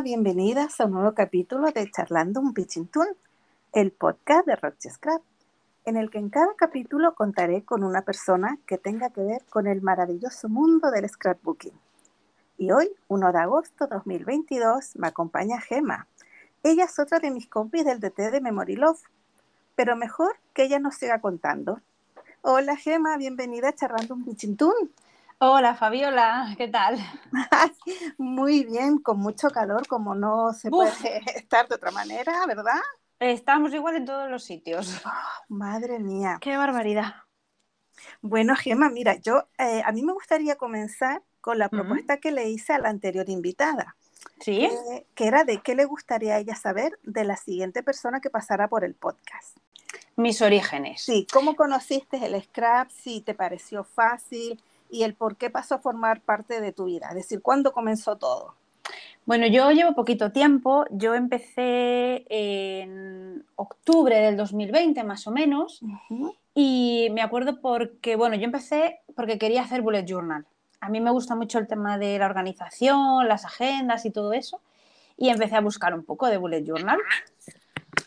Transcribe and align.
bienvenidas 0.00 0.80
a 0.80 0.86
un 0.86 0.92
nuevo 0.92 1.12
capítulo 1.12 1.70
de 1.70 1.88
Charlando 1.90 2.40
un 2.40 2.54
Pichintún, 2.54 3.06
el 3.72 3.92
podcast 3.92 4.46
de 4.46 4.56
Roche 4.56 4.88
Scrap, 4.88 5.20
en 5.84 5.96
el 5.96 6.10
que 6.10 6.18
en 6.18 6.30
cada 6.30 6.54
capítulo 6.56 7.14
contaré 7.14 7.62
con 7.62 7.84
una 7.84 8.00
persona 8.00 8.58
que 8.66 8.78
tenga 8.78 9.10
que 9.10 9.20
ver 9.20 9.44
con 9.50 9.66
el 9.66 9.82
maravilloso 9.82 10.48
mundo 10.48 10.90
del 10.90 11.08
scrapbooking. 11.08 11.78
Y 12.56 12.72
hoy, 12.72 12.90
1 13.08 13.32
de 13.32 13.38
agosto 13.38 13.86
de 13.86 13.94
2022, 13.96 14.96
me 14.96 15.08
acompaña 15.08 15.60
Gema. 15.60 16.08
Ella 16.62 16.84
es 16.84 16.98
otra 16.98 17.18
de 17.18 17.30
mis 17.30 17.46
compis 17.46 17.84
del 17.84 18.00
DT 18.00 18.30
de 18.30 18.40
Memory 18.40 18.76
Love, 18.76 19.02
pero 19.76 19.94
mejor 19.94 20.36
que 20.54 20.64
ella 20.64 20.78
nos 20.78 20.94
siga 20.94 21.20
contando. 21.20 21.80
Hola 22.40 22.76
Gema, 22.76 23.18
bienvenida 23.18 23.68
a 23.68 23.74
Charlando 23.74 24.14
un 24.14 24.24
Pichintún. 24.24 24.90
Hola 25.44 25.74
Fabiola, 25.74 26.54
¿qué 26.56 26.68
tal? 26.68 27.00
Muy 28.16 28.62
bien, 28.62 28.98
con 28.98 29.18
mucho 29.18 29.50
calor, 29.50 29.88
como 29.88 30.14
no 30.14 30.52
se 30.52 30.70
puede 30.70 30.92
estar 31.36 31.66
de 31.66 31.74
otra 31.74 31.90
manera, 31.90 32.46
¿verdad? 32.46 32.78
Estamos 33.18 33.74
igual 33.74 33.96
en 33.96 34.04
todos 34.04 34.30
los 34.30 34.44
sitios. 34.44 35.02
Oh, 35.04 35.10
madre 35.48 35.98
mía. 35.98 36.38
Qué 36.40 36.56
barbaridad. 36.56 37.14
Bueno, 38.20 38.54
Gemma, 38.54 38.88
mira, 38.88 39.16
yo 39.16 39.48
eh, 39.58 39.82
a 39.84 39.90
mí 39.90 40.04
me 40.04 40.12
gustaría 40.12 40.54
comenzar 40.54 41.24
con 41.40 41.58
la 41.58 41.68
propuesta 41.68 42.18
que 42.18 42.30
le 42.30 42.48
hice 42.48 42.74
a 42.74 42.78
la 42.78 42.90
anterior 42.90 43.28
invitada. 43.28 43.96
Sí. 44.38 44.70
que 45.16 45.26
era 45.26 45.42
de 45.42 45.60
qué 45.60 45.74
le 45.74 45.86
gustaría 45.86 46.36
a 46.36 46.38
ella 46.38 46.54
saber 46.54 46.96
de 47.02 47.24
la 47.24 47.36
siguiente 47.36 47.82
persona 47.82 48.20
que 48.20 48.30
pasara 48.30 48.68
por 48.68 48.84
el 48.84 48.94
podcast. 48.94 49.56
Mis 50.14 50.40
orígenes. 50.40 51.02
Sí, 51.02 51.26
¿cómo 51.32 51.56
conociste 51.56 52.24
el 52.24 52.40
scrap? 52.40 52.90
Si 52.90 53.22
te 53.22 53.34
pareció 53.34 53.82
fácil, 53.82 54.62
y 54.92 55.04
el 55.04 55.14
por 55.14 55.36
qué 55.36 55.50
pasó 55.50 55.76
a 55.76 55.78
formar 55.78 56.20
parte 56.20 56.60
de 56.60 56.72
tu 56.72 56.84
vida, 56.84 57.08
es 57.08 57.16
decir, 57.16 57.40
¿cuándo 57.40 57.72
comenzó 57.72 58.16
todo? 58.16 58.54
Bueno, 59.24 59.46
yo 59.46 59.70
llevo 59.70 59.94
poquito 59.94 60.32
tiempo, 60.32 60.84
yo 60.90 61.14
empecé 61.14 62.24
en 62.28 63.44
octubre 63.56 64.16
del 64.18 64.36
2020 64.36 65.02
más 65.04 65.26
o 65.26 65.30
menos 65.30 65.80
y 66.54 67.08
me 67.12 67.22
acuerdo 67.22 67.60
porque, 67.60 68.16
bueno, 68.16 68.36
yo 68.36 68.44
empecé 68.44 69.00
porque 69.16 69.38
quería 69.38 69.62
hacer 69.62 69.80
bullet 69.80 70.04
journal. 70.04 70.44
A 70.80 70.88
mí 70.88 71.00
me 71.00 71.12
gusta 71.12 71.36
mucho 71.36 71.58
el 71.58 71.68
tema 71.68 71.96
de 71.98 72.18
la 72.18 72.26
organización, 72.26 73.28
las 73.28 73.44
agendas 73.44 74.04
y 74.04 74.10
todo 74.10 74.32
eso 74.32 74.60
y 75.16 75.28
empecé 75.28 75.56
a 75.56 75.60
buscar 75.60 75.94
un 75.94 76.04
poco 76.04 76.26
de 76.26 76.36
bullet 76.36 76.64
journal 76.64 76.98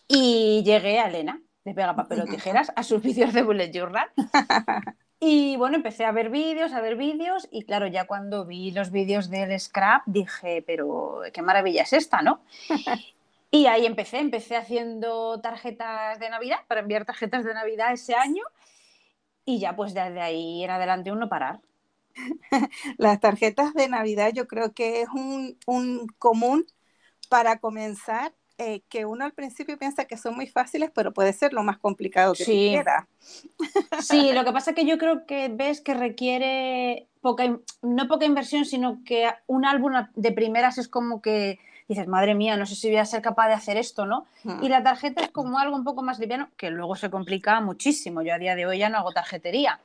y 0.08 0.64
llegué 0.66 1.00
a 1.00 1.08
Elena 1.08 1.42
de 1.64 1.74
Pega 1.74 1.96
Papel 1.96 2.22
o 2.22 2.26
Tijeras 2.26 2.72
a 2.76 2.84
sus 2.84 3.02
vídeos 3.02 3.34
de 3.34 3.42
bullet 3.42 3.72
journal 3.74 4.10
Y 5.20 5.56
bueno, 5.58 5.78
empecé 5.78 6.06
a 6.06 6.12
ver 6.12 6.30
vídeos, 6.30 6.74
a 6.74 6.82
ver 6.82 6.96
vídeos 6.98 7.48
y 7.52 7.64
claro, 7.64 7.88
ya 7.88 8.06
cuando 8.06 8.46
vi 8.46 8.72
los 8.72 8.92
vídeos 8.92 9.30
del 9.30 9.58
scrap 9.60 10.04
dije, 10.06 10.64
pero 10.68 11.22
qué 11.34 11.42
maravilla 11.42 11.84
es 11.84 11.94
esta, 11.94 12.22
¿no? 12.22 12.42
y 13.52 13.68
ahí 13.68 13.86
empecé, 13.86 14.20
empecé 14.20 14.58
haciendo 14.58 15.40
tarjetas 15.40 16.20
de 16.20 16.30
Navidad, 16.30 16.60
para 16.68 16.82
enviar 16.82 17.06
tarjetas 17.06 17.46
de 17.46 17.54
Navidad 17.54 17.94
ese 17.94 18.14
año 18.16 18.44
y 19.46 19.60
ya 19.60 19.76
pues 19.76 19.94
desde 19.94 20.22
ahí 20.22 20.64
en 20.64 20.72
adelante 20.72 21.12
uno 21.12 21.30
parar. 21.30 21.62
Las 22.98 23.20
tarjetas 23.20 23.74
de 23.74 23.88
Navidad 23.88 24.32
yo 24.34 24.48
creo 24.48 24.74
que 24.74 25.02
es 25.02 25.10
un, 25.10 25.58
un 25.66 26.08
común 26.20 26.66
para 27.30 27.60
comenzar 27.60 28.34
eh, 28.58 28.82
que 28.88 29.06
uno 29.06 29.26
al 29.26 29.34
principio 29.34 29.78
piensa 29.78 30.06
que 30.06 30.18
son 30.18 30.36
muy 30.36 30.48
fáciles, 30.48 30.90
pero 30.94 31.14
puede 31.14 31.34
ser 31.34 31.52
lo 31.52 31.64
más 31.64 31.78
complicado 31.78 32.34
que 32.34 32.46
sí. 32.46 32.70
quiera. 32.72 33.08
Sí, 34.02 34.32
lo 34.32 34.46
que 34.46 34.52
pasa 34.54 34.72
es 34.72 34.76
que 34.76 34.86
yo 34.86 34.98
creo 34.98 35.26
que 35.26 35.50
ves 35.50 35.82
que 35.82 35.94
requiere 35.94 37.08
poca, 37.22 37.60
no 37.82 38.08
poca 38.08 38.26
inversión, 38.26 38.66
sino 38.66 39.02
que 39.04 39.30
un 39.48 39.66
álbum 39.66 39.94
de 40.16 40.32
primeras 40.32 40.78
es 40.78 40.88
como 40.88 41.22
que 41.22 41.60
dices, 41.88 42.08
madre 42.08 42.34
mía, 42.34 42.58
no 42.58 42.66
sé 42.66 42.76
si 42.76 42.88
voy 42.88 42.98
a 42.98 43.06
ser 43.06 43.22
capaz 43.22 43.48
de 43.48 43.54
hacer 43.54 43.78
esto, 43.78 44.06
¿no? 44.06 44.26
Hmm. 44.44 44.64
Y 44.64 44.70
la 44.70 44.84
tarjeta 44.84 45.22
es 45.22 45.32
como 45.32 45.60
algo 45.60 45.76
un 45.76 45.84
poco 45.84 46.02
más 46.02 46.20
liviano, 46.20 46.50
que 46.58 46.72
luego 46.72 46.96
se 46.96 47.10
complica 47.10 47.60
muchísimo. 47.62 48.22
Yo 48.22 48.34
a 48.34 48.40
día 48.40 48.56
de 48.56 48.66
hoy 48.66 48.80
ya 48.80 48.90
no 48.90 48.98
hago 48.98 49.12
tarjetería. 49.12 49.80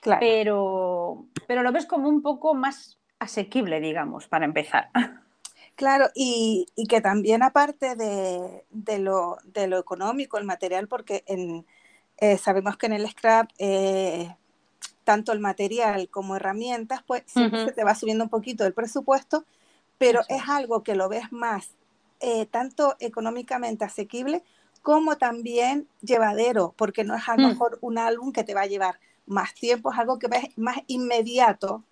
Claro. 0.00 0.20
Pero, 0.20 1.24
pero 1.46 1.62
lo 1.62 1.72
ves 1.72 1.86
como 1.86 2.08
un 2.08 2.22
poco 2.22 2.54
más 2.54 2.98
asequible, 3.18 3.80
digamos, 3.80 4.26
para 4.28 4.44
empezar. 4.44 4.90
Claro, 5.76 6.08
y, 6.14 6.66
que 6.88 7.00
también 7.00 7.42
aparte 7.42 7.96
de, 7.96 8.98
lo, 8.98 9.38
económico, 9.54 10.38
el 10.38 10.44
material, 10.44 10.86
porque 10.86 11.24
eh, 12.18 12.38
sabemos 12.38 12.76
que 12.76 12.86
en 12.86 12.92
el 12.92 13.08
scrap 13.10 13.50
eh, 13.58 14.34
tanto 15.02 15.32
el 15.32 15.40
material 15.40 16.08
como 16.08 16.36
herramientas, 16.36 17.02
pues 17.06 17.24
siempre 17.26 17.66
se 17.66 17.72
te 17.72 17.84
va 17.84 17.94
subiendo 17.94 18.24
un 18.24 18.30
poquito 18.30 18.64
el 18.64 18.72
presupuesto, 18.72 19.44
pero 19.98 20.22
es 20.28 20.48
algo 20.48 20.82
que 20.82 20.94
lo 20.94 21.08
ves 21.08 21.32
más 21.32 21.70
eh, 22.20 22.46
tanto 22.46 22.96
económicamente 23.00 23.84
asequible 23.84 24.42
como 24.82 25.16
también 25.16 25.88
llevadero, 26.02 26.74
porque 26.76 27.04
no 27.04 27.14
es 27.16 27.28
a 27.28 27.36
lo 27.36 27.46
mm. 27.46 27.50
mejor 27.50 27.78
un 27.80 27.98
álbum 27.98 28.32
que 28.32 28.44
te 28.44 28.54
va 28.54 28.62
a 28.62 28.66
llevar 28.66 29.00
más 29.26 29.54
tiempo, 29.54 29.92
es 29.92 29.98
algo 29.98 30.18
que 30.18 30.28
ves 30.28 30.44
más 30.56 30.78
inmediato 30.86 31.84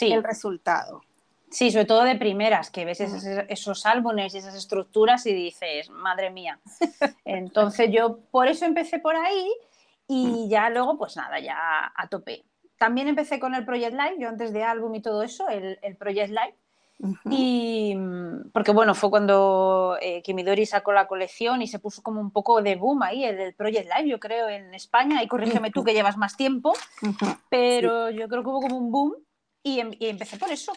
el 0.00 0.22
resultado. 0.22 1.02
Sí, 1.50 1.72
sobre 1.72 1.84
todo 1.84 2.04
de 2.04 2.14
primeras, 2.14 2.70
que 2.70 2.84
ves 2.84 3.00
esos, 3.00 3.86
álbumes 3.86 4.34
y 4.34 4.38
esas 4.38 4.54
estructuras 4.54 5.26
y 5.26 5.34
dices, 5.34 5.90
madre 5.90 6.30
mía. 6.30 6.60
Entonces 7.24 7.90
yo 7.92 8.20
por 8.30 8.46
eso 8.46 8.64
empecé 8.64 9.00
por 9.00 9.16
ahí 9.16 9.52
y 10.06 10.48
ya 10.48 10.70
luego, 10.70 10.96
pues 10.96 11.16
nada, 11.16 11.40
ya 11.40 11.92
a 11.94 12.08
tope. 12.08 12.44
También 12.78 13.08
empecé 13.08 13.40
con 13.40 13.54
el 13.54 13.64
Project 13.64 13.92
Live, 13.92 14.16
yo 14.18 14.28
antes 14.28 14.52
de 14.52 14.62
álbum 14.62 14.94
y 14.94 15.02
todo 15.02 15.24
eso, 15.24 15.48
el, 15.48 15.78
Project 15.98 16.30
Live. 16.30 16.54
Y 17.30 17.96
porque 18.52 18.72
bueno, 18.72 18.94
fue 18.94 19.10
cuando 19.10 19.96
eh, 20.00 20.22
Kimidori 20.22 20.66
sacó 20.66 20.92
la 20.92 21.08
colección 21.08 21.62
y 21.62 21.66
se 21.66 21.78
puso 21.78 22.02
como 22.02 22.20
un 22.20 22.30
poco 22.30 22.62
de 22.62 22.76
boom 22.76 23.02
ahí, 23.02 23.24
el, 23.24 23.54
Project 23.54 23.90
Live, 23.96 24.08
yo 24.08 24.20
creo, 24.20 24.48
en 24.48 24.72
España, 24.74 25.22
y 25.22 25.26
corrígeme 25.26 25.70
tú 25.70 25.82
que 25.82 25.94
llevas 25.94 26.16
más 26.16 26.36
tiempo, 26.36 26.74
pero 27.48 28.10
yo 28.10 28.28
creo 28.28 28.42
que 28.42 28.48
hubo 28.48 28.60
como 28.60 28.78
un 28.78 28.92
boom 28.92 29.14
y, 29.62 29.80
em, 29.80 29.90
y 29.98 30.06
empecé 30.06 30.36
por 30.36 30.50
eso. 30.50 30.72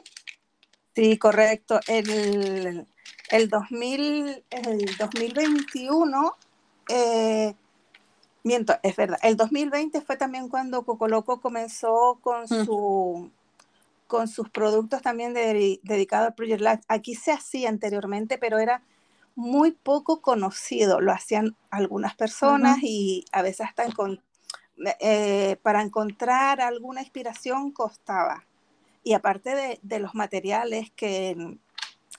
Sí, 0.95 1.17
correcto. 1.17 1.79
El, 1.87 2.85
el, 3.29 3.49
2000, 3.49 4.43
el 4.49 4.97
2021, 4.97 6.35
eh, 6.89 7.55
miento, 8.43 8.75
es 8.83 8.95
verdad, 8.95 9.17
el 9.23 9.35
2020 9.35 10.01
fue 10.01 10.17
también 10.17 10.49
cuando 10.49 10.83
Cocoloco 10.83 11.41
comenzó 11.41 12.19
con, 12.21 12.43
mm. 12.43 12.65
su, 12.65 13.31
con 14.07 14.27
sus 14.27 14.49
productos 14.49 15.01
también 15.01 15.33
dedicados 15.33 16.27
al 16.27 16.35
Project 16.35 16.61
Life. 16.61 16.81
Aquí 16.87 17.15
se 17.15 17.31
hacía 17.31 17.69
anteriormente, 17.69 18.37
pero 18.37 18.59
era 18.59 18.83
muy 19.35 19.71
poco 19.71 20.21
conocido. 20.21 21.01
Lo 21.01 21.11
hacían 21.11 21.55
algunas 21.71 22.15
personas 22.15 22.77
y 22.83 23.25
a 23.31 23.41
veces 23.41 23.65
hasta 23.67 23.85
eh, 24.99 25.57
para 25.63 25.81
encontrar 25.81 26.61
alguna 26.61 27.01
inspiración 27.01 27.71
costaba. 27.71 28.45
Y 29.03 29.13
aparte 29.13 29.79
de, 29.81 29.99
los 29.99 30.15
materiales 30.15 30.91
que 30.95 31.57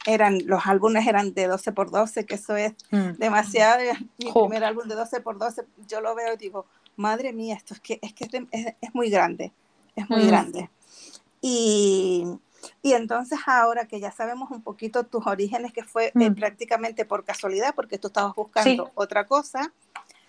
eran, 0.06 0.38
los 0.46 0.66
álbumes 0.66 1.06
eran 1.06 1.32
de 1.32 1.46
12 1.46 1.72
por 1.72 1.90
12, 1.90 2.26
que 2.26 2.34
eso 2.34 2.56
es 2.56 2.74
mm. 2.90 3.12
demasiado. 3.18 3.80
Mi 4.18 4.32
primer 4.32 4.64
álbum 4.64 4.86
de 4.86 4.94
12 4.94 5.20
por 5.20 5.38
12, 5.38 5.64
yo 5.88 6.00
lo 6.00 6.14
veo 6.14 6.34
y 6.34 6.36
digo, 6.36 6.66
madre 6.96 7.32
mía, 7.32 7.54
esto 7.54 7.74
es 7.74 7.80
que 7.80 7.98
es, 8.02 8.12
que 8.12 8.28
es, 8.50 8.94
muy 8.94 9.10
grande, 9.10 9.52
es 9.96 10.08
muy 10.10 10.24
mm. 10.24 10.26
grande. 10.26 10.70
Y, 11.40 12.24
y, 12.82 12.92
entonces 12.92 13.38
ahora 13.46 13.86
que 13.86 14.00
ya 14.00 14.10
sabemos 14.10 14.50
un 14.50 14.62
poquito 14.62 15.04
tus 15.04 15.26
orígenes, 15.26 15.72
que 15.72 15.84
fue 15.84 16.12
eh, 16.14 16.30
mm. 16.30 16.34
prácticamente 16.34 17.04
por 17.04 17.24
casualidad, 17.24 17.74
porque 17.74 17.98
tú 17.98 18.08
estabas 18.08 18.34
buscando 18.34 18.90
otra 18.94 19.26
cosa, 19.26 19.72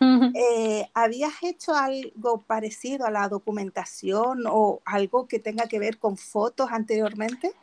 eh, 0.01 0.89
¿Habías 0.94 1.44
hecho 1.44 1.75
algo 1.75 2.41
parecido 2.41 3.06
a 3.06 3.11
la 3.11 3.27
documentación 3.30 4.44
o 4.47 4.81
algo 4.86 5.27
que 5.27 5.39
tenga 5.39 5.68
que 5.68 5.80
ver 5.80 5.97
con 5.97 6.18
fotos 6.18 6.71
anteriormente? 6.71 7.53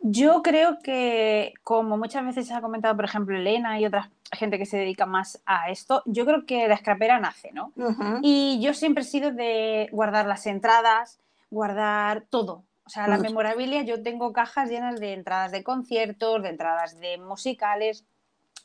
Yo 0.00 0.42
creo 0.42 0.80
que, 0.80 1.54
como 1.62 1.96
muchas 1.96 2.24
veces 2.26 2.46
se 2.46 2.54
ha 2.54 2.60
comentado, 2.60 2.94
por 2.94 3.06
ejemplo, 3.06 3.36
Elena 3.36 3.80
y 3.80 3.86
otra 3.86 4.10
gente 4.32 4.58
que 4.58 4.66
se 4.66 4.76
dedica 4.76 5.06
más 5.06 5.40
a 5.46 5.70
esto, 5.70 6.02
yo 6.04 6.26
creo 6.26 6.44
que 6.44 6.68
la 6.68 6.74
escrapera 6.74 7.18
nace, 7.18 7.52
¿no? 7.52 7.72
Y 8.20 8.60
yo 8.60 8.74
siempre 8.74 9.02
he 9.02 9.06
sido 9.06 9.30
de 9.30 9.88
guardar 9.92 10.26
las 10.26 10.46
entradas, 10.46 11.18
guardar 11.50 12.24
todo. 12.28 12.64
O 12.86 12.90
sea, 12.90 13.08
la 13.08 13.16
memorabilia, 13.16 13.82
yo 13.82 14.02
tengo 14.02 14.34
cajas 14.34 14.68
llenas 14.68 15.00
de 15.00 15.14
entradas 15.14 15.52
de 15.52 15.64
conciertos, 15.64 16.42
de 16.42 16.50
entradas 16.50 17.00
de 17.00 17.16
musicales, 17.16 18.04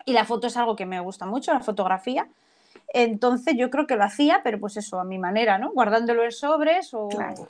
y 0.05 0.12
la 0.12 0.25
foto 0.25 0.47
es 0.47 0.57
algo 0.57 0.75
que 0.75 0.85
me 0.85 1.00
gusta 1.00 1.25
mucho, 1.25 1.53
la 1.53 1.62
fotografía. 1.62 2.27
Entonces 2.94 3.56
yo 3.56 3.69
creo 3.69 3.86
que 3.86 3.95
lo 3.95 4.04
hacía, 4.04 4.42
pero 4.44 4.60
pues 4.60 4.75
eso, 4.77 5.00
a 5.00 5.04
mi 5.04 5.19
manera, 5.19 5.60
¿no? 5.60 5.71
Guardándolo 5.71 6.24
en 6.24 6.31
sobres 6.31 6.94
o, 6.94 7.10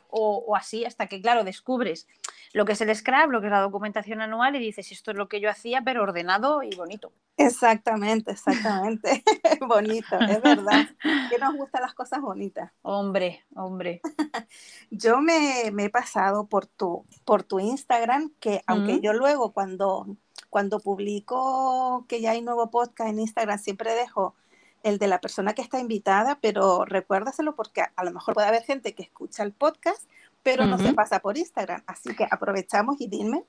o, 0.10 0.56
así, 0.56 0.84
hasta 0.84 1.08
que, 1.08 1.22
claro, 1.22 1.44
descubres 1.44 2.08
lo 2.52 2.66
que 2.66 2.74
es 2.74 2.82
el 2.82 2.94
Scrap, 2.94 3.30
lo 3.30 3.40
que 3.40 3.48
es 3.48 3.52
la 3.52 3.62
documentación 3.62 4.22
anual 4.22 4.56
y 4.56 4.60
dices, 4.60 4.92
esto 4.92 5.12
es 5.12 5.18
lo 5.18 5.30
que 5.30 5.40
yo 5.40 5.50
hacía, 5.50 5.82
pero 5.82 6.04
ordenado 6.04 6.64
y 6.64 6.76
bonito. 6.76 7.12
Exactamente, 7.38 8.32
exactamente. 8.32 9.24
bonito, 9.68 10.20
es 10.20 10.42
verdad. 10.42 10.90
Que 11.30 11.38
nos 11.38 11.56
gustan 11.56 11.84
las 11.84 11.94
cosas 11.94 12.20
bonitas. 12.20 12.72
Hombre, 12.82 13.46
hombre. 13.56 14.02
yo 14.90 15.22
me, 15.22 15.68
he 15.68 15.90
pasado 15.90 16.48
por 16.48 16.66
tu, 16.66 17.06
por 17.24 17.44
tu 17.44 17.60
Instagram, 17.60 18.34
que 18.42 18.62
aunque 18.66 19.00
yo 19.00 19.14
luego 19.14 19.54
cuando, 19.54 20.08
cuando 20.50 20.80
publico 20.80 22.06
que 22.10 22.20
ya 22.20 22.32
hay 22.32 22.42
nuevo 22.42 22.70
podcast 22.72 23.12
en 23.12 23.20
Instagram, 23.20 23.60
siempre 23.60 23.94
dejo 23.94 24.36
el 24.84 24.98
de 24.98 25.08
la 25.08 25.20
persona 25.20 25.54
que 25.54 25.62
está 25.62 25.80
invitada, 25.80 26.40
pero 26.42 26.86
recuérdaselo 26.86 27.56
porque 27.56 27.84
a, 27.96 28.04
lo 28.04 28.12
mejor 28.12 28.34
puede 28.34 28.48
haber 28.48 28.64
gente 28.64 28.94
que 28.94 29.04
escucha 29.04 29.44
el 29.44 29.54
podcast, 29.54 30.04
pero 30.44 30.66
no 30.66 30.78
se 30.78 30.94
pasa 30.94 31.20
por 31.20 31.38
Instagram. 31.38 31.84
Así 31.86 32.16
que 32.16 32.28
aprovechamos 32.30 33.00
y 33.02 33.08
dime. 33.08 33.44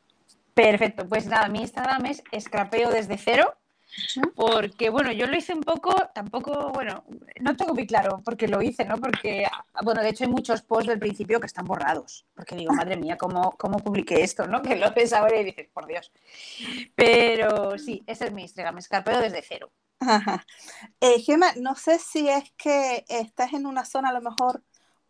Perfecto, 0.54 1.08
pues 1.08 1.26
nada, 1.26 1.48
mi 1.48 1.60
Instagram 1.60 2.06
es 2.06 2.22
escrapeo 2.32 2.90
desde 2.90 3.16
cero, 3.16 3.54
porque 4.34 4.90
bueno, 4.90 5.12
yo 5.12 5.26
lo 5.26 5.36
hice 5.36 5.54
un 5.54 5.62
poco, 5.62 5.94
tampoco, 6.14 6.70
bueno, 6.72 7.04
no 7.40 7.56
tengo 7.56 7.74
muy 7.74 7.86
claro 7.86 8.20
porque 8.24 8.48
lo 8.48 8.60
hice, 8.60 8.84
¿no? 8.84 8.96
Porque, 8.98 9.46
bueno, 9.82 10.02
de 10.02 10.10
hecho 10.10 10.24
hay 10.24 10.30
muchos 10.30 10.62
posts 10.62 10.88
del 10.88 10.98
principio 10.98 11.40
que 11.40 11.46
están 11.46 11.64
borrados, 11.64 12.26
porque 12.34 12.56
digo, 12.56 12.72
madre 12.72 12.96
mía, 12.96 13.16
¿cómo, 13.16 13.52
cómo 13.52 13.78
publiqué 13.78 14.22
esto, 14.22 14.46
no? 14.46 14.62
Que 14.70 14.76
lo 14.76 14.92
ves 14.92 15.12
ahora 15.12 15.40
y 15.40 15.44
dices, 15.44 15.68
por 15.72 15.86
Dios. 15.86 16.12
Pero 16.94 17.78
sí, 17.78 18.02
ese 18.06 18.26
es 18.26 18.32
mi 18.32 18.42
Instagram, 18.42 18.78
escrapeo 18.78 19.20
desde 19.20 19.42
cero. 19.42 19.70
Ajá. 20.00 20.44
Eh, 21.00 21.20
Gemma, 21.20 21.52
no 21.56 21.74
sé 21.76 21.98
si 21.98 22.28
es 22.28 22.52
que 22.56 23.04
estás 23.08 23.52
en 23.52 23.66
una 23.66 23.84
zona 23.84 24.08
a 24.08 24.12
lo 24.12 24.20
mejor 24.20 24.62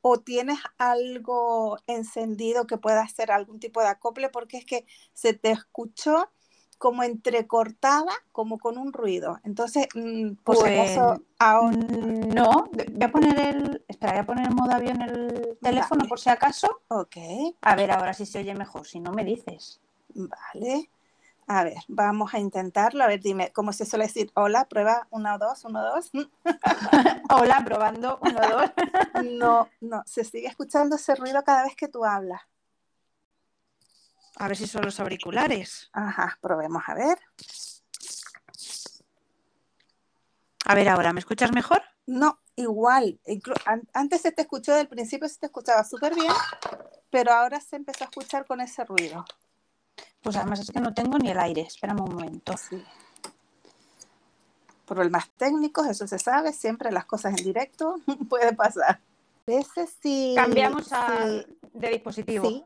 o 0.03 0.19
tienes 0.19 0.59
algo 0.79 1.79
encendido 1.87 2.67
que 2.67 2.79
pueda 2.79 3.03
hacer 3.03 3.31
algún 3.31 3.61
tipo 3.61 3.81
de 3.81 3.89
acople, 3.89 4.29
porque 4.31 4.57
es 4.59 4.65
que 4.65 4.87
se 5.13 5.35
te 5.35 5.51
escuchó 5.51 6.31
como 6.79 7.03
entrecortada, 7.03 8.11
como 8.33 8.59
con 8.59 8.79
un 8.79 8.95
ruido. 8.95 9.39
Entonces, 9.45 9.87
mm, 9.95 10.37
por 10.43 10.57
si 10.57 10.65
acaso, 10.65 11.23
pues, 11.39 12.35
No, 12.35 12.71
voy 12.73 13.03
a 13.05 13.13
poner 13.13 13.39
el. 13.39 13.85
Espera, 13.87 14.13
voy 14.13 14.21
a 14.21 14.27
poner 14.27 14.47
en 14.47 14.55
modo 14.55 14.73
avión 14.73 15.03
el 15.03 15.59
teléfono 15.61 16.07
por 16.09 16.19
si 16.19 16.31
acaso. 16.31 16.81
Ok. 16.89 17.17
A 17.61 17.77
ver 17.77 17.91
ahora 17.91 18.15
si 18.15 18.25
se 18.25 18.39
oye 18.39 18.55
mejor, 18.55 18.87
si 18.87 18.99
no 18.99 19.13
me 19.13 19.25
dices. 19.25 19.81
Vale. 20.15 20.89
A 21.53 21.65
ver, 21.65 21.79
vamos 21.89 22.33
a 22.33 22.39
intentarlo. 22.39 23.03
A 23.03 23.09
ver, 23.09 23.19
dime, 23.19 23.51
¿cómo 23.53 23.73
se 23.73 23.85
suele 23.85 24.07
decir? 24.07 24.31
Hola, 24.37 24.69
prueba, 24.69 25.09
uno, 25.11 25.37
dos, 25.37 25.65
uno, 25.65 25.83
dos. 25.83 26.13
Hola, 27.29 27.63
probando, 27.65 28.21
uno, 28.23 28.41
dos. 28.41 28.71
no, 29.33 29.69
no, 29.81 30.05
se 30.07 30.23
sigue 30.23 30.47
escuchando 30.47 30.95
ese 30.95 31.17
ruido 31.17 31.43
cada 31.43 31.65
vez 31.65 31.75
que 31.75 31.89
tú 31.89 32.05
hablas. 32.05 32.41
A 34.37 34.47
ver 34.47 34.57
si 34.57 34.69
son 34.69 34.85
los 34.85 35.01
auriculares. 35.01 35.91
Ajá, 35.93 36.39
probemos 36.41 36.85
a 36.87 36.95
ver. 36.95 37.19
A 40.67 40.75
ver 40.77 40.89
ahora, 40.89 41.13
¿me 41.13 41.19
escuchas 41.19 41.51
mejor? 41.51 41.83
No, 42.07 42.39
igual. 42.55 43.19
Antes 43.93 44.21
se 44.21 44.31
te 44.31 44.43
escuchó, 44.43 44.77
del 44.77 44.87
principio 44.87 45.29
se 45.29 45.41
te 45.41 45.47
escuchaba 45.47 45.83
súper 45.83 46.15
bien, 46.15 46.33
pero 47.11 47.33
ahora 47.33 47.61
se 47.61 47.75
empezó 47.75 48.05
a 48.05 48.07
escuchar 48.07 48.47
con 48.47 48.61
ese 48.61 48.85
ruido. 48.85 49.25
Pues 50.23 50.37
además 50.37 50.61
es 50.61 50.71
que 50.71 50.81
no 50.81 50.93
tengo 50.93 51.19
ni 51.19 51.31
el 51.31 51.39
aire. 51.39 51.63
Espérame 51.63 52.01
un 52.01 52.15
momento. 52.15 52.55
Sí. 52.57 52.83
Problemas 54.87 55.31
técnicos, 55.31 55.87
eso 55.87 56.07
se 56.07 56.19
sabe. 56.19 56.53
Siempre 56.53 56.91
las 56.91 57.07
cosas 57.07 57.39
en 57.39 57.45
directo 57.45 57.97
puede 58.29 58.55
pasar. 58.55 59.01
Veces 59.47 59.97
si 60.03 60.35
Cambiamos 60.37 60.91
de 61.73 61.89
dispositivo. 61.89 62.49
Sí, 62.49 62.65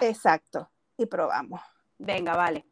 exacto. 0.00 0.68
Y 0.96 1.06
probamos. 1.06 1.60
Venga, 1.98 2.36
vale. 2.36 2.66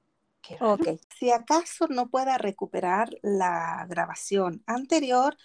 Ok. 0.61 0.89
Si 1.19 1.31
acaso 1.31 1.87
no 1.89 2.09
pueda 2.09 2.39
recuperar 2.39 3.11
la 3.23 3.87
grabación 3.89 4.63
anterior, 4.67 5.37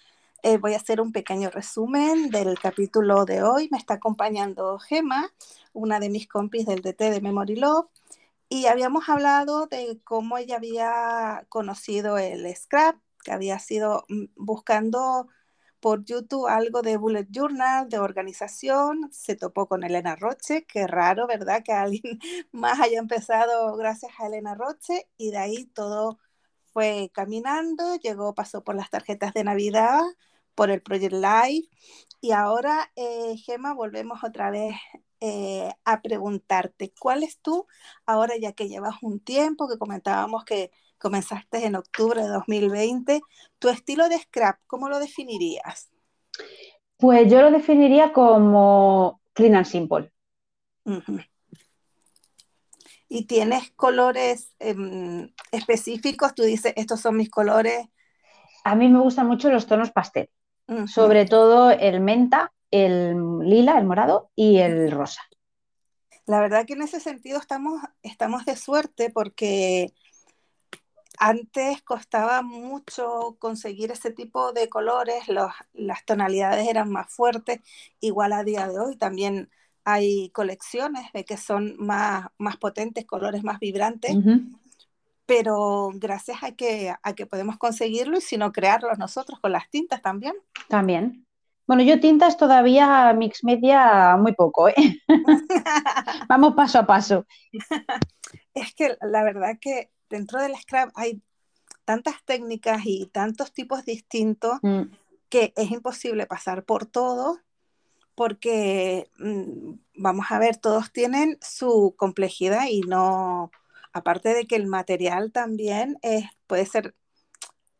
eh, 0.42 0.58
voy 0.58 0.74
a 0.74 0.76
hacer 0.76 1.00
un 1.00 1.12
pequeño 1.12 1.50
resumen 1.50 2.30
del 2.30 2.58
capítulo 2.58 3.24
de 3.24 3.42
hoy. 3.42 3.68
Me 3.70 3.78
está 3.78 3.94
acompañando 3.94 4.78
Gema, 4.78 5.30
una 5.72 6.00
de 6.00 6.10
mis 6.10 6.28
compis 6.28 6.66
del 6.66 6.82
DT 6.82 7.10
de 7.10 7.20
Memory 7.20 7.56
Love. 7.56 7.86
Y 8.54 8.66
habíamos 8.66 9.08
hablado 9.08 9.66
de 9.66 10.00
cómo 10.04 10.38
ella 10.38 10.58
había 10.58 11.44
conocido 11.48 12.18
el 12.18 12.46
scrap, 12.54 12.96
que 13.24 13.32
había 13.32 13.58
sido 13.58 14.04
mm, 14.08 14.26
buscando 14.36 15.26
por 15.80 16.04
YouTube 16.04 16.46
algo 16.46 16.80
de 16.80 16.96
bullet 16.96 17.26
journal, 17.30 17.88
de 17.88 17.98
organización, 17.98 19.10
se 19.12 19.34
topó 19.34 19.66
con 19.66 19.82
Elena 19.82 20.14
Roche, 20.14 20.64
qué 20.66 20.86
raro, 20.86 21.26
¿verdad? 21.26 21.64
Que 21.64 21.72
alguien 21.72 22.20
más 22.52 22.78
haya 22.80 23.00
empezado 23.00 23.76
gracias 23.76 24.12
a 24.20 24.28
Elena 24.28 24.54
Roche 24.54 25.08
y 25.16 25.32
de 25.32 25.38
ahí 25.38 25.66
todo 25.66 26.20
fue 26.72 27.10
caminando, 27.12 27.96
llegó, 27.96 28.34
pasó 28.36 28.62
por 28.62 28.76
las 28.76 28.88
tarjetas 28.88 29.34
de 29.34 29.42
Navidad, 29.42 30.00
por 30.54 30.70
el 30.70 30.80
Project 30.80 31.14
Live 31.14 31.68
y 32.20 32.30
ahora, 32.32 32.92
eh, 32.94 33.36
Gema, 33.36 33.74
volvemos 33.74 34.22
otra 34.22 34.50
vez 34.50 34.76
eh, 35.26 35.72
a 35.86 36.02
preguntarte, 36.02 36.92
¿cuál 37.00 37.22
es 37.22 37.38
tú, 37.38 37.66
ahora 38.04 38.34
ya 38.36 38.52
que 38.52 38.68
llevas 38.68 38.96
un 39.00 39.20
tiempo, 39.20 39.66
que 39.66 39.78
comentábamos 39.78 40.44
que 40.44 40.70
comenzaste 40.98 41.64
en 41.64 41.76
octubre 41.76 42.20
de 42.20 42.28
2020, 42.28 43.22
tu 43.58 43.70
estilo 43.70 44.10
de 44.10 44.18
scrap, 44.18 44.58
¿cómo 44.66 44.90
lo 44.90 44.98
definirías? 44.98 45.90
Pues 46.98 47.32
yo 47.32 47.40
lo 47.40 47.50
definiría 47.50 48.12
como 48.12 49.22
clean 49.32 49.54
and 49.54 49.64
simple. 49.64 50.12
¿Y 53.08 53.24
tienes 53.24 53.70
colores 53.70 54.54
em, 54.58 55.32
específicos? 55.52 56.34
Tú 56.34 56.42
dices, 56.42 56.74
estos 56.76 57.00
son 57.00 57.16
mis 57.16 57.30
colores. 57.30 57.86
A 58.62 58.74
mí 58.74 58.88
me 58.88 59.00
gustan 59.00 59.26
mucho 59.26 59.48
los 59.48 59.66
tonos 59.66 59.90
pastel, 59.90 60.28
sobre 60.86 61.24
todo 61.24 61.70
el 61.70 62.00
menta 62.00 62.53
el 62.74 63.38
lila, 63.40 63.78
el 63.78 63.86
morado 63.86 64.30
y 64.34 64.58
el 64.58 64.90
rosa. 64.90 65.22
La 66.26 66.40
verdad 66.40 66.66
que 66.66 66.72
en 66.72 66.82
ese 66.82 67.00
sentido 67.00 67.38
estamos, 67.38 67.82
estamos 68.02 68.44
de 68.44 68.56
suerte 68.56 69.10
porque 69.10 69.92
antes 71.18 71.82
costaba 71.82 72.42
mucho 72.42 73.36
conseguir 73.38 73.92
ese 73.92 74.10
tipo 74.10 74.52
de 74.52 74.68
colores, 74.68 75.24
las 75.28 76.04
tonalidades 76.04 76.66
eran 76.66 76.90
más 76.90 77.12
fuertes, 77.12 77.60
igual 78.00 78.32
a 78.32 78.42
día 78.42 78.66
de 78.66 78.78
hoy 78.78 78.96
también 78.96 79.50
hay 79.84 80.30
colecciones 80.30 81.12
de 81.12 81.24
que 81.24 81.36
son 81.36 81.76
más, 81.78 82.26
más 82.38 82.56
potentes, 82.56 83.04
colores 83.04 83.44
más 83.44 83.60
vibrantes, 83.60 84.16
pero 85.26 85.90
gracias 85.94 86.42
a 86.42 86.52
que, 86.52 86.92
a 87.00 87.14
que 87.14 87.26
podemos 87.26 87.58
conseguirlo 87.58 88.18
y 88.18 88.22
si 88.22 88.36
no 88.36 88.50
crearlos 88.50 88.98
nosotros 88.98 89.38
con 89.40 89.52
las 89.52 89.70
tintas 89.70 90.02
también. 90.02 90.34
También. 90.68 91.23
Bueno, 91.66 91.82
yo 91.82 91.98
tintas 91.98 92.36
todavía 92.36 93.12
mix 93.14 93.42
media 93.42 94.16
muy 94.18 94.34
poco, 94.34 94.68
¿eh? 94.68 94.74
Vamos 96.28 96.54
paso 96.54 96.78
a 96.78 96.86
paso. 96.86 97.26
Es 98.52 98.74
que 98.74 98.96
la 99.00 99.22
verdad 99.24 99.58
que 99.60 99.90
dentro 100.10 100.40
del 100.42 100.54
scrap 100.56 100.90
hay 100.94 101.22
tantas 101.84 102.22
técnicas 102.24 102.82
y 102.84 103.06
tantos 103.06 103.52
tipos 103.52 103.84
distintos 103.84 104.58
mm. 104.62 104.82
que 105.28 105.52
es 105.56 105.70
imposible 105.70 106.26
pasar 106.26 106.64
por 106.64 106.86
todo 106.86 107.40
porque, 108.14 109.10
mm, 109.18 109.74
vamos 109.96 110.26
a 110.30 110.38
ver, 110.38 110.56
todos 110.56 110.92
tienen 110.92 111.38
su 111.40 111.94
complejidad 111.96 112.66
y 112.70 112.82
no, 112.82 113.50
aparte 113.92 114.34
de 114.34 114.46
que 114.46 114.56
el 114.56 114.66
material 114.66 115.32
también 115.32 115.98
es, 116.02 116.24
puede 116.46 116.66
ser 116.66 116.94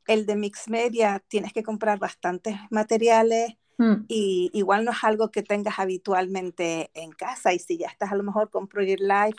el 0.06 0.26
de 0.26 0.36
mix 0.36 0.68
media, 0.68 1.22
tienes 1.28 1.52
que 1.52 1.62
comprar 1.62 1.98
bastantes 1.98 2.56
materiales, 2.70 3.56
Mm. 3.78 4.04
Y 4.08 4.50
igual 4.52 4.84
no 4.84 4.92
es 4.92 5.02
algo 5.02 5.30
que 5.30 5.42
tengas 5.42 5.78
habitualmente 5.78 6.90
en 6.94 7.10
casa 7.12 7.52
y 7.52 7.58
si 7.58 7.78
ya 7.78 7.88
estás 7.88 8.12
a 8.12 8.16
lo 8.16 8.22
mejor 8.22 8.50
con 8.50 8.68
Project 8.68 9.00
Life, 9.00 9.38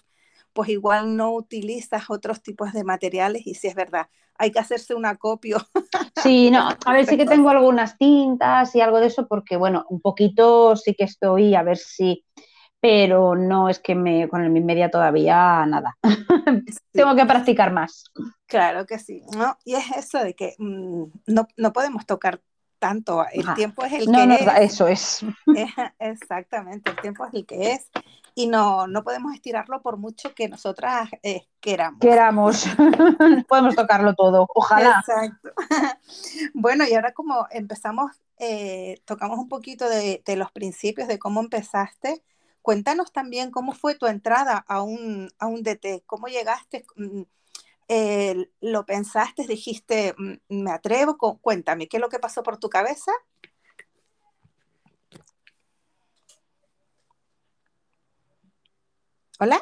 pues 0.53 0.69
igual 0.69 1.17
no 1.17 1.33
utilizas 1.33 2.09
otros 2.09 2.41
tipos 2.41 2.71
de 2.71 2.83
materiales 2.83 3.45
y 3.45 3.55
si 3.55 3.67
es 3.67 3.75
verdad, 3.75 4.07
hay 4.37 4.51
que 4.51 4.59
hacerse 4.59 4.95
un 4.95 5.05
acopio. 5.05 5.57
Sí, 6.23 6.49
no, 6.49 6.69
a 6.85 6.93
ver, 6.93 7.05
sí 7.05 7.17
que 7.17 7.25
tengo 7.25 7.49
algunas 7.49 7.97
tintas 7.97 8.73
y 8.75 8.81
algo 8.81 8.99
de 8.99 9.07
eso 9.07 9.27
porque, 9.27 9.57
bueno, 9.57 9.85
un 9.89 10.01
poquito 10.01 10.75
sí 10.75 10.95
que 10.95 11.03
estoy, 11.03 11.53
a 11.53 11.61
ver 11.61 11.77
si, 11.77 12.25
pero 12.79 13.35
no 13.35 13.69
es 13.69 13.79
que 13.79 13.95
me, 13.95 14.27
con 14.27 14.43
el 14.43 14.49
media 14.49 14.89
todavía 14.89 15.65
nada. 15.67 15.97
tengo 16.93 17.15
que 17.15 17.25
practicar 17.25 17.73
más. 17.73 18.05
Claro 18.47 18.85
que 18.85 18.97
sí, 18.97 19.21
¿no? 19.37 19.57
Y 19.65 19.75
es 19.75 19.91
eso 19.97 20.19
de 20.19 20.33
que 20.33 20.55
mm, 20.57 21.03
no, 21.27 21.47
no 21.57 21.73
podemos 21.73 22.05
tocar 22.05 22.41
tanto, 22.79 23.25
el 23.31 23.53
tiempo 23.55 23.83
es 23.83 23.93
el 23.93 24.11
que 24.11 24.33
es. 24.35 24.71
Eso 24.71 24.87
es. 24.87 25.25
Exactamente, 25.99 26.91
el 26.91 26.97
tiempo 27.01 27.25
es 27.25 27.33
el 27.33 27.45
que 27.45 27.71
es 27.73 27.89
y 28.37 28.47
no, 28.47 28.85
no 28.85 29.03
podemos 29.03 29.33
estirarlo 29.33 29.81
por 29.81 29.95
mucho 29.95 30.35
que 30.35 30.49
nosotras 30.49 31.09
eh, 31.23 31.47
queramos. 31.61 31.99
Queramos, 32.01 32.65
podemos 33.47 33.75
tocarlo 33.75 34.13
todo, 34.13 34.45
ojalá. 34.53 34.99
Exacto. 34.99 35.51
bueno, 36.53 36.83
y 36.85 36.93
ahora 36.93 37.13
como 37.13 37.47
empezamos, 37.49 38.11
eh, 38.37 38.99
tocamos 39.05 39.39
un 39.39 39.47
poquito 39.47 39.87
de, 39.87 40.21
los 40.35 40.51
principios, 40.51 41.07
de 41.07 41.17
cómo 41.17 41.39
empezaste, 41.39 42.21
cuéntanos 42.61 43.13
también 43.13 43.51
cómo 43.51 43.71
fue 43.71 43.95
tu 43.95 44.05
entrada 44.05 44.65
a 44.67 44.81
un, 44.81 45.31
a 45.39 45.47
un 45.47 45.63
DT, 45.63 46.03
cómo 46.05 46.27
llegaste, 46.27 46.85
mm, 46.97 47.21
eh, 47.87 48.49
lo 48.61 48.85
pensaste, 48.85 49.47
dijiste, 49.47 50.15
me 50.49 50.71
atrevo, 50.71 51.17
cuéntame, 51.41 51.87
¿qué 51.87 51.97
es 51.97 52.01
lo 52.01 52.09
que 52.09 52.19
pasó 52.19 52.43
por 52.43 52.57
tu 52.57 52.69
cabeza? 52.69 53.11
Hola. 59.39 59.59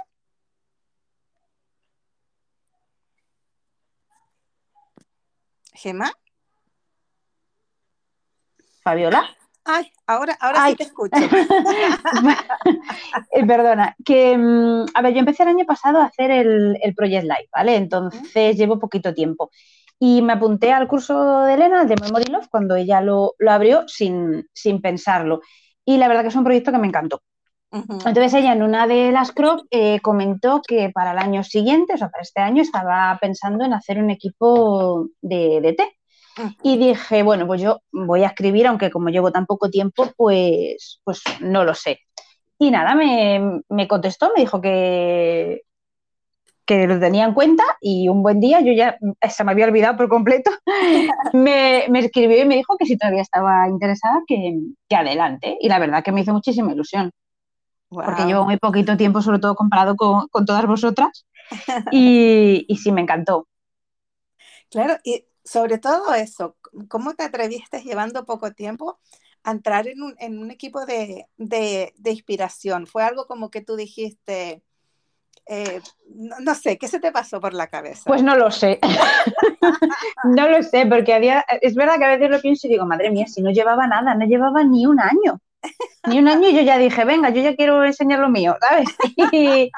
Gema. 5.74 6.12
Fabiola. 8.84 9.36
Ay, 9.66 9.90
ahora, 10.08 10.38
ahora 10.42 10.68
sí 10.68 10.76
te 10.76 10.84
escucho. 10.84 11.16
Perdona, 13.48 13.96
que 14.04 14.38
mm, 14.38 14.86
a 14.94 15.02
ver, 15.02 15.14
yo 15.14 15.20
empecé 15.20 15.44
el 15.44 15.50
año 15.50 15.66
pasado 15.66 16.00
a 16.00 16.06
hacer 16.06 16.32
el, 16.32 16.94
Project 16.96 17.24
Live, 17.24 17.50
¿vale? 17.52 17.76
Entonces 17.76 18.58
llevo 18.58 18.80
poquito 18.80 19.14
tiempo. 19.14 19.52
Y 20.00 20.22
me 20.22 20.34
apunté 20.34 20.74
al 20.74 20.88
curso 20.88 21.42
de 21.42 21.54
Elena, 21.54 21.84
el 21.84 21.88
de 21.88 21.96
Memory 21.96 22.26
Love, 22.26 22.50
cuando 22.50 22.76
ella 22.76 23.00
lo, 23.00 23.36
abrió 23.48 23.88
sin, 23.88 24.46
sin 24.54 24.82
pensarlo. 24.82 25.42
Y 25.86 25.98
la 25.98 26.10
verdad 26.10 26.24
que 26.24 26.30
es 26.30 26.36
un 26.36 26.44
proyecto 26.44 26.72
que 26.72 26.80
me 26.80 26.88
encantó. 26.88 27.22
Entonces 27.72 28.36
ella 28.36 28.54
en 28.54 28.62
una 28.62 28.86
de 28.86 29.12
las 29.12 29.32
crocs 29.32 29.64
eh, 29.72 30.00
comentó 30.02 30.62
que 30.62 30.92
para 30.94 31.14
el 31.14 31.18
año 31.18 31.44
siguiente, 31.44 31.94
o 31.94 31.98
sea, 31.98 32.10
para 32.10 32.22
este 32.22 32.40
año, 32.40 32.62
estaba 32.62 33.18
pensando 33.20 33.66
en 33.66 33.74
hacer 33.74 33.98
un 33.98 34.12
equipo 34.12 35.08
de, 35.22 35.60
de 35.60 35.74
té. 35.74 35.98
Y 36.62 36.78
dije, 36.78 37.24
bueno, 37.24 37.46
pues 37.48 37.62
yo 37.62 37.80
voy 37.92 38.24
a 38.24 38.28
escribir, 38.28 38.68
aunque 38.68 38.92
como 38.92 39.10
llevo 39.10 39.32
tan 39.32 39.46
poco 39.46 39.70
tiempo, 39.70 40.12
pues, 40.18 41.00
pues 41.04 41.22
no 41.42 41.64
lo 41.64 41.74
sé. 41.74 42.00
Y 42.60 42.72
nada, 42.72 42.96
me, 42.96 43.62
me 43.70 43.88
contestó, 43.88 44.32
me 44.36 44.42
dijo 44.42 44.62
que, 44.62 45.62
que 46.66 46.88
lo 46.88 47.00
tenía 47.00 47.26
en 47.26 47.34
cuenta 47.34 47.64
y 47.82 48.08
un 48.08 48.24
buen 48.24 48.40
día, 48.40 48.62
yo 48.62 48.72
ya 48.74 48.98
se 49.30 49.44
me 49.44 49.52
había 49.52 49.66
olvidado 49.66 49.98
por 49.98 50.10
completo, 50.10 50.52
me, 51.34 51.86
me, 51.90 52.00
escribió 52.00 52.42
y 52.42 52.46
me 52.46 52.56
dijo 52.56 52.78
que 52.78 52.86
si 52.86 52.98
todavía 52.98 53.22
estaba 53.22 53.68
interesada, 53.68 54.22
que, 54.28 54.60
que, 54.88 54.96
adelante. 54.96 55.58
Y 55.60 55.68
la 55.68 55.80
verdad 55.80 56.04
que 56.04 56.12
me 56.12 56.22
hizo 56.22 56.34
muchísima 56.34 56.72
ilusión 56.72 57.12
porque 57.94 58.26
llevo 58.26 58.46
muy 58.46 58.58
poquito 58.58 58.98
tiempo, 58.98 59.22
sobre 59.22 59.40
todo 59.40 59.56
comparado 59.56 59.96
con, 59.96 60.28
todas 60.46 60.66
vosotras, 60.66 61.26
y, 61.92 62.66
sí, 62.82 62.92
me 62.92 63.02
encantó. 63.02 63.48
Claro, 64.70 64.98
y 65.04 65.26
sobre 65.44 65.78
todo 65.78 66.14
eso, 66.14 66.56
¿cómo 66.88 67.14
te 67.14 67.24
atreviste 67.24 67.82
llevando 67.82 68.26
poco 68.26 68.52
tiempo 68.52 69.00
a 69.44 69.52
entrar 69.52 69.88
en 69.88 70.02
un, 70.02 70.52
equipo 70.52 70.86
de, 70.86 71.28
inspiración? 72.06 72.88
¿Fue 72.88 73.04
algo 73.04 73.26
como 73.26 73.50
que 73.50 73.62
tú 73.62 73.76
dijiste, 73.76 74.64
eh, 75.46 75.82
no, 76.16 76.56
sé, 76.56 76.78
¿qué 76.78 76.88
se 76.88 77.00
te 77.00 77.12
pasó 77.12 77.42
por 77.42 77.54
la 77.54 77.68
cabeza? 77.68 78.04
Pues 78.06 78.24
no 78.24 78.36
lo 78.38 78.52
sé. 78.52 78.80
no 80.24 80.48
lo 80.48 80.64
sé, 80.64 80.86
porque 80.86 81.14
había, 81.14 81.46
es 81.62 81.76
verdad 81.76 81.98
que 81.98 82.06
a 82.06 82.16
veces 82.16 82.30
lo 82.30 82.42
pienso 82.42 82.68
y 82.68 82.72
digo, 82.72 82.86
madre 82.86 83.12
mía, 83.12 83.28
si 83.28 83.42
no 83.42 83.52
llevaba 83.52 83.86
nada, 83.88 84.16
no 84.16 84.26
llevaba 84.26 84.64
ni 84.64 84.86
un 84.86 85.00
año. 85.00 85.40
Ni 86.08 86.20
un 86.20 86.28
año 86.28 86.50
yo 86.50 86.62
ya 86.62 86.78
dije, 86.78 87.06
venga, 87.06 87.30
yo 87.30 87.42
ya 87.42 87.56
quiero 87.56 87.84
enseñar 87.84 88.20
lo 88.20 88.30
mío, 88.30 88.56
¿sabes? 88.62 88.90
Y 89.34 89.72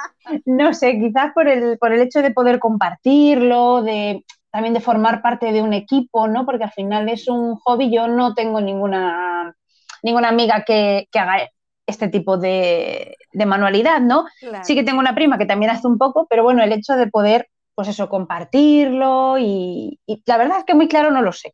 no 0.46 0.74
sé, 0.74 1.00
quizás 1.00 1.34
por 1.34 1.48
el 1.48 2.02
hecho 2.02 2.22
de 2.24 2.32
poder 2.32 2.60
compartirlo, 2.60 3.84
de 3.84 4.24
también 4.56 4.74
de 4.74 4.80
formar 4.80 5.22
parte 5.22 5.52
de 5.52 5.62
un 5.62 5.74
equipo, 5.74 6.30
¿no? 6.30 6.46
Porque 6.46 6.64
al 6.64 6.72
final 6.72 7.10
es 7.10 7.28
un 7.28 7.58
hobby, 7.58 7.94
yo 7.94 8.08
no 8.08 8.34
tengo 8.34 8.62
ninguna, 8.62 9.54
ninguna 10.02 10.30
amiga 10.30 10.64
que, 10.66 11.10
haga 11.14 11.50
este 11.86 12.08
tipo 12.08 12.38
de, 12.38 13.18
manualidad, 13.34 14.00
¿no? 14.00 14.24
Sí 14.64 14.74
que 14.74 14.84
tengo 14.84 15.00
una 15.00 15.14
prima 15.14 15.38
que 15.38 15.46
también 15.46 15.72
hace 15.72 15.86
un 15.88 15.98
poco, 15.98 16.26
pero 16.30 16.44
bueno, 16.44 16.64
el 16.64 16.72
hecho 16.72 16.94
de 16.94 17.08
poder, 17.08 17.50
pues 17.76 17.90
eso, 17.90 18.08
compartirlo 18.08 19.38
y 19.38 20.00
la 20.26 20.38
verdad 20.38 20.60
es 20.60 20.64
que 20.64 20.74
muy 20.74 20.88
claro 20.88 21.12
no 21.12 21.22
lo 21.22 21.34
sé. 21.34 21.54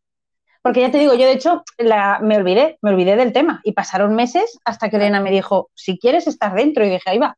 Porque 0.62 0.82
ya 0.82 0.92
te 0.92 1.00
digo, 1.00 1.16
yo 1.16 1.26
de 1.26 1.32
hecho 1.32 1.64
me 2.22 2.38
olvidé, 2.38 2.78
me 2.84 2.92
olvidé 2.92 3.16
del 3.16 3.34
tema 3.34 3.62
y 3.64 3.72
pasaron 3.72 4.14
meses 4.14 4.60
hasta 4.64 4.92
que 4.92 4.98
Elena 4.98 5.22
me 5.22 5.32
dijo, 5.32 5.72
si 5.74 5.98
quieres 5.98 6.28
estar 6.28 6.54
dentro, 6.54 6.86
y 6.86 6.90
dije, 6.92 7.10
ahí 7.10 7.18
va. 7.18 7.36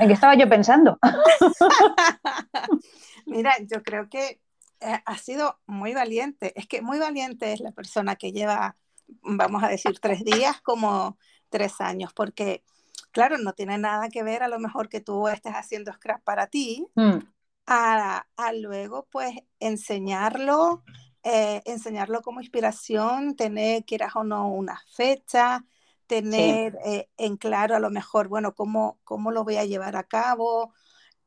¿En 0.00 0.08
qué 0.08 0.14
estaba 0.14 0.36
yo 0.36 0.48
pensando? 0.48 0.98
Mira, 3.26 3.54
yo 3.70 3.82
creo 3.82 4.08
que 4.08 4.40
ha 4.80 5.18
sido 5.18 5.60
muy 5.66 5.94
valiente. 5.94 6.52
Es 6.56 6.66
que 6.66 6.82
muy 6.82 6.98
valiente 6.98 7.52
es 7.52 7.60
la 7.60 7.72
persona 7.72 8.16
que 8.16 8.32
lleva, 8.32 8.76
vamos 9.22 9.62
a 9.62 9.68
decir, 9.68 9.98
tres 10.00 10.24
días 10.24 10.60
como 10.62 11.18
tres 11.50 11.80
años, 11.80 12.12
porque, 12.14 12.64
claro, 13.10 13.36
no 13.36 13.52
tiene 13.52 13.76
nada 13.76 14.08
que 14.08 14.22
ver 14.22 14.42
a 14.42 14.48
lo 14.48 14.58
mejor 14.58 14.88
que 14.88 15.00
tú 15.00 15.28
estés 15.28 15.52
haciendo 15.52 15.92
scrap 15.92 16.22
para 16.22 16.46
ti, 16.46 16.86
mm. 16.94 17.18
a, 17.66 18.26
a, 18.36 18.52
luego 18.52 19.06
pues 19.10 19.34
enseñarlo, 19.58 20.82
eh, 21.22 21.60
enseñarlo 21.66 22.22
como 22.22 22.40
inspiración, 22.40 23.36
tener, 23.36 23.84
quieras 23.84 24.16
o 24.16 24.24
no, 24.24 24.48
una 24.48 24.80
fecha, 24.94 25.64
tener 26.06 26.76
eh, 26.84 27.08
en 27.18 27.36
claro 27.36 27.76
a 27.76 27.80
lo 27.80 27.90
mejor, 27.90 28.28
bueno, 28.28 28.54
cómo, 28.54 28.98
cómo 29.04 29.30
lo 29.30 29.44
voy 29.44 29.56
a 29.56 29.64
llevar 29.64 29.96
a 29.96 30.04
cabo. 30.04 30.72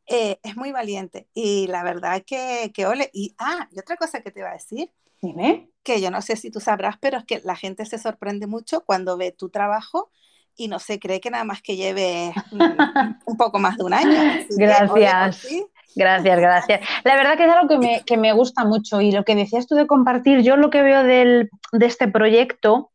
Eh, 0.07 0.38
es 0.43 0.57
muy 0.57 0.72
valiente 0.72 1.27
y 1.33 1.67
la 1.67 1.83
verdad 1.83 2.24
que, 2.25 2.72
que 2.74 2.86
ole. 2.86 3.10
Y, 3.13 3.36
ah, 3.38 3.67
y 3.72 3.79
otra 3.79 3.95
cosa 3.95 4.22
que 4.22 4.31
te 4.31 4.41
iba 4.41 4.50
a 4.50 4.53
decir, 4.53 4.91
Dime. 5.22 5.69
que 5.81 6.01
yo 6.01 6.12
no 6.12 6.22
sé 6.22 6.36
si 6.36 6.51
tú 6.51 6.60
sabrás, 6.60 6.98
pero 7.00 7.17
es 7.17 7.25
que 7.25 7.41
la 7.43 7.55
gente 7.55 7.86
se 7.86 7.98
sorprende 7.98 8.48
mucho 8.48 8.83
cuando 8.83 9.17
ve 9.17 9.31
tu 9.31 9.50
trabajo 9.50 10.12
y 10.55 10.67
no 10.67 10.79
se 10.79 11.00
cree 11.00 11.22
que 11.22 11.31
nada 11.31 11.45
más 11.45 11.62
que 11.62 11.75
lleve 11.75 12.33
un 13.25 13.38
poco 13.38 13.60
más 13.60 13.77
de 13.77 13.83
un 13.86 13.93
año. 13.93 14.45
Gracias. 14.50 15.48
Gracias, 15.95 16.39
gracias. 16.39 16.81
La 17.03 17.15
verdad 17.15 17.38
que 17.38 17.45
es 17.45 17.51
algo 17.51 17.67
que 17.67 17.77
me, 17.77 18.03
que 18.05 18.17
me, 18.17 18.33
gusta 18.33 18.65
mucho 18.65 19.01
y 19.01 19.12
lo 19.12 19.24
que 19.24 19.36
decías 19.36 19.67
tú 19.67 19.75
de 19.75 19.88
compartir, 19.88 20.41
yo 20.41 20.57
lo 20.57 20.69
que 20.69 20.81
veo 20.81 21.03
del, 21.03 21.50
de 21.72 21.86
este 21.86 22.07
proyecto 22.07 22.91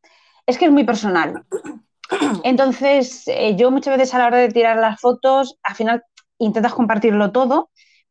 es 0.46 0.58
que 0.58 0.66
es 0.66 0.70
muy 0.70 0.84
personal. 0.84 1.44
Entonces, 2.44 3.22
eh, 3.28 3.54
yo 3.56 3.70
muchas 3.70 3.96
veces 3.96 4.14
a 4.14 4.18
la 4.18 4.26
hora 4.26 4.38
de 4.38 4.48
tirar 4.48 4.76
las 4.78 5.00
fotos, 5.00 5.58
al 5.62 5.74
final 5.74 6.02
intentas 6.38 6.74
compartirlo 6.74 7.32
todo, 7.32 7.70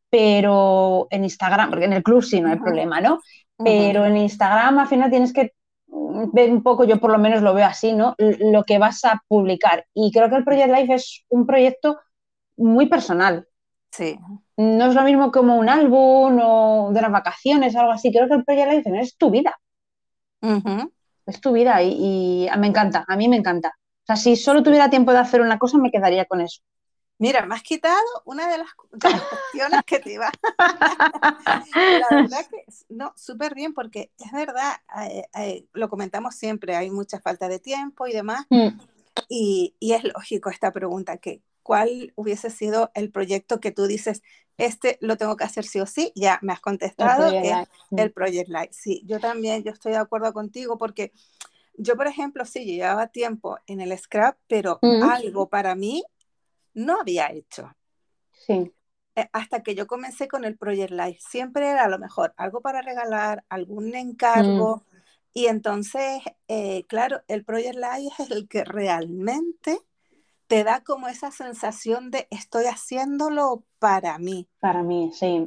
pero 0.10 1.08
en 1.10 1.24
Instagram, 1.24 1.70
porque 1.70 1.86
en 1.86 1.94
el 1.94 2.04
club 2.04 2.24
sí 2.24 2.42
no 2.42 2.50
hay 2.50 2.58
problema, 2.58 3.02
¿no? 3.02 3.20
Pero 3.58 4.06
en 4.06 4.18
Instagram 4.18 4.80
al 4.80 4.88
final 4.88 5.10
tienes 5.10 5.34
que 5.34 5.54
ver 5.88 6.52
un 6.52 6.62
poco, 6.62 6.84
yo 6.84 7.00
por 7.00 7.12
lo 7.12 7.18
menos 7.18 7.42
lo 7.42 7.54
veo 7.54 7.66
así, 7.66 7.94
¿no? 7.94 8.16
Lo 8.18 8.64
que 8.64 8.78
vas 8.78 9.04
a 9.06 9.22
publicar. 9.28 9.86
Y 9.94 10.12
creo 10.12 10.30
que 10.30 10.36
el 10.36 10.44
Project 10.44 10.72
Life 10.72 10.94
es 10.94 11.26
un 11.30 11.46
proyecto 11.46 12.00
muy 12.56 12.86
personal. 12.86 13.48
Sí 13.92 14.20
no 14.58 14.88
es 14.88 14.96
lo 14.96 15.04
mismo 15.04 15.32
como 15.32 15.56
un 15.56 15.70
álbum 15.70 16.40
o 16.42 16.92
de 16.92 17.02
las 17.02 17.12
vacaciones 17.12 17.76
o 17.76 17.80
algo 17.80 17.92
así. 17.92 18.12
Creo 18.12 18.28
que 18.28 18.34
el 18.34 18.44
Project 18.44 18.72
Life 18.72 19.00
es 19.00 19.16
tu 19.16 19.30
vida. 19.30 19.56
Es 21.26 21.40
tu 21.40 21.52
vida 21.52 21.82
y, 21.84 22.48
me 22.58 22.68
encanta, 22.68 23.06
a 23.08 23.16
mí 23.16 23.28
me 23.28 23.38
encanta. 23.38 23.70
O 23.70 24.06
sea, 24.08 24.16
si 24.16 24.36
solo 24.36 24.64
tuviera 24.64 24.90
tiempo 24.90 25.12
de 25.12 25.20
hacer 25.20 25.42
una 25.42 25.60
cosa, 25.60 25.78
me 25.78 25.92
quedaría 25.92 26.26
con 26.26 26.42
eso. 26.42 26.62
Mira, 27.20 27.46
me 27.46 27.56
has 27.56 27.64
quitado 27.64 27.98
una 28.26 28.48
de 28.48 28.60
las, 28.60 28.74
cuestiones 28.76 29.82
que 29.86 30.00
te 30.00 30.14
iba. 30.14 30.32
La 31.76 32.08
verdad 32.12 32.46
que, 32.50 32.66
no, 32.90 33.14
súper 33.16 33.56
bien, 33.56 33.74
porque 33.74 34.12
es 34.20 34.32
verdad, 34.32 34.74
eh, 35.10 35.26
eh, 35.36 35.66
lo 35.74 35.90
comentamos 35.90 36.36
siempre, 36.36 36.76
hay 36.76 36.92
mucha 36.92 37.20
falta 37.20 37.48
de 37.48 37.60
tiempo 37.60 38.08
y 38.08 38.14
demás. 38.14 38.46
Mm. 38.50 38.80
Y, 39.30 39.76
y, 39.80 39.94
es 39.94 40.04
lógico 40.04 40.52
esta 40.52 40.72
pregunta, 40.72 41.18
que 41.18 41.42
¿cuál 41.64 42.14
hubiese 42.16 42.52
sido 42.52 42.92
el 42.94 43.12
proyecto 43.12 43.60
que 43.60 43.72
tú 43.72 43.88
dices, 43.88 44.22
este 44.58 44.98
lo 45.02 45.18
tengo 45.18 45.36
que 45.36 45.44
hacer 45.44 45.66
sí 45.66 45.80
o 45.80 45.86
sí, 45.86 46.12
ya 46.16 46.40
me 46.42 46.54
has 46.54 46.62
contestado, 46.62 47.28
el 47.28 47.44
es 47.44 47.68
el 47.96 48.12
Project 48.12 48.50
Light. 48.50 48.72
Sí, 48.72 49.04
yo 49.06 49.20
también, 49.20 49.64
yo 49.64 49.72
estoy 49.72 49.94
de 49.94 49.98
acuerdo 49.98 50.32
contigo 50.34 50.78
porque 50.78 51.12
yo, 51.78 51.96
por 51.96 52.08
ejemplo, 52.08 52.46
sí, 52.46 52.66
llevaba 52.66 53.08
tiempo 53.08 53.58
en 53.68 53.82
el 53.82 53.96
scrap, 53.98 54.38
pero 54.48 54.80
algo 55.04 55.50
para 55.50 55.76
mí 55.76 56.04
no 56.78 57.00
había 57.02 57.32
hecho. 57.32 57.76
Sí. 58.32 58.72
Eh, 59.16 59.30
hasta 59.34 59.64
que 59.64 59.74
yo 59.74 59.88
comencé 59.88 60.28
con 60.28 60.46
el 60.46 60.58
Project 60.58 60.92
Life. 60.92 61.20
Siempre 61.28 61.68
era 61.68 61.86
a 61.86 61.90
lo 61.90 61.98
mejor 61.98 62.34
algo 62.38 62.62
para 62.62 62.82
regalar, 62.82 63.44
algún 63.50 63.96
encargo. 63.96 64.78
Mm. 64.78 64.98
Y 65.34 65.48
entonces, 65.48 66.22
eh, 66.48 66.86
claro, 66.88 67.22
el 67.28 67.44
Project 67.44 67.76
Life 67.76 68.24
es 68.24 68.32
el 68.32 68.48
que 68.48 68.64
realmente 68.64 69.80
te 70.48 70.64
da 70.64 70.84
como 70.84 71.08
esa 71.08 71.32
sensación 71.32 72.12
de 72.12 72.28
estoy 72.30 72.66
haciéndolo 72.66 73.64
para 73.80 74.18
mí. 74.20 74.48
Para 74.60 74.84
mí, 74.84 75.12
sí. 75.14 75.46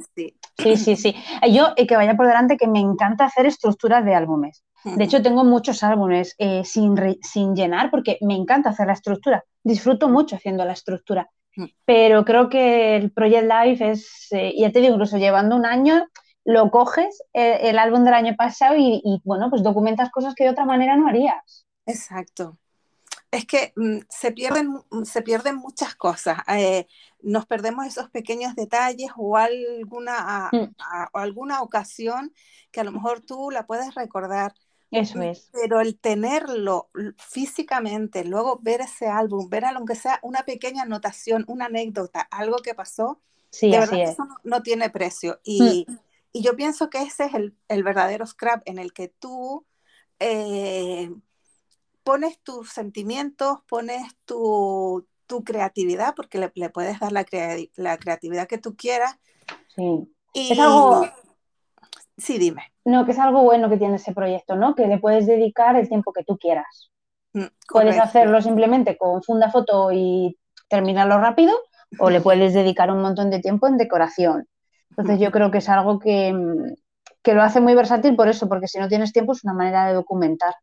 Sí, 0.57 0.77
sí, 0.77 0.95
sí. 0.95 1.15
Yo, 1.51 1.69
y 1.75 1.87
que 1.87 1.95
vaya 1.95 2.15
por 2.15 2.27
delante, 2.27 2.57
que 2.57 2.67
me 2.67 2.79
encanta 2.79 3.25
hacer 3.25 3.45
estructuras 3.45 4.05
de 4.05 4.15
álbumes. 4.15 4.63
De 4.83 5.03
hecho, 5.03 5.21
tengo 5.21 5.43
muchos 5.43 5.83
álbumes 5.83 6.35
eh, 6.39 6.63
sin, 6.65 6.95
sin 7.21 7.55
llenar 7.55 7.91
porque 7.91 8.17
me 8.21 8.35
encanta 8.35 8.71
hacer 8.71 8.87
la 8.87 8.93
estructura. 8.93 9.43
Disfruto 9.63 10.09
mucho 10.09 10.35
haciendo 10.35 10.65
la 10.65 10.73
estructura. 10.73 11.29
Mm. 11.55 11.65
Pero 11.85 12.25
creo 12.25 12.49
que 12.49 12.95
el 12.95 13.11
Project 13.11 13.47
Life 13.47 13.91
es, 13.91 14.27
eh, 14.31 14.53
ya 14.57 14.71
te 14.71 14.79
digo, 14.79 14.93
incluso 14.93 15.17
llevando 15.17 15.55
un 15.55 15.65
año, 15.65 16.07
lo 16.43 16.71
coges 16.71 17.21
eh, 17.33 17.59
el, 17.63 17.77
álbum 17.77 18.03
del 18.03 18.15
año 18.15 18.35
pasado 18.35 18.75
y, 18.77 19.21
bueno, 19.23 19.49
pues 19.49 19.61
documentas 19.61 20.09
cosas 20.09 20.33
que 20.33 20.45
de 20.45 20.49
otra 20.49 20.65
manera 20.65 20.95
no 20.95 21.07
harías. 21.07 21.67
Exacto. 21.85 22.57
Es 23.29 23.45
que 23.45 23.73
mm, 23.75 23.99
se, 24.09 24.31
pierden, 24.31 24.71
mm, 24.89 25.03
se 25.03 25.21
pierden 25.21 25.57
muchas 25.57 25.95
cosas. 25.95 26.39
Eh, 26.47 26.87
nos 27.21 27.45
perdemos 27.45 27.85
esos 27.85 28.09
pequeños 28.09 28.55
detalles 28.55 29.11
o 29.15 29.37
alguna, 29.37 30.49
o 31.13 31.17
alguna 31.19 31.61
ocasión 31.61 32.33
que 32.71 32.81
a 32.81 32.83
lo 32.83 32.91
mejor 32.91 33.21
tú 33.21 33.51
la 33.51 33.67
puedes 33.67 33.93
recordar 33.93 34.53
eso 34.91 35.21
es. 35.21 35.49
Pero 35.53 35.79
el 35.79 35.97
tenerlo 35.97 36.89
físicamente, 37.17 38.25
luego 38.25 38.59
ver 38.61 38.81
ese 38.81 39.07
álbum, 39.07 39.49
ver 39.49 39.63
aunque 39.65 39.95
sea 39.95 40.19
una 40.21 40.43
pequeña 40.43 40.83
anotación, 40.83 41.45
una 41.47 41.65
anécdota, 41.65 42.21
algo 42.29 42.57
que 42.57 42.75
pasó, 42.75 43.21
sí, 43.49 43.73
así 43.73 44.01
eso 44.01 44.27
no, 44.43 44.61
tiene 44.61 44.89
precio. 44.89 45.39
Y, 45.43 45.85
mm. 45.87 45.97
y, 46.33 46.41
yo 46.43 46.57
pienso 46.57 46.89
que 46.89 47.01
ese 47.01 47.25
es 47.25 47.33
el, 47.33 47.55
el 47.69 47.83
verdadero 47.83 48.25
scrap 48.27 48.61
en 48.65 48.79
el 48.79 48.91
que 48.91 49.07
tú 49.07 49.65
eh, 50.19 51.09
pones 52.03 52.39
tus 52.39 52.69
sentimientos, 52.69 53.59
pones 53.69 54.03
tu, 54.25 55.07
tu 55.25 55.45
creatividad, 55.45 56.15
porque 56.15 56.37
le, 56.37 56.51
le 56.53 56.69
puedes 56.69 56.99
dar 56.99 57.13
la, 57.13 57.25
la, 57.75 57.97
creatividad 57.97 58.47
que 58.47 58.57
tú 58.57 58.75
quieras. 58.75 59.17
Sí. 59.73 60.13
Y, 60.33 60.51
es 60.51 60.59
algo 60.59 61.05
Sí, 62.21 62.37
dime. 62.37 62.61
No, 62.85 63.03
que 63.03 63.13
es 63.13 63.19
algo 63.19 63.41
bueno 63.41 63.67
que 63.67 63.77
tiene 63.77 63.95
ese 63.95 64.13
proyecto, 64.13 64.55
¿no? 64.55 64.75
Que 64.75 64.85
le 64.85 64.99
puedes 64.99 65.25
dedicar 65.25 65.75
el 65.75 65.89
tiempo 65.89 66.13
que 66.13 66.23
tú 66.23 66.37
quieras. 66.37 66.91
Mm, 67.33 67.45
puedes 67.67 67.97
hacerlo 67.97 68.41
simplemente 68.41 68.95
con 68.95 69.23
funda 69.23 69.49
foto 69.49 69.91
y 69.91 70.37
terminarlo 70.69 71.19
rápido, 71.19 71.53
o 71.97 72.11
le 72.11 72.21
puedes 72.21 72.53
dedicar 72.53 72.91
un 72.91 73.01
montón 73.01 73.31
de 73.31 73.39
tiempo 73.39 73.67
en 73.67 73.77
decoración. 73.77 74.47
Entonces 74.91 75.19
yo 75.19 75.31
creo 75.31 75.49
que 75.49 75.57
es 75.57 75.69
algo 75.69 75.97
que, 75.97 76.31
mm, 76.31 76.75
que 77.23 77.33
lo 77.33 77.41
hace 77.41 77.59
muy 77.59 77.73
versátil 77.73 78.15
por 78.15 78.27
eso, 78.27 78.47
porque 78.47 78.67
si 78.67 78.77
no 78.77 78.87
tienes 78.87 79.13
tiempo 79.13 79.31
es 79.31 79.43
una 79.43 79.53
manera 79.53 79.87
de 79.87 79.95
documentar. 79.95 80.53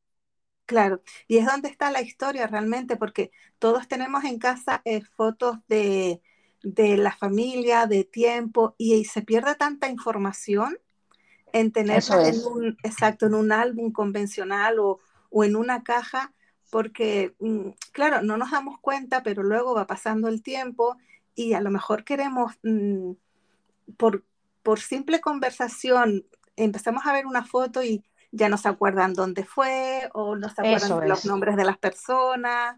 Claro, 0.64 1.02
y 1.26 1.38
es 1.38 1.46
donde 1.46 1.70
está 1.70 1.90
la 1.90 2.02
historia 2.02 2.46
realmente, 2.46 2.96
porque 2.96 3.32
todos 3.58 3.88
tenemos 3.88 4.22
en 4.24 4.38
casa 4.38 4.80
eh, 4.84 5.00
fotos 5.00 5.56
de, 5.66 6.20
de, 6.62 6.96
la 6.98 7.10
familia, 7.10 7.86
de 7.86 8.04
tiempo, 8.04 8.76
y, 8.78 9.04
se 9.06 9.22
pierde 9.22 9.56
tanta 9.56 9.88
información 9.88 10.78
en 11.52 11.72
tenerla 11.72 12.28
en 12.28 12.44
un, 12.44 12.76
exacto, 12.82 13.26
en 13.26 13.34
un 13.34 13.52
álbum 13.52 13.92
convencional 13.92 14.78
o, 14.78 15.00
o 15.30 15.44
en 15.44 15.56
una 15.56 15.82
caja, 15.82 16.32
porque, 16.70 17.34
mm, 17.40 17.70
claro, 17.92 18.22
no 18.22 18.36
nos 18.36 18.50
damos 18.50 18.78
cuenta, 18.80 19.22
pero 19.22 19.42
luego 19.42 19.74
va 19.74 19.86
pasando 19.86 20.28
el 20.28 20.42
tiempo 20.42 20.96
y 21.34 21.54
a 21.54 21.60
lo 21.60 21.70
mejor 21.70 22.04
queremos, 22.04 22.54
mm, 22.62 23.12
por, 23.96 24.24
por 24.62 24.80
simple 24.80 25.20
conversación, 25.20 26.24
empezamos 26.56 27.06
a 27.06 27.12
ver 27.12 27.26
una 27.26 27.44
foto 27.44 27.82
y 27.82 28.04
ya 28.30 28.48
no 28.48 28.58
se 28.58 28.68
acuerdan 28.68 29.14
dónde 29.14 29.44
fue 29.44 30.08
o 30.12 30.36
no 30.36 30.48
se 30.48 30.60
acuerdan 30.60 31.08
los 31.08 31.24
nombres 31.24 31.56
de 31.56 31.64
las 31.64 31.78
personas. 31.78 32.76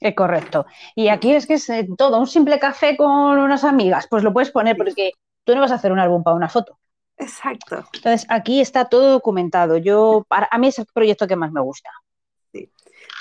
Es 0.00 0.14
correcto. 0.14 0.66
Y 0.94 1.08
aquí 1.08 1.34
es 1.34 1.46
que 1.46 1.54
es 1.54 1.68
eh, 1.70 1.88
todo, 1.96 2.18
un 2.18 2.26
simple 2.26 2.58
café 2.58 2.96
con 2.96 3.38
unas 3.38 3.64
amigas, 3.64 4.06
pues 4.08 4.22
lo 4.22 4.32
puedes 4.32 4.50
poner 4.50 4.76
porque 4.76 5.12
tú 5.44 5.54
no 5.54 5.60
vas 5.60 5.72
a 5.72 5.74
hacer 5.74 5.92
un 5.92 5.98
álbum 5.98 6.22
para 6.22 6.36
una 6.36 6.48
foto. 6.48 6.78
Exacto. 7.18 7.84
Entonces, 7.92 8.26
aquí 8.28 8.60
está 8.60 8.88
todo 8.88 9.10
documentado. 9.10 9.76
Yo, 9.76 10.24
para, 10.28 10.48
a 10.50 10.58
mí 10.58 10.68
es 10.68 10.78
el 10.78 10.86
proyecto 10.86 11.26
que 11.26 11.36
más 11.36 11.50
me 11.52 11.60
gusta. 11.60 11.90
Sí. 12.52 12.70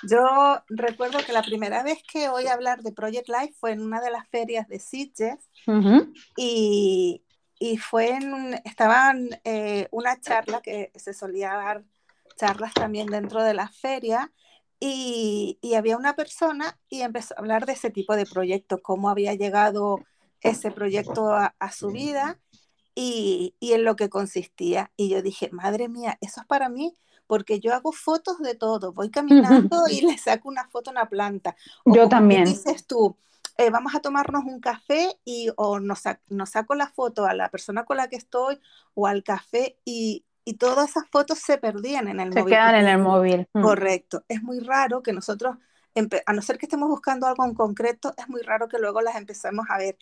Yo 0.08 0.62
recuerdo 0.70 1.20
que 1.25 1.34
la 1.34 1.42
primera 1.42 1.84
vez 1.84 2.04
que 2.12 2.30
oí 2.30 2.48
hablar 2.48 2.82
de 2.84 2.92
Project 2.92 3.27
Life 3.27 3.56
fue 3.60 3.72
en 3.72 3.82
una 3.82 4.00
de 4.01 4.12
las 4.12 4.27
ferias 4.30 4.68
de 4.68 4.80
Sitges 4.80 5.50
y, 6.38 7.24
y, 7.60 7.77
fue 7.77 8.10
en, 8.12 8.62
estaban 8.63 9.30
eh, 9.44 9.88
una 9.92 10.20
charla 10.22 10.62
que 10.62 10.92
se 10.96 11.13
solía 11.13 11.54
dar 11.54 11.84
charlas 12.36 12.74
también 12.74 13.08
dentro 13.08 13.44
de 13.44 13.56
la 13.56 13.68
feria 13.68 14.32
y, 14.80 15.58
y, 15.62 15.74
había 15.74 15.98
una 15.98 16.16
persona 16.16 16.77
y 16.88 17.01
empezó 17.01 17.34
a 17.36 17.39
hablar 17.39 17.66
de 17.66 17.74
ese 17.74 17.89
tipo 17.89 18.16
de 18.16 18.27
proyectos, 18.27 18.80
cómo 18.84 19.10
había 19.10 19.34
llegado 19.34 20.06
ese 20.42 20.70
proyecto 20.70 21.32
a, 21.34 21.56
a 21.58 21.72
su 21.72 21.89
vida 21.89 22.39
y, 23.00 23.54
en 23.62 23.84
lo 23.84 23.96
que 23.96 24.10
consistía. 24.10 24.92
Y 24.98 25.10
yo 25.10 25.22
dije, 25.22 25.50
madre 25.51 25.88
mía, 25.88 26.18
eso 26.20 26.42
es 26.42 26.48
para 26.48 26.68
mí, 26.68 26.96
porque 27.27 27.60
yo 27.60 27.75
hago 27.75 27.92
fotos 27.92 28.39
de 28.39 28.56
todo, 28.56 28.92
voy 28.92 29.12
caminando 29.12 29.84
y 29.88 30.01
le 30.06 30.18
saco 30.18 30.50
una 30.50 30.68
foto 30.68 30.89
a 30.89 30.94
una 30.94 31.10
planta. 31.10 31.56
yo 31.86 32.10
también. 32.10 32.46
Dices 32.46 32.88
tú, 32.88 33.16
eh, 33.58 33.70
vamos 33.70 33.94
a 33.94 34.00
tomarnos 34.00 34.46
un 34.46 34.60
café 34.60 35.20
y 35.24 35.50
o 35.57 35.79
nos, 35.79 36.00
saco 36.00 36.74
la 36.74 36.88
foto 36.88 37.27
a 37.27 37.36
la 37.36 37.50
persona 37.50 37.86
con 37.86 37.98
la 37.98 38.07
que 38.07 38.16
estoy 38.16 38.60
o 38.96 39.05
al 39.05 39.24
café 39.24 39.77
y, 39.86 40.25
y 40.44 40.55
todas 40.55 40.90
esas 40.90 41.07
fotos 41.12 41.38
se 41.38 41.60
perdían 41.60 42.07
en 42.07 42.20
el 42.20 42.29
móvil. 42.29 42.44
Se 42.46 42.50
quedan 42.50 42.75
en 42.75 42.88
el 42.88 42.98
móvil. 42.98 43.48
Mm. 43.53 43.62
Correcto. 43.62 44.24
Es 44.27 44.42
muy 44.42 44.60
raro 44.60 45.03
que 45.03 45.14
nosotros, 45.14 45.57
a 46.25 46.33
no 46.33 46.42
ser 46.42 46.57
que 46.57 46.66
estemos 46.66 46.90
buscando 46.90 47.27
algo 47.27 47.46
en 47.46 47.53
concreto, 47.53 48.16
es 48.18 48.27
muy 48.27 48.42
raro 48.42 48.68
que 48.68 48.79
luego 48.79 49.01
las 49.01 49.18
empecemos 49.18 49.68
a 49.70 49.77
ver. 49.77 50.00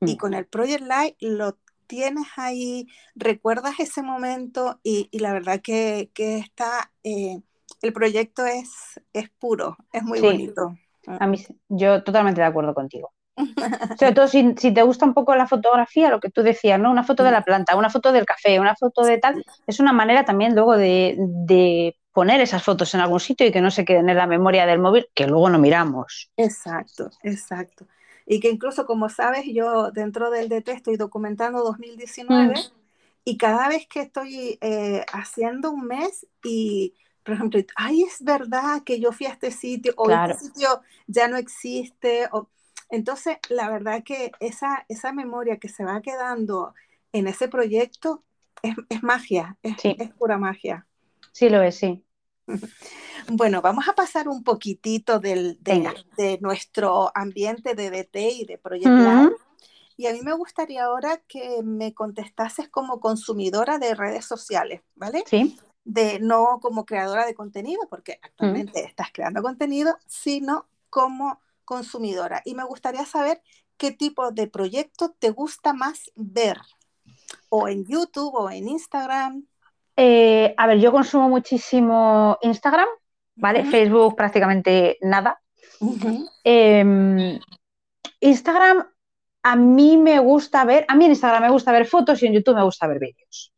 Y 0.00 0.14
mm. 0.14 0.16
con 0.16 0.32
el 0.32 0.46
Project 0.46 0.84
Light 0.84 1.16
lo 1.20 1.58
tienes 1.88 2.26
ahí, 2.36 2.86
recuerdas 3.16 3.80
ese 3.80 4.02
momento 4.02 4.78
y, 4.84 5.08
la 5.18 5.32
verdad 5.32 5.60
que, 5.60 6.10
está, 6.14 6.92
eh, 7.02 7.40
el 7.82 7.92
proyecto 7.92 8.46
es, 8.46 9.00
es 9.12 9.28
puro, 9.30 9.76
es 9.92 10.04
muy 10.04 10.20
bonito. 10.20 10.76
A 11.06 11.26
mí, 11.26 11.44
yo 11.68 12.04
totalmente 12.04 12.40
de 12.40 12.46
acuerdo 12.46 12.74
contigo. 12.74 13.12
Sobre 13.98 14.12
todo 14.12 14.28
si, 14.28 14.52
te 14.54 14.82
gusta 14.82 15.06
un 15.06 15.14
poco 15.14 15.34
la 15.34 15.46
fotografía, 15.46 16.10
lo 16.10 16.20
que 16.20 16.30
tú 16.30 16.42
decías, 16.42 16.78
¿no? 16.78 16.90
Una 16.90 17.04
foto 17.04 17.24
de 17.24 17.30
la 17.30 17.42
planta, 17.42 17.76
una 17.76 17.90
foto 17.90 18.12
del 18.12 18.26
café, 18.26 18.60
una 18.60 18.76
foto 18.76 19.02
de 19.02 19.18
tal, 19.18 19.42
es 19.66 19.80
una 19.80 19.92
manera 19.92 20.24
también 20.24 20.54
luego 20.54 20.76
de, 20.76 21.16
de 21.18 21.96
poner 22.12 22.40
esas 22.40 22.62
fotos 22.62 22.94
en 22.94 23.00
algún 23.00 23.20
sitio 23.20 23.46
y 23.46 23.52
que 23.52 23.60
no 23.60 23.70
se 23.70 23.84
queden 23.84 24.08
en 24.08 24.16
la 24.16 24.26
memoria 24.26 24.66
del 24.66 24.80
móvil, 24.80 25.06
que 25.14 25.26
luego 25.26 25.48
no 25.48 25.58
miramos. 25.58 26.30
Exacto, 26.36 27.10
exacto 27.22 27.86
y 28.30 28.40
que 28.40 28.50
incluso, 28.50 28.84
como 28.84 29.08
sabes, 29.08 29.46
yo 29.46 29.90
dentro 29.90 30.30
del 30.30 30.50
DT 30.50 30.68
estoy 30.68 30.96
documentando 30.98 31.64
2019 31.64 32.54
mm. 32.54 32.58
y 33.24 33.38
cada 33.38 33.68
vez 33.68 33.86
que 33.88 34.00
estoy 34.00 34.58
eh, 34.60 35.04
haciendo 35.14 35.70
un 35.70 35.86
mes 35.86 36.26
y, 36.44 36.94
por 37.24 37.34
ejemplo, 37.34 37.58
ay, 37.74 38.02
es 38.02 38.22
verdad 38.22 38.82
que 38.84 39.00
yo 39.00 39.12
fui 39.12 39.26
a 39.26 39.30
este 39.30 39.50
sitio 39.50 39.94
o 39.96 40.10
este 40.10 40.44
sitio 40.44 40.82
ya 41.06 41.26
no 41.28 41.38
existe. 41.38 42.28
O... 42.32 42.50
Entonces, 42.90 43.38
la 43.48 43.70
verdad 43.70 44.02
que 44.04 44.30
esa, 44.40 44.84
esa 44.90 45.10
memoria 45.14 45.56
que 45.56 45.70
se 45.70 45.86
va 45.86 46.02
quedando 46.02 46.74
en 47.12 47.28
ese 47.28 47.48
proyecto 47.48 48.24
es, 48.62 48.76
es 48.90 49.02
magia, 49.02 49.56
es, 49.62 49.76
es 49.82 50.10
pura 50.10 50.36
magia. 50.36 50.86
Sí, 51.32 51.48
lo 51.48 51.62
es, 51.62 51.76
sí. 51.76 52.04
Bueno, 53.30 53.60
vamos 53.60 53.86
a 53.88 53.94
pasar 53.94 54.28
un 54.28 54.42
poquitito 54.42 55.18
del, 55.18 55.58
de, 55.60 56.38
nuestro 56.40 57.10
ambiente 57.14 57.74
de 57.74 57.90
DT 57.90 58.16
y 58.16 58.44
de 58.46 58.58
proyectar. 58.58 59.30
Y 59.96 60.06
a 60.06 60.12
mí 60.12 60.20
me 60.22 60.32
gustaría 60.32 60.84
ahora 60.84 61.20
que 61.28 61.62
me 61.62 61.92
contestases 61.92 62.68
como 62.68 63.00
consumidora 63.00 63.78
de 63.78 63.94
redes 63.94 64.24
sociales, 64.24 64.80
¿vale? 64.94 65.24
Sí. 65.26 65.58
De 65.84 66.20
no 66.20 66.60
como 66.62 66.86
creadora 66.86 67.26
de 67.26 67.34
contenido, 67.34 67.82
porque 67.90 68.18
actualmente 68.22 68.84
estás 68.84 69.08
creando 69.12 69.42
contenido, 69.42 69.98
sino 70.06 70.66
como 70.88 71.40
consumidora. 71.64 72.42
Y 72.44 72.54
me 72.54 72.64
gustaría 72.64 73.04
saber 73.04 73.42
qué 73.76 73.90
tipo 73.90 74.30
de 74.30 74.46
proyecto 74.46 75.14
te 75.18 75.30
gusta 75.30 75.72
más 75.72 76.10
ver, 76.14 76.58
o 77.48 77.68
en 77.68 77.84
YouTube 77.84 78.34
o 78.34 78.50
en 78.50 78.68
Instagram. 78.68 79.46
Eh, 80.00 80.54
a 80.56 80.66
ver, 80.68 80.78
yo 80.78 80.92
consumo 80.92 81.28
muchísimo 81.28 82.38
Instagram, 82.42 82.86
¿vale? 83.34 83.64
Facebook 83.64 84.14
prácticamente 84.14 84.96
nada. 85.00 85.40
Em, 86.44 87.36
Instagram, 88.20 88.86
a 89.42 89.56
mí 89.56 89.96
me 89.96 90.20
gusta 90.20 90.64
ver, 90.64 90.84
a 90.86 90.94
mí 90.94 91.06
en 91.06 91.10
Instagram 91.10 91.42
me 91.42 91.50
gusta 91.50 91.72
ver 91.72 91.84
fotos 91.84 92.22
y 92.22 92.28
en 92.28 92.34
YouTube 92.34 92.54
me 92.54 92.62
gusta 92.62 92.86
ver 92.86 93.00
vídeos. 93.00 93.52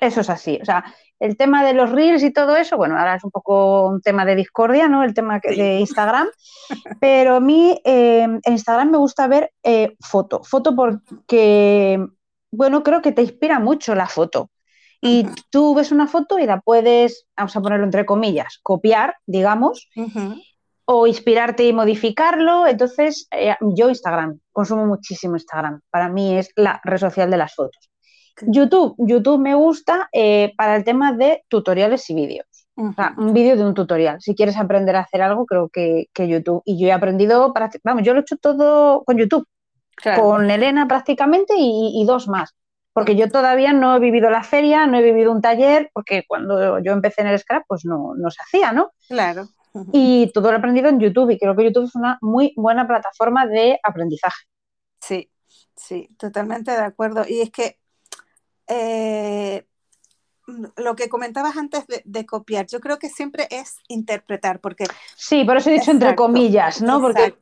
Eso 0.00 0.22
es 0.22 0.30
así. 0.30 0.58
O 0.62 0.64
sea, 0.64 0.86
el 1.20 1.36
tema 1.36 1.62
de 1.66 1.74
los 1.74 1.90
reels 1.92 2.22
y 2.22 2.32
todo 2.32 2.56
eso, 2.56 2.78
bueno, 2.78 2.98
ahora 2.98 3.16
es 3.16 3.24
un 3.24 3.30
poco 3.30 3.88
un 3.88 4.00
tema 4.00 4.24
de 4.24 4.36
discordia, 4.36 4.88
¿no? 4.88 5.04
El 5.04 5.12
tema 5.12 5.38
de 5.42 5.80
Instagram. 5.80 6.28
Pero 6.98 7.36
a 7.36 7.40
mí 7.40 7.78
em, 7.84 8.40
en 8.42 8.52
Instagram 8.54 8.90
me 8.90 8.98
gusta 8.98 9.26
ver 9.26 9.52
eh, 9.62 9.96
foto. 10.00 10.42
Foto 10.42 10.74
porque, 10.74 12.02
bueno, 12.50 12.82
creo 12.82 13.02
que 13.02 13.12
te 13.12 13.20
inspira 13.20 13.58
mucho 13.58 13.94
la 13.94 14.06
foto. 14.06 14.48
Y 15.00 15.26
tú 15.50 15.74
ves 15.74 15.92
una 15.92 16.06
foto 16.06 16.38
y 16.38 16.46
la 16.46 16.60
puedes, 16.60 17.26
vamos 17.36 17.56
a 17.56 17.60
ponerlo 17.60 17.84
entre 17.84 18.06
comillas, 18.06 18.58
copiar, 18.62 19.16
digamos, 19.26 19.88
o 20.84 21.06
inspirarte 21.06 21.64
y 21.64 21.72
modificarlo. 21.72 22.66
Entonces, 22.66 23.28
eh, 23.30 23.56
yo 23.60 23.88
Instagram, 23.88 24.40
consumo 24.52 24.86
muchísimo 24.86 25.36
Instagram. 25.36 25.80
Para 25.90 26.08
mí 26.08 26.36
es 26.36 26.50
la 26.56 26.80
red 26.84 26.98
social 26.98 27.30
de 27.30 27.36
las 27.36 27.54
fotos. 27.54 27.90
YouTube, 28.42 28.94
YouTube 28.98 29.40
me 29.40 29.54
gusta 29.54 30.08
eh, 30.12 30.52
para 30.56 30.76
el 30.76 30.84
tema 30.84 31.12
de 31.12 31.44
tutoriales 31.48 32.08
y 32.10 32.14
vídeos. 32.14 32.46
O 32.78 32.92
sea, 32.92 33.14
un 33.16 33.32
vídeo 33.32 33.56
de 33.56 33.64
un 33.64 33.72
tutorial. 33.72 34.20
Si 34.20 34.34
quieres 34.34 34.58
aprender 34.58 34.96
a 34.96 35.00
hacer 35.00 35.22
algo, 35.22 35.46
creo 35.46 35.70
que, 35.70 36.08
YouTube. 36.14 36.60
Y 36.66 36.78
yo 36.78 36.88
he 36.88 36.92
aprendido, 36.92 37.52
vamos, 37.82 38.02
yo 38.02 38.12
lo 38.12 38.20
he 38.20 38.22
hecho 38.22 38.36
todo 38.36 39.02
con 39.04 39.16
YouTube. 39.16 39.46
Con 40.14 40.50
Elena 40.50 40.86
prácticamente 40.86 41.54
y, 41.56 42.04
dos 42.06 42.28
más. 42.28 42.54
Porque 42.96 43.14
yo 43.14 43.28
todavía 43.28 43.74
no 43.74 43.94
he 43.94 44.00
vivido 44.00 44.30
la 44.30 44.42
feria, 44.42 44.86
no 44.86 44.96
he 44.96 45.02
vivido 45.02 45.30
un 45.30 45.42
taller, 45.42 45.90
porque 45.92 46.24
cuando 46.26 46.78
yo 46.78 46.92
empecé 46.92 47.20
en 47.20 47.26
el 47.26 47.38
Scrap, 47.38 47.64
pues 47.68 47.84
no, 47.84 48.14
no 48.16 48.30
se 48.30 48.38
hacía, 48.40 48.72
¿no? 48.72 48.92
Claro. 49.06 49.48
Y 49.92 50.32
todo 50.32 50.46
lo 50.46 50.54
he 50.54 50.56
aprendido 50.56 50.88
en 50.88 50.98
YouTube 50.98 51.28
y 51.28 51.38
creo 51.38 51.54
que 51.54 51.64
YouTube 51.64 51.84
es 51.84 51.94
una 51.94 52.16
muy 52.22 52.54
buena 52.56 52.88
plataforma 52.88 53.46
de 53.46 53.78
aprendizaje. 53.82 54.46
Sí, 54.98 55.30
sí, 55.76 56.08
totalmente 56.18 56.70
de 56.70 56.78
acuerdo. 56.78 57.26
Y 57.28 57.42
es 57.42 57.50
que 57.50 57.78
eh, 58.66 59.66
lo 60.78 60.96
que 60.96 61.10
comentabas 61.10 61.58
antes 61.58 61.84
de, 62.02 62.24
copiar, 62.24 62.66
yo 62.66 62.80
creo 62.80 62.98
que 62.98 63.10
siempre 63.10 63.46
es 63.50 63.76
interpretar, 63.88 64.58
porque... 64.60 64.86
Sí, 65.14 65.44
por 65.44 65.58
eso 65.58 65.68
he 65.68 65.74
dicho 65.74 65.90
entre 65.90 66.16
comillas, 66.16 66.80
¿no? 66.80 66.98
Porque 67.02 67.36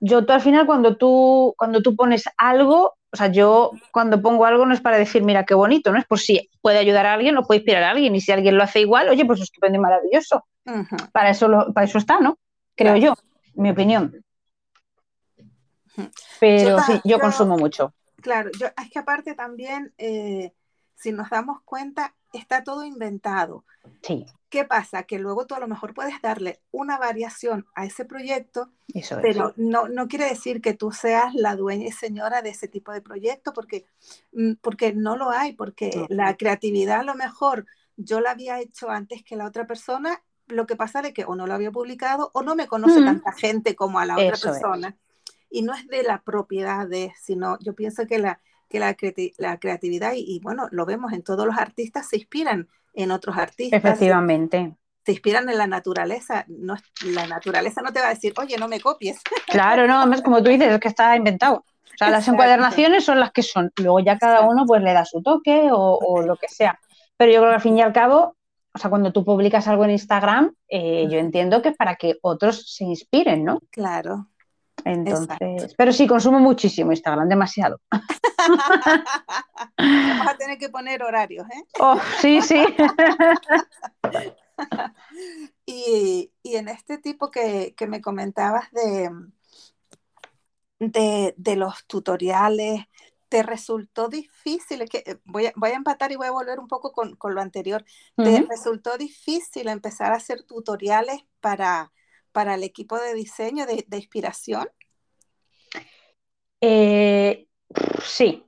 yo 0.00 0.24
tú 0.24 0.32
al 0.32 0.40
final 0.40 0.66
cuando 0.66 0.96
tú, 0.96 1.54
cuando 1.56 1.82
tú 1.82 1.96
pones 1.96 2.24
algo, 2.36 2.94
o 3.10 3.16
sea, 3.16 3.28
yo 3.28 3.72
cuando 3.92 4.20
pongo 4.20 4.44
algo 4.44 4.66
no 4.66 4.74
es 4.74 4.80
para 4.80 4.98
decir, 4.98 5.22
mira 5.22 5.44
qué 5.44 5.54
bonito, 5.54 5.92
¿no? 5.92 5.98
Es 5.98 6.06
por 6.06 6.18
si 6.18 6.50
puede 6.60 6.78
ayudar 6.78 7.06
a 7.06 7.14
alguien 7.14 7.36
o 7.36 7.42
puede 7.42 7.58
inspirar 7.58 7.82
a 7.84 7.90
alguien, 7.90 8.14
y 8.14 8.20
si 8.20 8.32
alguien 8.32 8.56
lo 8.56 8.62
hace 8.62 8.80
igual, 8.80 9.08
oye, 9.08 9.24
pues 9.24 9.40
estupendo 9.40 9.78
y 9.78 9.80
maravilloso. 9.80 10.44
para, 11.12 11.30
eso 11.30 11.48
para 11.74 11.86
eso 11.86 11.98
está, 11.98 12.20
¿no? 12.20 12.38
Creo 12.74 12.96
yo, 12.96 13.14
mi 13.54 13.70
opinión. 13.70 14.22
Pero 16.40 16.78
sí, 16.80 17.00
yo, 17.04 17.18
consumo 17.18 17.56
mucho. 17.56 17.94
Claro, 18.20 18.50
yo, 18.58 18.66
es 18.66 18.90
que 18.90 18.98
aparte 18.98 19.34
también, 19.34 19.94
eh, 19.96 20.52
si 20.94 21.12
nos 21.12 21.30
damos 21.30 21.62
cuenta, 21.64 22.14
está 22.32 22.62
todo 22.62 22.84
inventado. 22.84 23.64
Sí. 24.02 24.26
¿Qué 24.48 24.64
pasa? 24.64 25.02
Que 25.02 25.18
luego 25.18 25.46
tú 25.46 25.54
a 25.54 25.60
lo 25.60 25.66
mejor 25.66 25.92
puedes 25.92 26.20
darle 26.22 26.60
una 26.70 26.98
variación 26.98 27.66
a 27.74 27.84
ese 27.84 28.04
proyecto, 28.04 28.70
pero 29.20 29.52
no, 29.56 29.88
no 29.88 30.06
quiere 30.06 30.26
decir 30.26 30.60
que 30.60 30.72
tú 30.72 30.92
seas 30.92 31.34
la 31.34 31.56
dueña 31.56 31.88
y 31.88 31.92
señora 31.92 32.42
de 32.42 32.50
ese 32.50 32.68
tipo 32.68 32.92
de 32.92 33.00
proyecto, 33.00 33.52
porque, 33.52 33.86
mm, 34.32 34.52
porque 34.60 34.92
no 34.92 35.16
lo 35.16 35.30
hay, 35.30 35.54
porque 35.54 36.06
la 36.08 36.36
creatividad 36.36 37.00
a 37.00 37.04
lo 37.04 37.16
mejor 37.16 37.66
yo 37.96 38.20
la 38.20 38.32
había 38.32 38.60
hecho 38.60 38.88
antes 38.88 39.24
que 39.24 39.36
la 39.36 39.46
otra 39.46 39.66
persona, 39.66 40.22
lo 40.46 40.66
que 40.66 40.76
pasa 40.76 41.00
es 41.00 41.12
que 41.12 41.24
o 41.24 41.34
no 41.34 41.46
lo 41.46 41.54
había 41.54 41.72
publicado 41.72 42.30
o 42.32 42.42
no 42.42 42.54
me 42.54 42.68
conoce 42.68 43.02
tanta 43.02 43.32
gente 43.32 43.74
como 43.74 43.98
a 43.98 44.06
la 44.06 44.14
otra 44.14 44.36
persona. 44.36 44.96
Y 45.50 45.62
no 45.62 45.74
es 45.74 45.86
de 45.88 46.02
la 46.02 46.22
propiedad 46.22 46.86
de, 46.86 47.12
sino 47.20 47.58
yo 47.60 47.74
pienso 47.74 48.06
que 48.06 48.18
la, 48.18 48.40
que 48.68 48.78
la, 48.78 48.96
la 49.38 49.58
creatividad, 49.58 50.12
y, 50.14 50.40
bueno, 50.40 50.68
lo 50.70 50.86
vemos 50.86 51.12
en 51.12 51.22
todos 51.22 51.46
los 51.46 51.56
artistas, 51.56 52.08
se 52.08 52.16
inspiran 52.16 52.68
en 52.96 53.10
otros 53.10 53.36
artistas. 53.36 53.78
Efectivamente. 53.78 54.74
Se, 55.04 55.12
inspiran 55.12 55.48
en 55.48 55.58
la 55.58 55.66
naturaleza. 55.66 56.44
No, 56.48 56.74
la 57.04 57.26
naturaleza 57.26 57.82
no 57.82 57.92
te 57.92 58.00
va 58.00 58.06
a 58.06 58.14
decir, 58.14 58.32
oye, 58.36 58.56
no 58.58 58.66
me 58.66 58.80
copies. 58.80 59.20
Claro, 59.46 59.86
no, 59.86 60.22
como 60.22 60.42
tú 60.42 60.50
dices, 60.50 60.72
es 60.72 60.80
que 60.80 60.88
está 60.88 61.14
inventado. 61.16 61.56
O 61.56 61.98
sea, 61.98 62.10
las 62.10 62.28
encuadernaciones 62.28 63.04
son 63.04 63.20
las 63.20 63.30
que 63.32 63.42
son. 63.42 63.70
Luego 63.76 64.00
ya 64.00 64.18
cada 64.18 64.42
uno 64.42 64.66
pues 64.66 64.82
le 64.82 64.92
da 64.92 65.04
su 65.04 65.22
toque 65.22 65.68
o, 65.70 66.22
lo 66.22 66.36
que 66.36 66.48
sea. 66.48 66.78
Pero 67.16 67.32
yo 67.32 67.38
creo 67.38 67.50
que 67.50 67.54
al 67.54 67.60
fin 67.62 67.78
y 67.78 67.82
al 67.82 67.92
cabo, 67.92 68.36
o 68.74 68.78
sea, 68.78 68.90
cuando 68.90 69.12
tú 69.12 69.24
publicas 69.24 69.66
algo 69.68 69.84
en 69.84 69.92
Instagram, 69.92 70.54
eh, 70.68 71.06
yo 71.08 71.18
entiendo 71.18 71.62
que 71.62 71.70
es 71.70 71.76
para 71.76 71.96
que 71.96 72.16
otros 72.20 72.74
se 72.74 72.84
inspiren, 72.84 73.44
¿no? 73.44 73.60
Claro, 73.70 74.26
entonces, 74.86 75.74
pero 75.76 75.92
sí, 75.92 76.06
consumo 76.06 76.38
muchísimo 76.38 76.92
Instagram, 76.92 77.28
demasiado. 77.28 77.80
Vamos 79.76 80.28
a 80.28 80.36
tener 80.38 80.58
que 80.58 80.68
poner 80.68 81.02
horarios, 81.02 81.44
¿eh? 81.50 81.64
Oh, 81.80 81.98
sí, 82.20 82.40
sí. 82.40 82.64
y, 85.66 86.30
en 86.44 86.68
este 86.68 86.98
tipo 86.98 87.32
que, 87.32 87.74
me 87.88 88.00
comentabas 88.00 88.70
de, 88.70 89.10
de, 91.36 91.56
los 91.56 91.84
tutoriales, 91.88 92.84
¿te 93.28 93.42
resultó 93.42 94.06
difícil? 94.06 94.88
que 94.88 95.02
eh, 95.04 95.18
voy 95.24 95.46
a, 95.46 95.52
voy 95.56 95.70
a 95.70 95.76
empatar 95.76 96.12
y 96.12 96.16
voy 96.16 96.28
a 96.28 96.32
volver 96.32 96.60
un 96.60 96.68
poco 96.68 96.92
con, 96.92 97.16
lo 97.34 97.40
anterior. 97.40 97.84
¿Te 98.14 98.46
resultó 98.48 98.96
difícil 98.96 99.66
empezar 99.66 100.12
a 100.12 100.16
hacer 100.16 100.44
tutoriales 100.44 101.24
para, 101.40 101.90
para 102.36 102.54
el 102.54 102.64
equipo 102.64 102.98
de 102.98 103.14
diseño, 103.14 103.64
de, 103.64 103.86
de 103.88 103.96
inspiración? 103.96 104.68
Eh, 106.60 107.46
sí. 108.04 108.44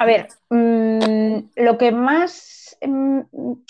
A 0.00 0.04
ver, 0.04 0.26
mm, 0.50 1.38
lo 1.54 1.78
que 1.78 1.92
más 1.92 2.76
mm, 2.84 3.20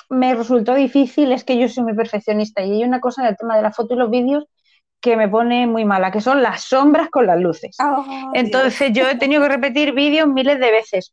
me 0.08 0.34
resultó 0.34 0.74
difícil 0.74 1.30
es 1.30 1.44
que 1.44 1.58
yo 1.58 1.68
soy 1.68 1.84
muy 1.84 1.94
perfeccionista 1.94 2.62
y 2.62 2.72
hay 2.72 2.84
una 2.84 3.00
cosa 3.00 3.20
en 3.20 3.28
el 3.28 3.36
tema 3.36 3.54
de 3.58 3.62
la 3.62 3.70
foto 3.70 3.92
y 3.92 3.98
los 3.98 4.10
vídeos 4.10 4.46
que 5.02 5.14
me 5.18 5.28
pone 5.28 5.66
muy 5.66 5.84
mala, 5.84 6.10
que 6.10 6.22
son 6.22 6.40
las 6.40 6.64
sombras 6.64 7.10
con 7.10 7.26
las 7.26 7.38
luces. 7.38 7.76
Oh, 7.84 8.32
Entonces 8.32 8.94
yo 8.94 9.06
he 9.06 9.16
tenido 9.16 9.42
que 9.42 9.50
repetir 9.50 9.92
vídeos 9.92 10.26
miles 10.26 10.58
de 10.58 10.70
veces. 10.70 11.12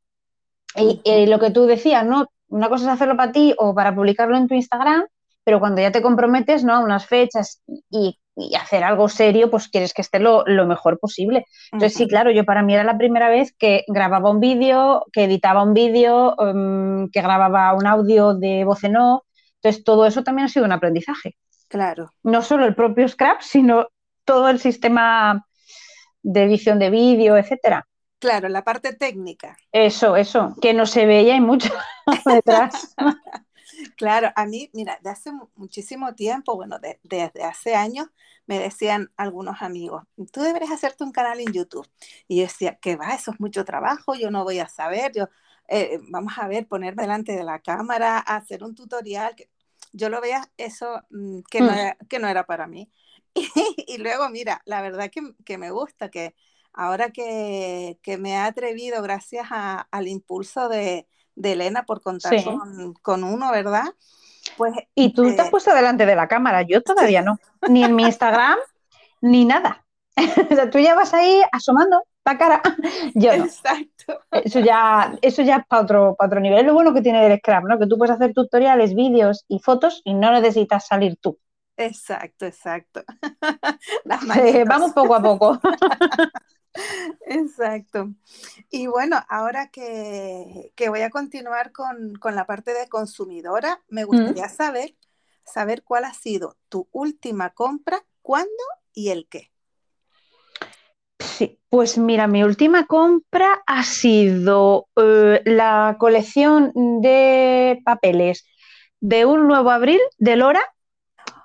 Y, 0.78 1.02
y, 1.04 1.26
lo 1.26 1.38
que 1.38 1.52
tú 1.52 1.66
decías, 1.66 2.06
¿no? 2.06 2.32
Una 2.48 2.70
cosa 2.70 2.86
es 2.86 2.92
hacerlo 2.92 3.18
para 3.18 3.34
ti 3.34 3.54
o 3.58 3.76
para 3.76 3.94
publicarlo 3.94 4.38
en 4.38 4.48
tu 4.48 4.56
Instagram, 4.56 5.04
pero 5.44 5.60
cuando 5.60 5.82
ya 5.82 5.92
te 5.92 6.02
comprometes, 6.02 6.64
¿no? 6.64 6.74
A 6.76 6.80
unas 6.80 7.06
fechas 7.06 7.62
y 7.90 8.18
y 8.36 8.56
hacer 8.56 8.84
algo 8.84 9.10
serio, 9.10 9.50
pues 9.50 9.68
quieres 9.68 9.94
que 9.94 10.02
esté 10.02 10.20
lo, 10.20 10.46
mejor 10.66 11.00
posible. 11.00 11.46
Entonces, 11.72 11.98
sí, 11.98 12.08
claro, 12.08 12.32
yo 12.32 12.46
para 12.46 12.64
mí 12.64 12.74
era 12.74 12.84
la 12.84 12.98
primera 12.98 13.30
vez 13.30 13.54
que 13.58 13.84
grababa 13.88 14.30
un 14.30 14.40
vídeo, 14.40 15.06
que 15.12 15.26
editaba 15.26 15.64
un 15.64 15.74
vídeo, 15.74 16.36
em, 16.40 17.10
que 17.10 17.22
grababa 17.22 17.74
un 17.74 17.86
audio 17.88 18.34
de 18.34 18.64
voz 18.64 18.84
en 18.84 18.98
off. 18.98 19.24
Entonces, 19.56 19.84
todo 19.84 20.06
eso 20.06 20.24
también 20.24 20.46
ha 20.46 20.50
sido 20.50 20.66
un 20.66 20.72
aprendizaje. 20.72 21.36
Claro. 21.68 22.10
No 22.24 22.42
solo 22.42 22.66
el 22.66 22.76
propio 22.76 23.08
Scrap, 23.08 23.42
sino 23.42 23.88
todo 24.26 24.50
el 24.50 24.60
sistema 24.60 25.46
de 26.24 26.44
edición 26.44 26.80
de 26.80 26.90
vídeo, 26.90 27.38
etcétera. 27.38 27.88
Claro, 28.20 28.50
la 28.50 28.64
parte 28.64 28.94
técnica. 28.94 29.58
Eso, 29.72 30.16
eso, 30.16 30.56
que 30.62 30.74
no 30.74 30.86
se 30.86 31.06
veía 31.06 31.36
y 31.36 31.42
mucho 31.42 31.74
detrás. 32.26 32.96
Claro, 34.02 34.32
a 34.36 34.48
mí, 34.48 34.68
mira, 34.74 34.98
de 35.04 35.12
hace 35.12 35.32
muchísimo 35.54 36.16
tiempo, 36.16 36.56
bueno, 36.56 36.80
desde 37.04 37.44
hace 37.44 37.76
años, 37.76 38.08
me 38.48 38.58
decían 38.58 39.12
algunos 39.16 39.62
amigos, 39.62 40.06
tú 40.34 40.42
deberías 40.42 40.72
hacerte 40.72 41.04
un 41.04 41.12
canal 41.12 41.40
en 41.40 41.54
YouTube. 41.54 41.88
Y 42.28 42.38
yo 42.38 42.44
decía, 42.46 42.80
que 42.82 42.96
va, 42.96 43.14
eso 43.14 43.30
es 43.30 43.40
mucho 43.40 43.64
trabajo, 43.64 44.16
yo 44.16 44.32
no 44.32 44.44
voy 44.44 44.58
a 44.58 44.68
saber, 44.68 45.12
yo, 45.16 45.30
eh, 45.68 46.00
vamos 46.10 46.34
a 46.40 46.48
ver, 46.48 46.68
ponerme 46.68 47.04
delante 47.04 47.34
de 47.34 47.44
la 47.44 47.60
cámara, 47.60 48.18
hacer 48.18 48.64
un 48.64 48.74
tutorial. 48.74 49.36
Que 49.36 49.52
yo 49.94 50.10
lo 50.10 50.20
veía 50.20 50.52
eso 50.58 51.04
mm, 51.12 51.42
que, 51.52 51.60
no 51.60 51.68
mm. 51.68 51.74
era, 51.78 51.98
que 52.10 52.18
no 52.18 52.28
era 52.28 52.44
para 52.48 52.66
mí. 52.66 52.90
Y, 53.88 54.00
luego, 54.00 54.30
mira, 54.30 54.64
la 54.66 54.82
verdad 54.82 55.12
que, 55.12 55.22
que 55.46 55.60
me 55.60 55.70
gusta, 55.70 56.10
que 56.10 56.34
ahora 56.74 57.12
que, 57.12 58.00
que, 58.02 58.18
me 58.18 58.32
he 58.32 58.38
atrevido 58.38 59.04
gracias 59.04 59.46
al 59.52 60.08
impulso 60.08 60.70
de, 60.70 61.08
de 61.36 61.54
Elena 61.54 61.84
por 61.84 62.02
contar 62.02 62.34
con, 63.02 63.24
uno, 63.24 63.52
¿verdad? 63.52 63.86
Pues, 64.58 64.74
y 64.96 65.14
tú 65.14 65.36
te 65.36 65.42
has 65.42 65.48
eh, 65.48 65.52
puesto 65.52 65.74
delante 65.74 66.06
de 66.06 66.16
la 66.16 66.28
cámara, 66.28 66.64
yo 66.64 66.82
todavía 66.82 67.22
no, 67.22 67.38
ni 67.68 67.84
en 67.84 67.96
mi 67.96 68.04
Instagram, 68.04 68.58
ni 69.22 69.46
nada. 69.46 69.86
o 70.52 70.56
sea, 70.56 70.70
tú 70.70 70.80
ya 70.80 70.96
vas 70.96 71.14
ahí 71.14 71.42
asomando 71.52 72.04
la 72.26 72.38
cara, 72.38 72.62
yo 73.16 73.36
no. 73.38 73.46
Exacto. 73.46 74.22
Eso 74.32 74.60
ya, 74.60 75.18
eso 75.22 75.42
ya 75.42 75.58
es 75.58 75.66
para 75.68 75.84
otro, 75.84 76.16
para 76.18 76.28
otro 76.28 76.40
nivel. 76.40 76.60
Es 76.60 76.66
lo 76.66 76.74
bueno 76.74 76.94
que 76.94 77.02
tiene 77.02 77.26
el 77.26 77.40
Scrap, 77.40 77.64
¿no? 77.66 77.80
Que 77.80 77.88
tú 77.88 77.98
puedes 77.98 78.16
hacer 78.16 78.34
tutoriales, 78.34 78.94
vídeos 78.94 79.46
y 79.48 79.60
fotos 79.60 80.02
y 80.04 80.14
no 80.14 80.32
necesitas 80.32 80.88
salir 80.88 81.18
tú. 81.18 81.38
Exacto, 81.78 82.46
exacto. 82.46 83.04
vamos 84.68 84.92
poco 84.92 85.16
a 85.16 85.22
poco. 85.22 85.60
Exacto. 87.26 88.10
Y 88.70 88.88
bueno, 88.88 89.20
ahora 89.30 89.70
que, 89.70 90.72
voy 90.88 91.02
a 91.02 91.10
continuar 91.10 91.72
con, 91.72 92.20
la 92.34 92.46
parte 92.46 92.74
de 92.74 92.88
consumidora, 92.90 93.82
me 93.90 94.04
gustaría 94.04 94.48
saber, 94.50 94.96
saber 95.46 95.84
cuál 95.84 96.06
ha 96.06 96.14
sido 96.14 96.58
tu 96.70 96.88
última 96.92 97.52
compra, 97.52 98.04
cuándo 98.22 98.50
y 98.94 99.10
el 99.10 99.28
qué. 99.28 99.52
Sí, 101.20 101.60
pues 101.70 101.98
mira, 101.98 102.28
mi 102.28 102.44
última 102.44 102.88
compra 102.88 103.62
ha 103.68 103.84
sido 103.84 104.88
eh, 104.96 105.42
la 105.46 105.96
colección 106.00 106.72
de 107.02 107.82
papeles 107.86 108.46
de 109.00 109.26
un 109.26 109.48
nuevo 109.48 109.72
abril 109.72 110.00
de 110.18 110.36
Lora 110.36 110.62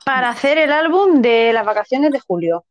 para 0.05 0.29
hacer 0.29 0.59
el 0.59 0.73
álbum 0.73 1.21
de 1.21 1.53
las 1.53 1.65
vacaciones 1.65 2.13
de 2.13 2.21
julio. 2.21 2.65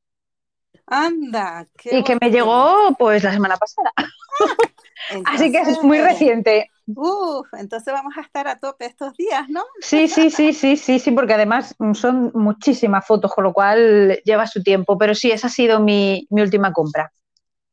Anda. 0.87 1.67
y 1.83 2.03
que 2.03 2.17
me 2.21 2.29
llegó 2.29 2.95
pues 2.97 3.23
la 3.23 3.33
semana 3.33 3.57
pasada. 3.57 3.91
Así 5.25 5.51
que 5.51 5.59
es 5.59 5.81
muy 5.83 5.99
reciente. 5.99 6.69
Uf, 6.87 7.47
entonces 7.53 7.93
vamos 7.93 8.15
a 8.17 8.21
estar 8.21 8.47
a 8.47 8.59
tope 8.59 8.85
estos 8.85 9.15
días, 9.17 9.49
¿no? 9.49 9.63
Sí, 9.81 10.07
sí, 10.07 10.29
sí, 10.29 10.53
sí, 10.53 10.77
sí, 10.77 10.99
sí, 10.99 11.11
porque 11.11 11.33
además 11.33 11.75
son 11.93 12.31
muchísimas 12.35 13.05
fotos, 13.05 13.33
con 13.33 13.43
lo 13.43 13.53
cual 13.53 14.19
lleva 14.23 14.45
su 14.45 14.61
tiempo. 14.61 14.97
Pero 14.97 15.15
sí, 15.15 15.31
esa 15.31 15.47
ha 15.47 15.49
sido 15.49 15.79
mi, 15.79 16.27
última 16.29 16.71
compra. 16.71 17.11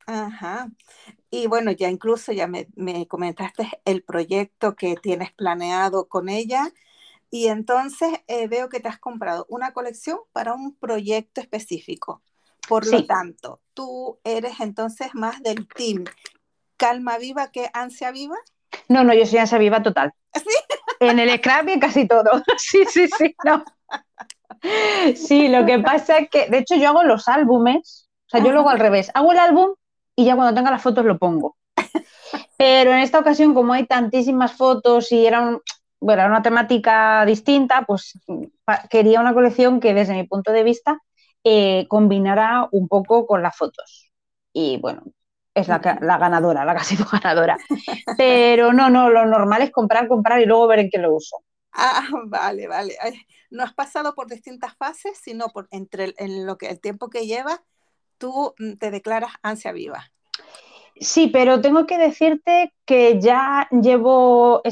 Ajá. 0.07 0.69
Y 1.31 1.47
bueno, 1.47 1.73
ya 1.73 1.89
incluso 1.89 2.33
ya 2.33 2.47
me, 2.47 2.69
me 2.75 3.07
comentaste 3.07 3.69
el 3.85 4.03
proyecto 4.03 4.75
que 4.77 4.97
tienes 4.97 5.33
planeado 5.33 6.09
con 6.09 6.29
ella. 6.29 6.71
Y 7.31 7.49
entonces 7.49 8.11
eh, 8.29 8.47
veo 8.47 8.69
que 8.69 8.81
te 8.81 8.89
has 8.89 8.99
comprado 8.99 9.47
una 9.49 9.73
colección 9.73 10.19
para 10.33 10.55
un 10.55 10.75
proyecto 10.75 11.41
específico. 11.41 12.23
Por 12.69 12.87
lo 12.87 13.05
tanto, 13.07 13.61
tú 13.75 14.19
eres 14.25 14.61
entonces 14.61 15.15
más 15.15 15.43
del 15.43 15.67
team 15.69 16.05
calma 16.77 17.19
viva 17.19 17.51
que 17.53 17.71
ansia 17.73 18.11
viva. 18.11 18.37
No, 18.89 19.05
no, 19.05 19.15
yo 19.15 19.27
soy 19.27 19.39
ansia 19.39 19.59
viva 19.59 19.83
total. 19.83 20.13
¿Sí? 20.35 20.43
En 21.01 21.19
el 21.19 21.31
scrap 21.39 21.69
y 21.69 21.73
en 21.73 21.81
casi 21.81 22.07
todo. 22.09 22.31
Sí, 22.59 22.85
sí, 22.89 23.09
sí, 23.09 23.35
no. 23.45 23.65
Sí, 25.15 25.49
lo 25.49 25.67
que 25.67 25.79
pasa 25.81 26.19
es 26.19 26.31
que, 26.31 26.49
de 26.49 26.59
hecho, 26.59 26.77
yo 26.77 26.89
hago 26.89 27.03
los 27.03 27.29
álbumes, 27.29 28.09
o 28.27 28.31
sea, 28.31 28.45
yo 28.45 28.53
luego 28.53 28.71
al 28.71 28.79
revés, 28.79 29.11
hago 29.15 29.33
el 29.33 29.39
álbum 29.39 29.75
y 30.15 30.25
ya 30.25 30.37
cuando 30.37 30.55
tenga 30.55 30.71
las 30.71 30.83
fotos 30.83 31.05
lo 31.05 31.19
pongo. 31.19 31.57
Pero 32.57 32.93
en 32.93 32.99
esta 32.99 33.19
ocasión, 33.19 33.55
como 33.55 33.73
hay 33.73 33.87
tantísimas 33.87 34.53
fotos 34.53 35.11
y 35.11 35.27
era, 35.27 35.59
bueno, 36.01 36.27
una 36.27 36.43
temática 36.43 37.25
distinta, 37.25 37.83
pues 37.83 38.19
quería 38.89 39.21
una 39.21 39.35
colección 39.35 39.81
que 39.81 39.95
desde 39.95 40.15
mi 40.15 40.25
punto 40.25 40.53
de 40.53 40.63
vista 40.63 41.01
eh, 41.45 41.87
combinara 41.89 42.69
un 42.73 42.89
poco 42.89 43.27
con 43.27 43.43
las 43.43 43.57
fotos. 43.57 44.11
Y 44.53 44.79
bueno, 44.79 45.03
es 45.55 45.69
la, 45.69 45.81
la, 46.01 46.19
ganadora, 46.19 46.65
la 46.65 46.75
que 46.75 46.81
ha 46.81 46.85
sido 46.85 47.07
ganadora. 47.11 47.57
Pero 48.17 48.73
no, 48.73 48.91
no, 48.91 49.11
lo 49.11 49.27
normal 49.27 49.63
es 49.63 49.71
comprar, 49.71 50.09
comprar 50.09 50.41
y 50.41 50.47
luego 50.47 50.67
ver 50.67 50.81
en 50.81 50.91
qué 50.91 50.99
lo 50.99 51.15
uso. 51.15 51.39
Ah, 51.73 52.07
vale, 52.27 52.69
vale. 52.69 52.95
No 53.51 53.63
has 53.63 53.75
pasado 53.75 54.15
por 54.15 54.29
distintas 54.29 54.77
fases, 54.77 55.19
sino 55.23 55.49
por 55.49 55.69
entre 55.71 56.15
en 56.17 56.47
lo 56.47 56.57
que 56.59 56.69
el 56.69 56.81
tiempo 56.81 57.11
que 57.11 57.27
llevas, 57.27 57.61
tú 58.19 58.55
mm, 58.59 58.75
te 58.75 58.91
declaras 58.91 59.33
ansia 59.43 59.73
viva. 59.73 60.11
Sí, 61.01 61.29
pero 61.29 61.61
tengo 61.61 61.87
que 61.87 61.99
decirte 61.99 62.75
que 62.85 63.21
ya 63.21 63.69
llevo 63.71 64.63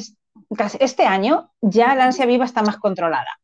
este 0.78 1.06
año, 1.06 1.50
ya 1.61 1.94
la 1.94 2.04
ansia 2.04 2.26
viva 2.26 2.44
está 2.44 2.62
más 2.62 2.76
controlada. 2.76 3.40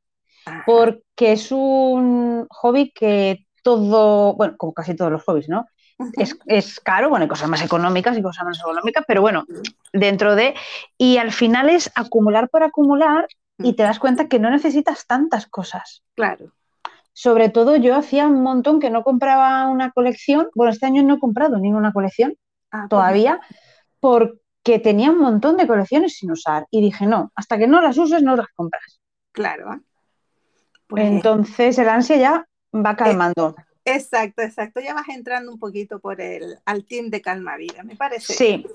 Porque 0.64 1.32
es 1.32 1.50
un 1.50 2.46
hobby 2.50 2.92
que 2.92 3.46
todo, 3.62 4.34
bueno, 4.34 4.56
como 4.56 4.72
casi 4.72 4.94
todos 4.94 5.10
los 5.10 5.24
hobbies, 5.24 5.48
¿no? 5.48 5.66
Es, 6.46 6.80
caro, 6.80 7.08
bueno, 7.08 7.22
hay 7.24 7.28
cosas 7.28 7.48
más 7.48 7.64
económicas 7.64 8.16
y 8.16 8.22
cosas 8.22 8.44
más 8.44 8.60
económicas, 8.60 9.04
pero 9.08 9.22
bueno, 9.22 9.44
dentro 9.92 10.36
de... 10.36 10.54
Y 10.98 11.16
al 11.16 11.32
final 11.32 11.70
es 11.70 11.90
acumular 11.94 12.48
por 12.50 12.62
acumular 12.62 13.26
y 13.58 13.72
te 13.72 13.82
das 13.82 13.98
cuenta 13.98 14.28
que 14.28 14.38
no 14.38 14.50
necesitas 14.50 15.06
tantas 15.06 15.46
cosas. 15.46 16.02
Claro. 16.14 16.52
Sobre 17.12 17.48
todo 17.48 17.76
yo 17.76 17.96
hacía 17.96 18.26
un 18.26 18.42
montón 18.42 18.78
que 18.78 18.90
no 18.90 19.02
compraba 19.02 19.68
una 19.68 19.90
colección, 19.90 20.48
bueno, 20.54 20.70
este 20.70 20.84
año 20.84 21.02
no 21.02 21.14
he 21.14 21.18
comprado 21.18 21.58
ninguna 21.58 21.92
colección 21.92 22.36
ah, 22.70 22.80
pues 22.80 22.90
todavía, 22.90 23.40
porque 24.00 24.78
tenía 24.78 25.10
un 25.10 25.18
montón 25.18 25.56
de 25.56 25.66
colecciones 25.66 26.18
sin 26.18 26.30
usar 26.30 26.66
y 26.70 26.82
dije, 26.82 27.06
no, 27.06 27.32
hasta 27.34 27.56
que 27.56 27.66
no 27.66 27.80
las 27.80 27.96
uses 27.96 28.22
no 28.22 28.36
las 28.36 28.48
compras. 28.54 29.00
Claro. 29.32 29.80
Pues 30.86 31.04
Entonces 31.04 31.78
el 31.78 31.88
ansia 31.88 32.16
ya 32.16 32.48
va 32.72 32.92
eh, 32.92 32.96
calmando. 32.96 33.54
Exacto, 33.84 34.42
exacto. 34.42 34.80
Ya 34.80 34.94
vas 34.94 35.08
entrando 35.08 35.52
un 35.52 35.58
poquito 35.58 36.00
por 36.00 36.20
el 36.20 36.58
al 36.64 36.84
team 36.84 37.08
de 37.08 37.20
calma 37.20 37.56
vida, 37.56 37.84
me 37.84 37.94
parece. 37.94 38.34
Sí. 38.34 38.66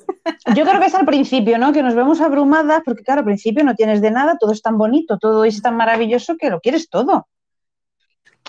Yo 0.56 0.66
creo 0.66 0.80
que 0.80 0.86
es 0.86 0.96
al 0.96 1.06
principio, 1.06 1.58
¿no? 1.58 1.74
Que 1.74 1.84
nos 1.84 1.96
vemos 1.96 2.22
abrumadas, 2.22 2.82
porque 2.86 3.04
claro, 3.04 3.20
al 3.20 3.26
principio 3.26 3.64
no 3.64 3.76
tienes 3.76 4.02
de 4.02 4.12
nada, 4.12 4.38
todo 4.40 4.54
es 4.54 4.62
tan 4.62 4.78
bonito, 4.78 5.18
todo 5.18 5.44
es 5.44 5.62
tan 5.62 5.76
maravilloso 5.76 6.38
que 6.38 6.50
lo 6.50 6.62
quieres 6.62 6.90
todo. 6.90 7.28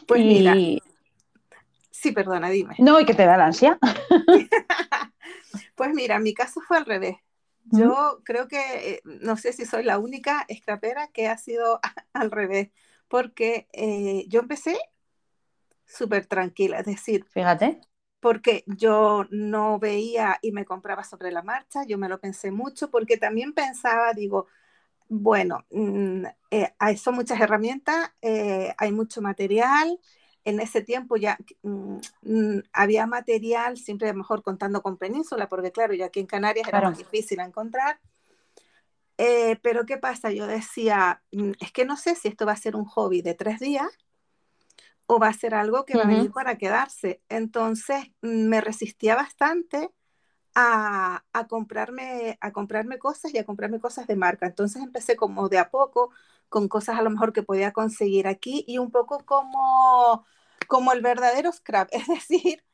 Pues 0.06 0.20
mira. 0.20 0.54
Sí, 1.90 2.12
perdona, 2.12 2.48
dime. 2.48 2.74
No, 2.78 2.98
y 3.00 3.04
que 3.04 3.14
te 3.14 3.26
da 3.26 3.36
la 3.36 3.46
ansia. 3.46 3.78
pues 5.74 5.90
mira, 5.94 6.18
mi 6.18 6.34
caso 6.34 6.60
fue 6.60 6.76
al 6.76 6.84
revés. 6.84 7.16
Yo 7.70 8.20
creo 8.24 8.48
que, 8.48 8.58
eh, 8.58 9.00
no 9.04 9.36
sé 9.36 9.52
si 9.52 9.66
soy 9.66 9.84
la 9.84 9.98
única 9.98 10.44
escrapera 10.48 11.08
que 11.08 11.28
ha 11.28 11.38
sido 11.38 11.80
al 12.12 12.30
revés, 12.30 12.70
porque 13.12 13.68
eh, 13.74 14.24
yo 14.28 14.40
empecé 14.40 14.74
súper 15.84 16.24
tranquila, 16.24 16.78
es 16.78 16.86
decir, 16.86 17.26
fíjate. 17.26 17.78
Porque 18.20 18.64
yo 18.66 19.26
no 19.28 19.78
veía 19.78 20.38
y 20.40 20.50
me 20.52 20.64
compraba 20.64 21.04
sobre 21.04 21.30
la 21.30 21.42
marcha, 21.42 21.84
yo 21.86 21.98
me 21.98 22.08
lo 22.08 22.18
pensé 22.20 22.50
mucho, 22.50 22.90
porque 22.90 23.18
también 23.18 23.52
pensaba, 23.52 24.14
digo, 24.14 24.46
bueno, 25.10 25.66
mm, 25.70 26.24
eh, 26.52 26.74
hay, 26.78 26.96
son 26.96 27.16
muchas 27.16 27.38
herramientas, 27.38 28.14
eh, 28.22 28.72
hay 28.78 28.92
mucho 28.92 29.20
material. 29.20 30.00
En 30.44 30.58
ese 30.60 30.80
tiempo 30.80 31.18
ya 31.18 31.36
mm, 31.62 31.98
mm, 32.22 32.62
había 32.72 33.06
material, 33.06 33.76
siempre 33.76 34.10
mejor 34.14 34.42
contando 34.42 34.80
con 34.80 34.96
Península, 34.96 35.50
porque 35.50 35.70
claro, 35.70 35.92
ya 35.92 36.06
aquí 36.06 36.20
en 36.20 36.26
Canarias 36.26 36.66
era 36.66 36.80
más 36.80 36.96
difícil 36.96 37.40
encontrar. 37.40 38.00
Eh, 39.24 39.56
pero 39.62 39.86
¿qué 39.86 39.98
pasa? 39.98 40.32
Yo 40.32 40.48
decía, 40.48 41.22
es 41.60 41.70
que 41.70 41.84
no 41.84 41.96
sé 41.96 42.16
si 42.16 42.26
esto 42.26 42.44
va 42.44 42.52
a 42.52 42.56
ser 42.56 42.74
un 42.74 42.84
hobby 42.86 43.22
de 43.22 43.34
tres 43.34 43.60
días 43.60 43.86
o 45.06 45.20
va 45.20 45.28
a 45.28 45.32
ser 45.32 45.54
algo 45.54 45.84
que 45.84 45.96
va 45.96 46.02
a 46.02 46.08
venir 46.08 46.32
para 46.32 46.58
quedarse. 46.58 47.22
Entonces 47.28 48.10
me 48.20 48.60
resistía 48.60 49.14
bastante 49.14 49.92
a, 50.56 51.22
comprarme, 51.48 52.36
a 52.40 52.50
comprarme 52.50 52.98
cosas 52.98 53.32
y 53.32 53.38
a 53.38 53.44
comprarme 53.44 53.78
cosas 53.78 54.08
de 54.08 54.16
marca. 54.16 54.46
Entonces 54.46 54.82
empecé 54.82 55.14
como 55.14 55.48
de 55.48 55.58
a 55.58 55.70
poco, 55.70 56.10
con 56.48 56.66
cosas 56.66 56.98
a 56.98 57.02
lo 57.02 57.10
mejor 57.10 57.32
que 57.32 57.44
podía 57.44 57.72
conseguir 57.72 58.26
aquí 58.26 58.64
y 58.66 58.78
un 58.78 58.90
poco 58.90 59.24
como, 59.24 60.26
como 60.66 60.92
el 60.92 61.00
verdadero 61.00 61.52
scrap, 61.52 61.88
es 61.92 62.08
decir... 62.08 62.64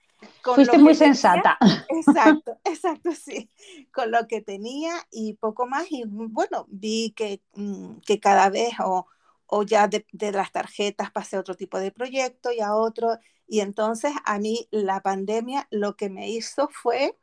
Fuiste 0.42 0.78
muy 0.78 0.94
sensata. 0.94 1.58
Exacto, 1.88 2.58
exacto, 2.64 3.12
sí. 3.12 3.48
Con 3.92 4.10
lo 4.10 4.26
que 4.26 4.40
tenía 4.40 4.94
y 5.10 5.34
poco 5.34 5.66
más. 5.66 5.86
Y 5.90 6.04
bueno, 6.06 6.66
vi 6.68 7.12
que, 7.16 7.42
mm, 7.54 7.98
que 8.06 8.18
cada 8.18 8.48
vez 8.50 8.74
o, 8.84 9.06
o 9.46 9.62
ya 9.62 9.88
de, 9.88 10.04
las 10.32 10.52
tarjetas 10.52 11.10
pasé 11.10 11.36
a 11.36 11.40
otro 11.40 11.54
tipo 11.54 11.78
de 11.78 11.90
proyecto 11.92 12.50
y 12.52 12.60
a 12.60 12.74
otro. 12.74 13.18
Y 13.46 13.60
entonces 13.60 14.12
a 14.24 14.38
mí 14.38 14.68
la 14.70 15.00
pandemia 15.00 15.66
lo 15.70 15.96
que 15.96 16.10
me 16.10 16.30
hizo 16.30 16.68
fue 16.68 17.16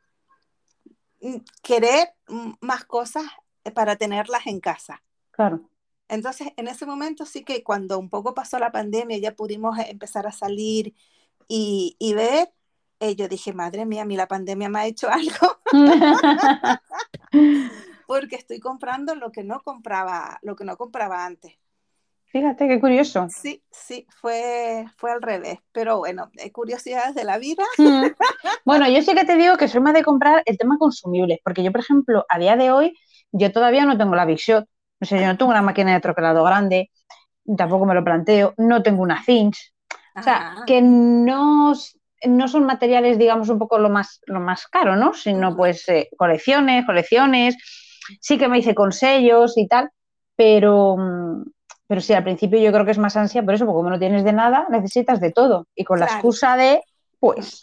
mm, 1.20 1.36
querer 1.62 2.14
mm, 2.28 2.52
más 2.60 2.84
cosas 2.84 3.24
eh, 3.64 3.70
para 3.70 3.96
tenerlas 3.96 4.46
en 4.46 4.60
casa. 4.60 5.02
Claro. 5.30 5.68
Entonces, 6.08 6.48
en 6.56 6.68
ese 6.68 6.86
momento 6.86 7.26
sí 7.26 7.44
que 7.44 7.62
cuando 7.64 7.98
un 7.98 8.08
poco 8.08 8.32
pasó 8.32 8.58
la 8.58 8.70
pandemia, 8.70 9.18
ya 9.18 9.34
pudimos 9.34 9.78
eh, 9.78 9.86
empezar 9.90 10.26
a 10.26 10.32
salir 10.32 10.94
y, 11.48 11.96
ver, 12.14 12.52
eh, 13.00 13.14
yo 13.16 13.28
dije, 13.28 13.52
madre 13.52 13.86
mía, 13.86 14.02
a 14.02 14.06
mí 14.06 14.16
la 14.16 14.28
pandemia 14.28 14.68
me 14.68 14.78
ha 14.78 14.86
hecho 14.86 15.08
algo. 15.10 15.58
Porque 18.06 18.36
estoy 18.36 18.60
comprando 18.60 19.14
lo 19.14 19.32
que 19.32 19.42
no 19.42 19.60
compraba, 19.60 20.38
lo 20.42 20.54
que 20.56 20.64
no 20.64 20.76
compraba 20.76 21.24
antes. 21.24 21.54
Fíjate, 22.26 22.68
qué 22.68 22.80
curioso. 22.80 23.28
Sí, 23.30 23.62
sí, 23.70 24.06
fue, 24.10 24.84
fue 24.96 25.12
al 25.12 25.22
revés, 25.22 25.58
pero 25.72 25.98
bueno, 25.98 26.30
curiosidades 26.52 27.14
de 27.14 27.24
la 27.24 27.38
vida. 27.38 27.64
Mm. 27.78 28.06
Bueno, 28.64 28.88
yo 28.88 29.00
sí 29.00 29.14
que 29.14 29.24
te 29.24 29.36
digo 29.36 29.56
que 29.56 29.68
soy 29.68 29.80
más 29.80 29.94
de 29.94 30.02
comprar 30.02 30.42
el 30.44 30.58
tema 30.58 30.76
consumibles, 30.76 31.38
porque 31.44 31.62
yo, 31.62 31.70
por 31.70 31.80
ejemplo, 31.80 32.26
a 32.28 32.38
día 32.38 32.56
de 32.56 32.72
hoy, 32.72 32.94
yo 33.30 33.52
todavía 33.52 33.86
no 33.86 33.96
tengo 33.96 34.16
la 34.16 34.24
Big 34.24 34.38
Shot, 34.38 34.66
o 35.00 35.04
sea, 35.04 35.20
yo 35.20 35.26
no 35.28 35.38
tengo 35.38 35.52
una 35.52 35.62
máquina 35.62 35.94
de 35.94 36.00
troquelado 36.00 36.42
grande, 36.42 36.90
tampoco 37.56 37.86
me 37.86 37.94
lo 37.94 38.02
planteo, 38.02 38.54
no 38.56 38.82
tengo 38.82 39.02
una 39.02 39.22
Finch, 39.22 39.72
o 40.16 40.22
sea, 40.22 40.56
que 40.66 40.82
no, 40.82 41.74
no 42.24 42.48
son 42.48 42.64
materiales, 42.64 43.18
digamos, 43.18 43.48
un 43.48 43.58
poco 43.58 43.78
lo 43.78 43.90
más, 43.90 44.20
lo 44.26 44.40
más 44.40 44.66
caro, 44.66 44.96
¿no? 44.96 45.12
Sino 45.14 45.56
pues 45.56 45.88
eh, 45.88 46.08
colecciones, 46.16 46.86
colecciones, 46.86 47.56
sí 48.20 48.38
que 48.38 48.48
me 48.48 48.58
hice 48.58 48.74
con 48.74 48.92
sellos 48.92 49.56
y 49.58 49.68
tal, 49.68 49.90
pero 50.36 50.96
mm, 50.96 51.44
pero 51.86 52.00
sí, 52.00 52.12
al 52.12 52.24
principio 52.24 52.58
yo 52.58 52.72
creo 52.72 52.84
que 52.84 52.90
es 52.90 52.98
más 52.98 53.16
ansia, 53.16 53.44
por 53.44 53.54
eso, 53.54 53.64
porque 53.64 53.76
como 53.76 53.90
no 53.90 53.98
tienes 53.98 54.24
de 54.24 54.32
nada, 54.32 54.66
necesitas 54.70 55.20
de 55.20 55.30
todo. 55.30 55.68
Y 55.74 55.84
con 55.84 56.00
la 56.00 56.06
excusa 56.06 56.56
de, 56.56 56.82
pues. 57.20 57.62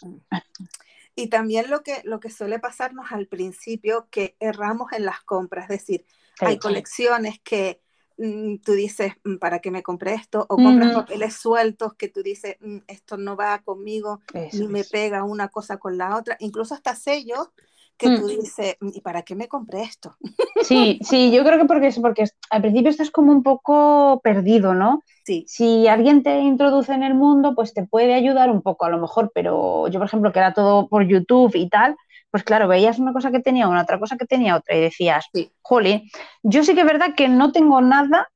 Y 1.14 1.28
también 1.28 1.70
lo 1.70 1.82
que, 1.82 2.00
lo 2.04 2.20
que 2.20 2.30
suele 2.30 2.58
pasarnos 2.58 3.12
al 3.12 3.26
principio, 3.26 4.08
que 4.10 4.36
erramos 4.40 4.92
en 4.92 5.04
las 5.04 5.20
compras, 5.20 5.64
es 5.70 5.80
decir, 5.80 6.06
hay 6.40 6.58
colecciones 6.58 7.38
que 7.40 7.80
tú 8.16 8.72
dices, 8.72 9.12
mm, 9.24 9.36
¿para 9.36 9.58
qué 9.58 9.70
me 9.70 9.82
compré 9.82 10.14
esto? 10.14 10.46
O 10.48 10.56
compras 10.56 10.94
papeles 10.94 11.34
sueltos 11.34 11.94
que 11.94 12.08
tú 12.08 12.22
dices, 12.22 12.56
mm, 12.60 12.78
esto 12.86 13.16
no 13.16 13.36
va 13.36 13.60
conmigo, 13.60 14.20
ni 14.52 14.68
me 14.68 14.84
pega 14.84 15.24
una 15.24 15.48
cosa 15.48 15.78
con 15.78 15.98
la 15.98 16.16
otra, 16.16 16.36
incluso 16.40 16.74
hasta 16.74 16.94
sellos 16.94 17.48
que 17.96 18.10
mm. 18.10 18.20
tú 18.20 18.26
dices, 18.26 18.76
¿y 18.80 19.00
para 19.00 19.22
qué 19.22 19.34
me 19.34 19.48
compré 19.48 19.82
esto? 19.82 20.16
Sí, 20.62 20.98
sí, 21.02 21.30
yo 21.30 21.44
creo 21.44 21.58
que 21.58 21.66
porque, 21.66 21.92
porque 22.00 22.24
al 22.50 22.62
principio 22.62 22.90
estás 22.90 23.10
como 23.10 23.32
un 23.32 23.42
poco 23.42 24.20
perdido, 24.24 24.74
¿no? 24.74 25.02
Sí. 25.24 25.44
Si 25.46 25.86
alguien 25.88 26.22
te 26.22 26.38
introduce 26.38 26.92
en 26.92 27.02
el 27.02 27.14
mundo, 27.14 27.54
pues 27.54 27.74
te 27.74 27.86
puede 27.86 28.14
ayudar 28.14 28.50
un 28.50 28.62
poco 28.62 28.86
a 28.86 28.90
lo 28.90 28.98
mejor, 28.98 29.30
pero 29.34 29.88
yo, 29.88 29.98
por 29.98 30.06
ejemplo, 30.06 30.32
que 30.32 30.38
era 30.38 30.54
todo 30.54 30.88
por 30.88 31.06
YouTube 31.06 31.54
y 31.54 31.68
tal, 31.68 31.96
pues 32.34 32.42
claro, 32.42 32.66
veías 32.66 32.98
una 32.98 33.12
cosa 33.12 33.30
que 33.30 33.38
tenía 33.38 33.68
una, 33.68 33.82
otra 33.82 34.00
cosa 34.00 34.16
que 34.16 34.26
tenía 34.26 34.56
otra 34.56 34.74
y 34.74 34.80
decías, 34.80 35.24
sí. 35.32 35.52
jole, 35.62 36.10
yo 36.42 36.64
sí 36.64 36.74
que 36.74 36.80
es 36.80 36.86
verdad 36.86 37.14
que 37.14 37.28
no 37.28 37.52
tengo 37.52 37.80
nada 37.80 38.28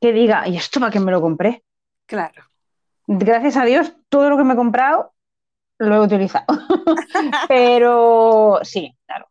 que 0.00 0.12
diga, 0.12 0.46
¿y 0.46 0.56
esto 0.56 0.78
para 0.78 0.92
qué 0.92 1.00
me 1.00 1.10
lo 1.10 1.20
compré? 1.20 1.64
Claro. 2.06 2.44
Gracias 3.08 3.56
a 3.56 3.64
Dios, 3.64 3.92
todo 4.08 4.30
lo 4.30 4.36
que 4.36 4.44
me 4.44 4.52
he 4.52 4.56
comprado 4.56 5.14
lo 5.78 5.96
he 5.96 6.00
utilizado. 6.00 6.46
Pero 7.48 8.60
sí, 8.62 8.96
claro. 9.04 9.26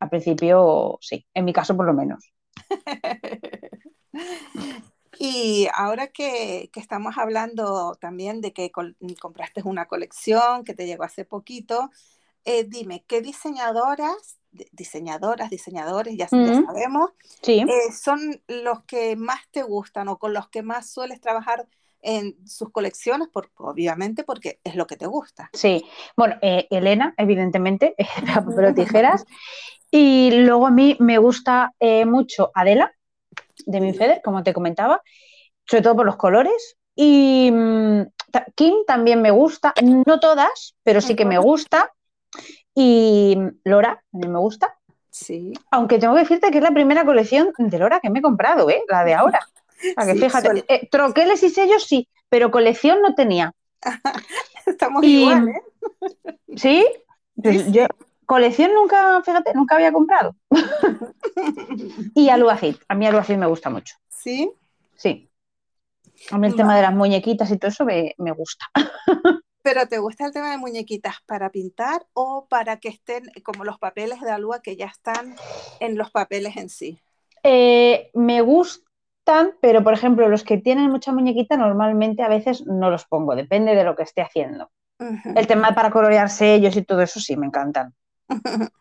Al 0.00 0.08
principio 0.08 0.96
sí, 1.02 1.26
en 1.34 1.44
mi 1.44 1.52
caso 1.52 1.76
por 1.76 1.84
lo 1.84 1.92
menos. 1.92 2.32
Y 5.18 5.68
ahora 5.74 6.08
que, 6.08 6.70
que, 6.72 6.80
estamos 6.80 7.16
hablando 7.16 7.96
también 8.00 8.40
de 8.40 8.52
que 8.52 8.72
compraste 9.20 9.62
una 9.62 9.86
colección 9.86 10.64
que 10.64 10.74
te 10.74 10.86
llegó 10.86 11.04
hace 11.04 11.24
poquito, 11.24 11.90
eh, 12.44 12.64
dime, 12.64 13.04
¿qué 13.06 13.20
diseñadoras, 13.20 14.38
diseñadoras, 14.72 15.50
diseñadores, 15.50 16.16
ya, 16.16 16.28
sabemos, 16.28 17.10
eh, 17.46 17.66
son 17.92 18.42
los 18.48 18.84
que 18.84 19.16
más 19.16 19.40
te 19.50 19.62
gustan 19.62 20.08
o 20.08 20.18
con 20.18 20.32
los 20.32 20.48
que 20.48 20.62
más 20.62 20.90
sueles 20.90 21.20
trabajar 21.20 21.66
en 22.00 22.36
sus 22.46 22.70
colecciones, 22.70 23.28
obviamente 23.56 24.24
porque 24.24 24.60
es 24.64 24.74
lo 24.74 24.86
que 24.86 24.96
te 24.96 25.06
gusta? 25.06 25.50
Sí, 25.52 25.84
bueno, 26.16 26.36
eh, 26.42 26.66
Elena, 26.70 27.14
evidentemente, 27.16 27.94
pero 28.56 28.74
tijeras. 28.74 29.24
Y 29.90 30.30
luego 30.32 30.66
a 30.66 30.70
mí 30.70 30.96
me 31.00 31.18
gusta 31.18 31.74
mucho 32.06 32.50
Adela, 32.54 32.92
de 33.66 33.80
Minfeder, 33.80 34.20
como 34.22 34.42
te 34.42 34.52
comentaba, 34.52 35.02
sobre 35.66 35.82
todo 35.82 35.96
por 35.96 36.06
los 36.06 36.16
colores. 36.16 36.76
Y 36.94 37.50
mm, 37.52 38.02
Kim 38.54 38.74
también 38.86 39.22
me 39.22 39.30
gusta, 39.30 39.74
no 39.82 40.20
todas, 40.20 40.74
pero 40.82 41.00
sí 41.00 41.16
que 41.16 41.24
me 41.24 41.38
gusta. 41.38 41.92
Y 42.74 43.36
Lora, 43.64 44.02
a 44.12 44.16
mí 44.16 44.28
me 44.28 44.38
gusta. 44.38 44.76
Sí. 45.10 45.52
Aunque 45.70 45.98
tengo 45.98 46.14
que 46.14 46.20
decirte 46.20 46.50
que 46.50 46.58
es 46.58 46.64
la 46.64 46.70
primera 46.70 47.04
colección 47.04 47.52
de 47.58 47.78
Lora 47.78 48.00
que 48.00 48.10
me 48.10 48.20
he 48.20 48.22
comprado, 48.22 48.70
¿eh? 48.70 48.82
La 48.88 49.04
de 49.04 49.14
ahora. 49.14 49.40
que 50.06 50.14
fíjate, 50.14 50.64
eh, 50.68 50.88
troqueles 50.90 51.42
y 51.42 51.50
sellos 51.50 51.84
sí, 51.84 52.08
pero 52.28 52.50
colección 52.50 53.02
no 53.02 53.14
tenía. 53.14 53.52
Estamos 54.66 55.04
igual, 55.04 55.48
¿eh? 55.48 55.62
¿Sí? 56.56 56.86
Pues 57.34 57.70
yo 57.72 57.86
colección 58.26 58.72
nunca, 58.72 59.22
fíjate, 59.22 59.52
nunca 59.54 59.74
había 59.74 59.92
comprado. 59.92 60.34
y 62.14 62.30
Aluacid. 62.30 62.76
A 62.88 62.94
mí 62.94 63.06
Aluacid 63.06 63.36
me 63.36 63.46
gusta 63.46 63.68
mucho. 63.68 63.96
¿Sí? 64.08 64.50
Sí. 64.94 65.28
A 66.30 66.38
mí 66.38 66.46
el 66.46 66.54
tema 66.54 66.76
de 66.76 66.82
las 66.82 66.94
muñequitas 66.94 67.50
y 67.50 67.58
todo 67.58 67.70
eso 67.70 67.84
me, 67.84 68.14
me 68.16 68.30
gusta. 68.30 68.66
¿Pero 69.62 69.86
te 69.86 69.98
gusta 69.98 70.26
el 70.26 70.32
tema 70.32 70.50
de 70.50 70.58
muñequitas 70.58 71.16
para 71.24 71.50
pintar 71.50 72.06
o 72.14 72.46
para 72.48 72.78
que 72.78 72.88
estén 72.88 73.24
como 73.44 73.64
los 73.64 73.78
papeles 73.78 74.20
de 74.20 74.30
alúa 74.30 74.60
que 74.60 74.76
ya 74.76 74.86
están 74.86 75.36
en 75.80 75.96
los 75.96 76.10
papeles 76.10 76.56
en 76.56 76.68
sí? 76.68 77.00
Eh, 77.44 78.10
me 78.14 78.40
gustan, 78.40 79.52
pero 79.60 79.82
por 79.84 79.94
ejemplo, 79.94 80.28
los 80.28 80.42
que 80.42 80.58
tienen 80.58 80.90
mucha 80.90 81.12
muñequita 81.12 81.56
normalmente 81.56 82.22
a 82.22 82.28
veces 82.28 82.66
no 82.66 82.90
los 82.90 83.04
pongo, 83.06 83.36
depende 83.36 83.74
de 83.74 83.84
lo 83.84 83.94
que 83.94 84.02
esté 84.02 84.22
haciendo. 84.22 84.70
El 85.34 85.48
tema 85.48 85.74
para 85.74 85.90
colorear 85.90 86.30
sellos 86.30 86.76
y 86.76 86.82
todo 86.82 87.02
eso 87.02 87.18
sí, 87.18 87.36
me 87.36 87.46
encantan. 87.46 87.92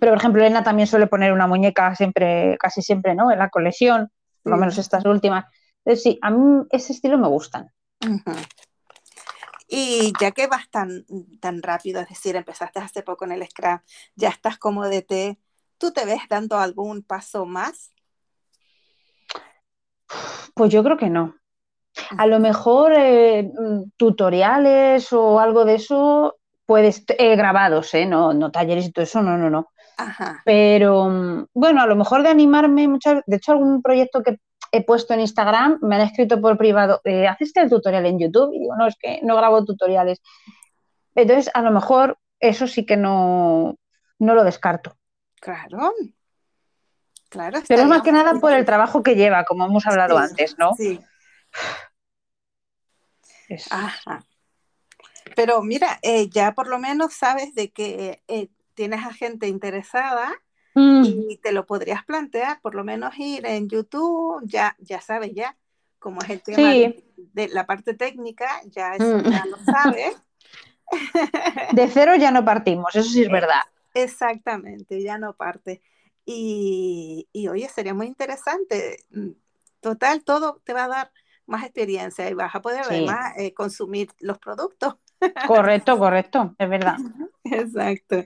Pero 0.00 0.12
por 0.12 0.18
ejemplo, 0.18 0.40
Elena 0.40 0.64
también 0.64 0.86
suele 0.86 1.06
poner 1.06 1.32
una 1.32 1.46
muñeca 1.46 1.94
siempre, 1.94 2.56
casi 2.58 2.82
siempre, 2.82 3.14
¿no? 3.14 3.30
En 3.30 3.38
la 3.38 3.50
colección, 3.50 4.10
por 4.42 4.52
lo 4.52 4.58
menos 4.58 4.78
estas 4.78 5.04
últimas. 5.04 5.44
Entonces 5.84 6.02
sí, 6.02 6.18
a 6.22 6.30
mí 6.30 6.66
ese 6.70 6.92
estilo 6.92 7.18
me 7.18 7.28
gustan. 7.28 7.70
Y 9.76 10.12
ya 10.20 10.30
que 10.30 10.46
vas 10.46 10.70
tan, 10.70 11.04
tan 11.40 11.60
rápido, 11.60 12.00
es 12.00 12.08
decir, 12.08 12.36
empezaste 12.36 12.78
hace 12.78 13.02
poco 13.02 13.24
en 13.24 13.32
el 13.32 13.44
Scrum, 13.44 13.80
ya 14.14 14.28
estás 14.28 14.56
como 14.56 14.84
de 14.86 15.02
té, 15.02 15.38
¿tú 15.78 15.92
te 15.92 16.04
ves 16.04 16.20
dando 16.30 16.58
algún 16.58 17.02
paso 17.02 17.44
más? 17.44 17.90
Pues 20.54 20.70
yo 20.70 20.84
creo 20.84 20.96
que 20.96 21.10
no. 21.10 21.34
A 22.16 22.26
lo 22.28 22.38
mejor 22.38 22.92
eh, 22.94 23.50
tutoriales 23.96 25.12
o 25.12 25.40
algo 25.40 25.64
de 25.64 25.74
eso 25.74 26.36
puedes, 26.66 27.04
eh, 27.08 27.34
grabados, 27.34 27.94
¿eh? 27.94 28.06
No, 28.06 28.32
no 28.32 28.52
talleres 28.52 28.86
y 28.86 28.92
todo 28.92 29.02
eso, 29.02 29.22
no, 29.22 29.36
no, 29.36 29.50
no. 29.50 29.72
Pero 30.44 31.08
mm, 31.08 31.46
bueno, 31.52 31.82
a 31.82 31.86
lo 31.86 31.96
mejor 31.96 32.22
de 32.22 32.28
animarme 32.28 32.86
muchas 32.86 33.22
de 33.26 33.36
hecho 33.36 33.50
algún 33.50 33.82
proyecto 33.82 34.22
que 34.22 34.38
he 34.74 34.82
puesto 34.82 35.14
en 35.14 35.20
Instagram, 35.20 35.78
me 35.82 35.94
han 35.94 36.02
escrito 36.02 36.40
por 36.40 36.58
privado, 36.58 37.00
eh, 37.04 37.28
¿haces 37.28 37.52
el 37.54 37.70
tutorial 37.70 38.06
en 38.06 38.18
YouTube? 38.18 38.52
Y 38.52 38.58
digo, 38.58 38.74
no, 38.76 38.86
es 38.88 38.96
que 38.96 39.20
no 39.22 39.36
grabo 39.36 39.64
tutoriales. 39.64 40.20
Entonces, 41.14 41.50
a 41.54 41.62
lo 41.62 41.70
mejor 41.70 42.18
eso 42.40 42.66
sí 42.66 42.84
que 42.84 42.96
no, 42.96 43.78
no 44.18 44.34
lo 44.34 44.42
descarto. 44.42 44.96
Claro. 45.40 45.92
Claro. 47.28 47.60
Pero 47.68 47.82
es 47.82 47.88
más 47.88 48.02
que 48.02 48.12
nada 48.12 48.34
por 48.40 48.52
el 48.52 48.64
trabajo 48.64 49.02
que 49.02 49.14
lleva, 49.14 49.44
como 49.44 49.66
hemos 49.66 49.86
hablado 49.86 50.18
antes, 50.18 50.56
¿no? 50.58 50.72
Sí. 50.74 51.00
Ajá. 53.70 54.24
Pero 55.36 55.62
mira, 55.62 55.98
eh, 56.02 56.28
ya 56.28 56.52
por 56.52 56.66
lo 56.66 56.78
menos 56.78 57.14
sabes 57.14 57.54
de 57.54 57.70
que 57.70 58.22
eh, 58.28 58.48
tienes 58.74 59.04
a 59.04 59.12
gente 59.12 59.46
interesada 59.48 60.34
Mm. 60.74 61.30
Y 61.30 61.36
te 61.38 61.52
lo 61.52 61.66
podrías 61.66 62.04
plantear, 62.04 62.60
por 62.60 62.74
lo 62.74 62.84
menos 62.84 63.16
ir 63.18 63.46
en 63.46 63.68
YouTube, 63.68 64.42
ya, 64.44 64.76
ya 64.80 65.00
sabes 65.00 65.32
ya 65.34 65.56
cómo 65.98 66.20
es 66.20 66.30
el 66.30 66.42
tema 66.42 66.68
de, 67.32 67.48
la 67.48 67.64
parte 67.64 67.94
técnica, 67.94 68.60
ya 68.66 68.94
eso 68.94 69.18
mm. 69.18 69.30
ya 69.30 69.44
lo 69.46 69.56
sabes. 69.58 70.16
De 71.72 71.88
cero 71.88 72.14
ya 72.16 72.30
no 72.30 72.44
partimos, 72.44 72.94
eso 72.94 73.08
sí 73.08 73.22
es 73.22 73.30
verdad. 73.30 73.62
Exactamente, 73.94 75.02
ya 75.02 75.16
no 75.16 75.32
parte. 75.32 75.80
Y, 76.26 77.28
y 77.32 77.48
oye, 77.48 77.68
sería 77.68 77.94
muy 77.94 78.06
interesante. 78.06 78.98
Mm, 79.10 79.30
total, 79.80 80.24
todo 80.24 80.60
te 80.64 80.72
va 80.72 80.84
a 80.84 80.88
dar 80.88 81.12
más 81.46 81.64
experiencia 81.64 82.28
y 82.28 82.34
vas 82.34 82.54
a 82.54 82.62
poder 82.62 82.82
además 82.82 83.32
eh, 83.36 83.54
consumir 83.54 84.10
los 84.20 84.38
productos. 84.38 84.96
Correcto, 85.46 85.98
correcto, 85.98 86.54
es 86.58 86.68
verdad. 86.68 86.96
Exacto. 87.44 88.24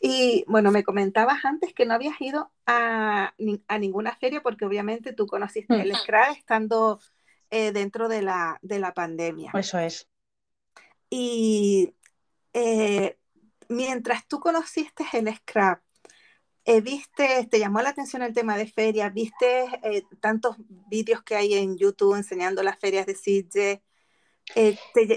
Y 0.00 0.44
bueno, 0.46 0.70
me 0.70 0.84
comentabas 0.84 1.44
antes 1.44 1.72
que 1.72 1.86
no 1.86 1.94
habías 1.94 2.20
ido 2.20 2.50
a, 2.66 3.34
a 3.68 3.78
ninguna 3.78 4.14
feria 4.16 4.42
porque 4.42 4.66
obviamente 4.66 5.12
tú 5.12 5.26
conociste 5.26 5.74
mm. 5.74 5.80
el 5.80 5.96
Scrap 5.96 6.36
estando 6.36 7.00
eh, 7.50 7.72
dentro 7.72 8.08
de 8.08 8.22
la, 8.22 8.58
de 8.62 8.78
la 8.78 8.92
pandemia. 8.92 9.52
Eso 9.54 9.78
es. 9.78 10.08
Y 11.08 11.94
eh, 12.52 13.16
mientras 13.68 14.26
tú 14.28 14.38
conociste 14.40 15.04
el 15.12 15.34
Scrap, 15.34 15.80
eh, 16.64 16.80
¿viste, 16.80 17.46
te 17.50 17.58
llamó 17.58 17.80
la 17.80 17.90
atención 17.90 18.22
el 18.22 18.34
tema 18.34 18.58
de 18.58 18.66
ferias? 18.66 19.14
¿Viste 19.14 19.66
tantos 20.20 20.56
vídeos 20.88 21.22
que 21.22 21.36
hay 21.36 21.54
en 21.54 21.78
YouTube 21.78 22.16
enseñando 22.16 22.62
las 22.62 22.78
ferias 22.78 23.06
de 23.06 23.14
Sitges? 23.14 23.78
Eh, 24.54 24.76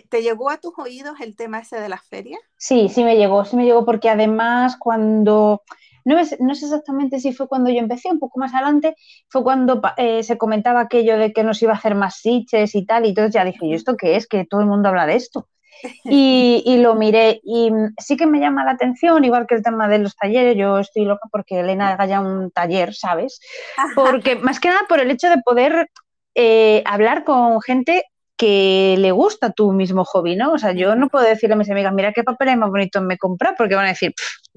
¿te, 0.10 0.22
llegó 0.22 0.50
a 0.50 0.58
tus 0.58 0.74
oídos 0.78 1.20
el 1.22 1.36
tema 1.36 1.60
ese 1.60 1.80
de 1.80 1.90
las 1.90 2.04
ferias? 2.04 2.42
Sí, 2.58 2.90
sí 2.90 3.04
me 3.04 3.16
llegó, 3.16 3.46
sí 3.46 3.56
me 3.56 3.66
llegó 3.66 3.86
porque 3.86 4.10
además 4.10 4.76
cuando, 4.78 5.64
no, 6.04 6.16
no 6.16 6.56
sé 6.56 6.66
exactamente 6.66 7.20
si 7.20 7.32
fue 7.34 7.48
cuando 7.48 7.70
yo 7.70 7.80
empecé, 7.80 8.10
un 8.10 8.20
poco 8.20 8.40
más 8.40 8.54
adelante, 8.54 8.96
fue 9.30 9.44
cuando 9.44 9.82
eh, 9.98 10.24
se 10.24 10.38
comentaba 10.38 10.82
aquello 10.82 11.18
de 11.18 11.32
que 11.32 11.44
nos 11.44 11.62
iba 11.62 11.74
a 11.74 11.78
hacer 11.78 11.96
más 11.96 12.18
siches 12.18 12.74
y 12.76 12.86
tal, 12.86 13.06
y 13.06 13.10
entonces 13.10 13.34
ya 13.34 13.46
dije, 13.46 13.66
¿y 13.66 13.74
esto 13.74 13.96
qué 13.96 14.16
es? 14.16 14.28
Que 14.28 14.46
todo 14.46 14.62
el 14.62 14.68
mundo 14.68 14.90
habla 14.90 15.06
de 15.06 15.16
esto. 15.16 15.48
Y, 16.04 16.62
y, 16.66 16.80
lo 16.80 16.96
miré 16.96 17.40
y 17.42 17.72
sí 18.00 18.18
que 18.18 18.26
me 18.26 18.42
llama 18.42 18.66
la 18.66 18.72
atención, 18.72 19.24
igual 19.24 19.48
que 19.48 19.56
el 19.56 19.64
tema 19.64 19.88
de 19.88 20.00
los 20.00 20.14
talleres, 20.14 20.58
yo 20.58 20.78
estoy 20.78 21.06
loca 21.06 21.30
porque 21.32 21.62
Elena 21.62 21.88
haga 21.94 22.06
ya 22.06 22.20
un 22.20 22.52
taller, 22.52 22.94
¿sabes? 22.94 23.40
Porque 23.96 24.36
más 24.36 24.60
que 24.60 24.68
nada 24.68 24.82
por 24.90 25.00
el 25.00 25.10
hecho 25.10 25.30
de 25.30 25.42
poder 25.42 25.90
eh, 26.36 26.84
hablar 26.86 27.24
con 27.24 27.62
gente 27.62 28.04
que 28.40 28.96
le 28.98 29.12
gusta 29.12 29.52
tu 29.52 29.74
mismo 29.74 30.06
hobby, 30.06 30.38
¿no? 30.38 30.54
O 30.54 30.58
sea, 30.58 30.72
yo 30.72 30.96
no 30.96 31.10
puedo 31.10 31.26
decirle 31.26 31.56
a 31.56 31.58
mis 31.58 31.70
amigas, 31.70 31.94
mira 31.94 32.14
qué 32.14 32.24
papel 32.24 32.56
más 32.56 32.70
bonito 32.70 33.02
me 33.02 33.18
compra, 33.18 33.54
porque 33.58 33.76
van 33.76 33.88
a 33.88 33.90
decir, 33.90 34.14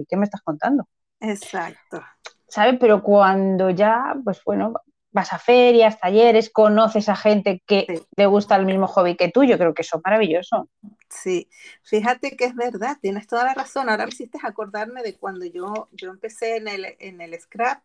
¿qué 0.08 0.16
me 0.16 0.22
estás 0.22 0.40
contando? 0.40 0.86
Exacto. 1.18 2.00
¿Sabes? 2.46 2.76
Pero 2.78 3.02
cuando 3.02 3.70
ya, 3.70 4.14
pues 4.22 4.40
bueno, 4.44 4.72
vas 5.10 5.32
a 5.32 5.38
ferias, 5.40 5.98
talleres, 5.98 6.48
conoces 6.50 7.08
a 7.08 7.16
gente 7.16 7.60
que 7.66 8.04
le 8.16 8.26
gusta 8.26 8.54
el 8.54 8.66
mismo 8.66 8.86
hobby 8.86 9.16
que 9.16 9.32
tú, 9.32 9.42
yo 9.42 9.58
creo 9.58 9.74
que 9.74 9.82
eso 9.82 9.96
es 9.96 10.02
maravilloso. 10.04 10.68
Sí, 11.10 11.48
fíjate 11.82 12.36
que 12.36 12.44
es 12.44 12.54
verdad, 12.54 12.98
tienes 13.02 13.26
toda 13.26 13.46
la 13.46 13.54
razón. 13.54 13.88
Ahora 13.88 14.04
me 14.04 14.10
hiciste 14.10 14.38
acordarme 14.44 15.02
de 15.02 15.16
cuando 15.16 15.44
yo, 15.44 15.88
yo 15.90 16.10
empecé 16.10 16.56
en 16.56 16.68
el, 16.68 16.86
en 17.00 17.20
el 17.20 17.36
scrap, 17.40 17.82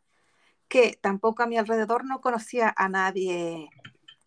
que 0.67 0.95
tampoco 1.01 1.41
a 1.41 1.47
mi 1.47 1.57
alrededor 1.57 2.05
no 2.05 2.21
conocía 2.21 2.71
a 2.77 2.88
nadie 2.88 3.71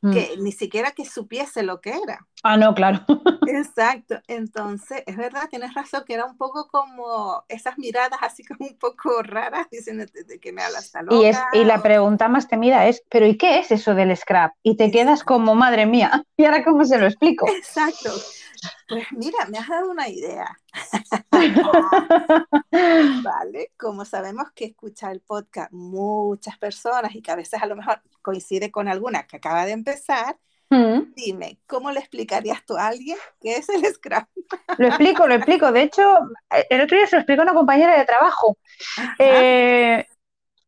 que 0.00 0.36
mm. 0.36 0.42
ni 0.42 0.52
siquiera 0.52 0.92
que 0.92 1.04
supiese 1.04 1.62
lo 1.62 1.80
que 1.80 1.90
era. 1.90 2.26
Ah, 2.42 2.56
no, 2.56 2.74
claro. 2.74 3.04
Exacto. 3.46 4.20
Entonces, 4.28 5.02
es 5.06 5.16
verdad, 5.16 5.48
tienes 5.50 5.74
razón, 5.74 6.04
que 6.06 6.14
era 6.14 6.24
un 6.24 6.36
poco 6.36 6.68
como 6.68 7.44
esas 7.48 7.76
miradas 7.78 8.18
así 8.22 8.44
como 8.44 8.66
un 8.66 8.78
poco 8.78 9.22
raras, 9.22 9.66
diciendo 9.70 10.04
de 10.26 10.40
que 10.40 10.52
me 10.52 10.62
hablas 10.62 10.90
tan 10.90 11.06
y, 11.10 11.26
es, 11.26 11.38
y 11.52 11.64
la 11.64 11.82
pregunta 11.82 12.28
más 12.28 12.48
temida 12.48 12.86
es, 12.86 13.02
¿pero 13.10 13.26
y 13.26 13.36
qué 13.36 13.58
es 13.58 13.70
eso 13.70 13.94
del 13.94 14.16
scrap? 14.16 14.54
Y 14.62 14.76
te 14.76 14.90
quedas 14.90 15.22
como, 15.22 15.54
madre 15.54 15.86
mía, 15.86 16.24
¿y 16.36 16.44
ahora 16.44 16.64
cómo 16.64 16.84
se 16.84 16.98
lo 16.98 17.06
explico? 17.06 17.46
Exacto. 17.48 18.10
Pues 18.90 19.06
mira, 19.12 19.46
me 19.48 19.58
has 19.58 19.68
dado 19.68 19.90
una 19.90 20.08
idea. 20.08 20.58
vale, 23.22 23.72
como 23.78 24.04
sabemos 24.04 24.48
que 24.54 24.66
escucha 24.66 25.10
el 25.10 25.20
podcast 25.20 25.72
muchas 25.72 26.58
personas 26.58 27.14
y 27.14 27.22
que 27.22 27.30
a 27.30 27.36
veces 27.36 27.62
a 27.62 27.66
lo 27.66 27.76
mejor 27.76 28.02
coincide 28.20 28.70
con 28.70 28.88
alguna 28.88 29.26
que 29.26 29.36
acaba 29.36 29.64
de 29.64 29.72
empezar, 29.72 30.36
Mm. 30.70 31.14
Dime, 31.16 31.58
¿cómo 31.66 31.90
le 31.90 31.98
explicarías 31.98 32.64
tú 32.64 32.76
a 32.76 32.86
alguien 32.86 33.18
qué 33.40 33.56
es 33.56 33.68
el 33.68 33.84
Scrap? 33.84 34.28
Lo 34.78 34.86
explico, 34.86 35.26
lo 35.26 35.34
explico. 35.34 35.72
De 35.72 35.82
hecho, 35.82 36.02
el 36.70 36.80
otro 36.80 36.96
día 36.96 37.08
se 37.08 37.16
lo 37.16 37.20
explicó 37.20 37.42
a 37.42 37.44
una 37.44 37.54
compañera 37.54 37.98
de 37.98 38.04
trabajo. 38.04 38.56
Eh, 39.18 40.06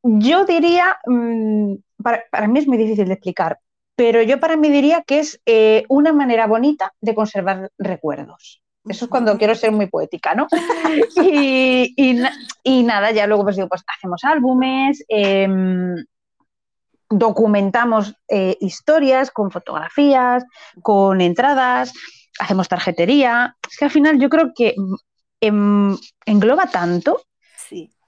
yo 0.02 0.44
diría, 0.44 0.98
mm, 1.06 1.74
para, 2.02 2.48
mí 2.48 2.58
es 2.58 2.66
muy 2.66 2.78
difícil 2.78 3.06
de 3.06 3.14
explicar, 3.14 3.60
pero 3.96 4.22
yo 4.22 4.40
para 4.40 4.56
mí 4.56 4.70
diría 4.70 5.02
que 5.02 5.18
es 5.20 5.40
eh, 5.46 5.84
una 5.88 6.12
manera 6.12 6.46
bonita 6.46 6.92
de 7.00 7.14
conservar 7.14 7.70
recuerdos. 7.78 8.62
Eso 8.84 9.04
es 9.04 9.10
cuando 9.10 9.38
quiero 9.38 9.54
ser 9.54 9.70
muy 9.70 9.86
poética, 9.86 10.34
¿no? 10.34 10.48
y, 11.16 12.82
nada, 12.84 13.12
ya 13.12 13.26
luego 13.26 13.44
pues 13.44 13.56
digo, 13.56 13.68
pues 13.68 13.82
hacemos 13.86 14.24
álbumes, 14.24 15.04
em, 15.08 15.94
documentamos 17.08 18.14
eh, 18.28 18.56
historias 18.60 19.30
con 19.30 19.50
fotografías, 19.50 20.44
con 20.82 21.20
entradas, 21.20 21.92
hacemos 22.40 22.68
tarjetería. 22.68 23.56
Es 23.70 23.76
que 23.76 23.84
al 23.84 23.90
final 23.90 24.18
yo 24.18 24.28
creo 24.28 24.52
que 24.54 24.74
em, 25.40 25.96
engloba 26.26 26.66
tanto 26.66 27.22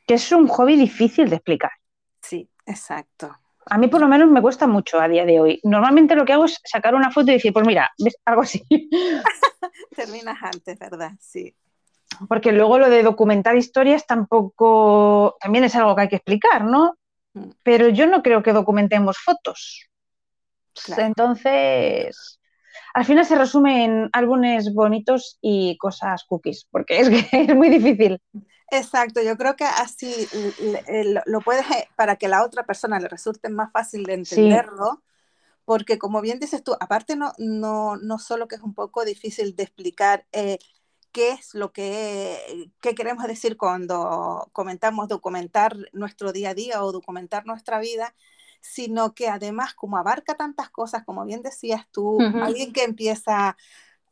que 0.07 0.15
es 0.15 0.33
un 0.33 0.49
hobby 0.49 0.77
difícil 0.77 1.29
de 1.31 1.37
explicar. 1.37 1.73
Sí, 2.21 2.49
exacto. 2.67 3.37
A 3.67 3.79
mí 3.79 3.89
por 3.89 4.01
lo 4.01 4.09
menos 4.09 4.31
me 4.31 4.43
cuesta 4.43 4.67
mucho 4.67 5.01
a 5.01 5.09
día 5.09 5.25
de 5.25 5.41
hoy. 5.41 5.61
Normalmente 5.65 6.15
lo 6.15 6.25
que 6.25 6.33
hago 6.33 6.45
es 6.45 6.61
sacar 6.65 6.95
una 6.95 7.11
foto 7.11 7.31
y 7.31 7.35
decir, 7.35 7.53
pues 7.53 7.67
mira, 7.67 7.91
¿ves? 7.99 8.17
algo 8.25 8.43
así. 8.43 8.65
Terminas 9.97 10.39
antes, 10.43 10.79
¿verdad? 10.79 11.13
Sí. 11.21 11.55
Porque 12.29 12.53
luego 12.53 12.79
lo 12.79 12.91
de 12.91 13.03
documentar 13.03 13.57
historias 13.57 14.07
tampoco, 14.07 15.37
también 15.41 15.65
es 15.65 15.75
algo 15.75 15.95
que 15.97 16.03
hay 16.03 16.09
que 16.09 16.17
explicar, 16.17 16.65
¿no? 16.65 16.97
Mm. 17.35 17.51
Pero 17.63 17.89
yo 17.89 18.07
no 18.07 18.23
creo 18.23 18.43
que 18.43 18.53
documentemos 18.53 19.19
fotos. 19.19 19.89
Entonces, 20.97 22.41
al 22.95 23.05
final 23.05 23.25
se 23.25 23.37
resume 23.37 23.85
en 23.85 24.11
álbumes 24.13 24.73
bonitos 24.75 25.39
y 25.41 25.77
cosas 25.79 26.25
cookies, 26.25 26.67
porque 26.71 27.01
es 27.01 27.09
que 27.09 27.29
es 27.43 27.55
muy 27.55 27.69
difícil. 27.69 28.21
Exacto, 28.71 29.23
yo 29.23 29.37
creo 29.37 29.57
que 29.57 29.65
así 29.65 30.29
lo 31.27 31.41
puedes, 31.41 31.65
eh, 31.71 31.89
para 31.97 32.17
que 32.17 32.29
la 32.29 32.45
otra 32.45 32.65
persona 32.65 32.99
le 32.99 33.09
resulte 33.09 33.49
más 33.49 33.71
fácil 33.73 34.05
de 34.05 34.15
entenderlo, 34.15 35.03
porque 35.65 35.99
como 35.99 36.21
bien 36.21 36.41
dices 36.41 36.63
tú, 36.63 36.77
aparte 36.81 37.17
no, 37.17 37.33
no, 37.39 37.97
no 37.97 38.19
solo 38.19 38.49
que 38.49 38.57
es 38.57 38.63
un 38.63 38.75
poco 38.75 39.05
difícil 39.05 39.55
de 39.57 39.63
explicar 39.63 40.27
eh, 40.33 40.59
qué 41.13 41.31
es 41.31 41.55
lo 41.55 41.73
que 41.73 42.71
queremos 42.81 43.27
decir 43.27 43.57
cuando 43.57 44.49
comentamos 44.53 45.09
documentar 45.09 45.77
nuestro 45.93 46.33
día 46.33 46.51
a 46.51 46.55
día 46.55 46.83
o 46.83 46.91
documentar 46.91 47.47
nuestra 47.47 47.79
vida, 47.79 48.15
sino 48.61 49.15
que 49.15 49.29
además 49.29 49.75
como 49.75 49.99
abarca 49.99 50.35
tantas 50.35 50.71
cosas, 50.71 51.05
como 51.05 51.25
bien 51.25 51.43
decías 51.43 51.87
tú, 51.93 52.19
alguien 52.43 52.73
que 52.73 52.83
empieza 52.83 53.57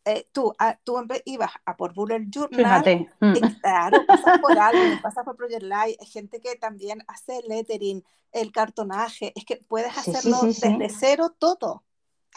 eh, 0.05 0.27
tú, 0.33 0.53
ah, 0.59 0.77
tú 0.83 0.97
ibas 1.25 1.51
a 1.65 1.77
por 1.77 1.95
Bullet 1.95 2.25
Journal, 2.29 2.85
y 2.89 3.09
mm. 3.21 3.61
claro, 3.61 4.05
pasas 4.07 4.39
por 4.41 4.59
algo, 4.59 5.01
pasas 5.03 5.25
por 5.25 5.37
Project 5.37 5.63
Light, 5.63 5.97
hay 6.01 6.07
gente 6.07 6.41
que 6.41 6.57
también 6.57 7.03
hace 7.07 7.41
lettering, 7.47 8.05
el 8.33 8.51
cartonaje, 8.51 9.33
es 9.37 9.45
que 9.45 9.57
puedes 9.69 9.97
hacerlo 9.97 10.39
desde 10.43 10.89
cero 10.89 11.35
todo. 11.39 11.85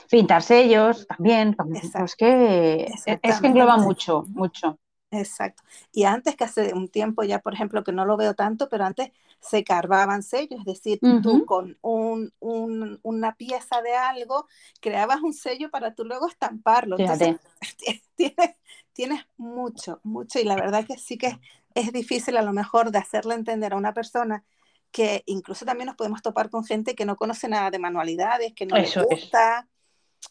Pintar 0.09 0.43
sellos 0.43 1.07
también, 1.07 1.55
es 2.03 2.16
que, 2.16 2.91
es 3.22 3.39
que 3.39 3.47
engloba 3.47 3.78
mucho, 3.78 4.26
mucho. 4.28 4.78
Exacto. 5.20 5.63
Y 5.91 6.03
antes 6.03 6.36
que 6.36 6.43
hace 6.43 6.74
un 6.74 6.88
tiempo 6.88 7.24
ya, 7.24 7.39
por 7.39 7.53
ejemplo, 7.53 7.84
que 7.84 7.91
no 7.91 8.05
lo 8.05 8.18
veo 8.18 8.34
tanto, 8.34 8.70
pero 8.70 8.86
antes 8.86 9.11
se 9.39 9.63
cargaban 9.63 10.24
sellos, 10.24 10.59
es 10.61 10.66
decir, 10.66 10.99
tú 11.22 11.45
con 11.45 11.78
un, 11.82 12.34
una 12.39 13.36
pieza 13.36 13.82
de 13.82 13.95
algo 13.95 14.47
creabas 14.80 15.22
un 15.22 15.34
sello 15.34 15.70
para 15.70 15.93
tú 15.93 16.03
luego 16.03 16.28
estamparlo. 16.28 16.97
Entonces, 16.97 17.38
tienes, 18.16 18.55
tienes 18.93 19.26
mucho, 19.38 19.99
mucho, 20.03 20.39
y 20.39 20.43
la 20.43 20.55
verdad 20.55 20.86
que 20.86 20.97
sí 20.97 21.18
que 21.18 21.39
es 21.76 21.91
difícil 21.91 22.38
a 22.38 22.41
lo 22.41 22.53
mejor 22.53 22.91
de 22.91 22.97
hacerle 22.97 23.36
entender 23.36 23.74
a 23.74 23.78
una 23.78 23.93
persona 23.93 24.43
que 24.91 25.24
incluso 25.26 25.66
también 25.66 25.88
nos 25.88 25.97
podemos 25.97 26.22
topar 26.22 26.49
con 26.49 26.63
gente 26.63 26.95
que 26.95 27.05
no 27.05 27.18
conoce 27.18 27.49
nada 27.49 27.70
de 27.70 27.80
manualidades, 27.80 28.53
que 28.53 28.66
no 28.66 28.78
le 28.78 28.89
gusta. 29.09 29.68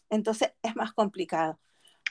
Entonces 0.09 0.53
es 0.63 0.75
más 0.75 0.91
complicado. 0.91 1.59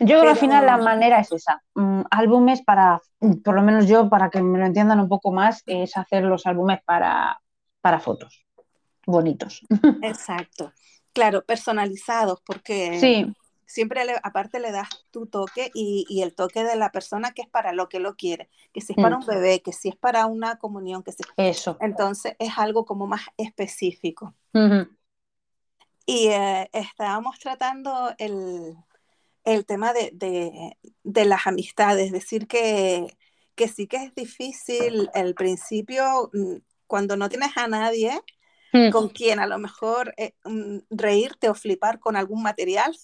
Yo 0.00 0.06
creo 0.06 0.22
que 0.22 0.28
al 0.30 0.36
final 0.36 0.66
la 0.66 0.76
manera 0.76 1.20
es 1.20 1.30
esa. 1.30 1.62
Mm, 1.74 2.02
álbumes 2.10 2.62
para, 2.62 3.00
por 3.44 3.54
lo 3.54 3.62
menos 3.62 3.86
yo, 3.86 4.08
para 4.08 4.28
que 4.28 4.42
me 4.42 4.58
lo 4.58 4.66
entiendan 4.66 5.00
un 5.00 5.08
poco 5.08 5.30
más, 5.30 5.62
es 5.66 5.96
hacer 5.96 6.24
los 6.24 6.46
álbumes 6.46 6.80
para, 6.84 7.40
para 7.80 8.00
fotos 8.00 8.44
bonitos. 9.06 9.62
Exacto. 10.02 10.72
Claro, 11.12 11.44
personalizados, 11.44 12.40
porque 12.44 12.98
sí. 12.98 13.32
siempre 13.66 14.02
aparte 14.24 14.58
le 14.58 14.72
das 14.72 14.88
tu 15.12 15.26
toque 15.26 15.70
y, 15.72 16.22
el 16.22 16.34
toque 16.34 16.64
de 16.64 16.74
la 16.74 16.90
persona 16.90 17.30
que 17.30 17.42
es 17.42 17.48
para 17.48 17.72
lo 17.72 17.88
que 17.88 18.00
lo 18.00 18.16
quiere, 18.16 18.48
que 18.72 18.80
si 18.80 18.94
es 18.94 18.96
para 18.96 19.16
mm. 19.16 19.20
un 19.20 19.26
bebé, 19.26 19.62
que 19.62 19.72
si 19.72 19.90
es 19.90 19.96
para 19.96 20.26
una 20.26 20.56
comunión, 20.56 21.04
que 21.04 21.12
si... 21.12 21.22
Eso. 21.36 21.76
Entonces 21.80 22.34
es 22.40 22.58
algo 22.58 22.84
como 22.84 23.06
más 23.06 23.22
específico. 23.36 24.34
Y 26.06 26.26
eh, 26.28 26.68
estábamos 26.72 27.38
tratando 27.38 28.12
el, 28.18 28.76
el 29.44 29.66
tema 29.66 29.92
de, 29.92 30.10
de, 31.02 31.24
las 31.24 31.46
amistades, 31.46 32.12
decir 32.12 32.46
que, 32.46 33.16
que, 33.54 33.68
sí 33.68 33.86
que 33.86 33.98
es 33.98 34.14
difícil 34.14 35.10
el 35.14 35.34
principio 35.34 36.30
mm, 36.32 36.56
cuando 36.86 37.16
no 37.16 37.28
tienes 37.28 37.56
a 37.56 37.68
nadie 37.68 38.20
mm. 38.72 38.90
con 38.90 39.10
quien 39.10 39.38
a 39.40 39.46
lo 39.46 39.58
mejor 39.58 40.14
eh, 40.16 40.34
mm, 40.44 40.78
reírte 40.90 41.48
o 41.48 41.54
flipar 41.54 42.00
con 42.00 42.16
algún 42.16 42.42
material. 42.42 42.96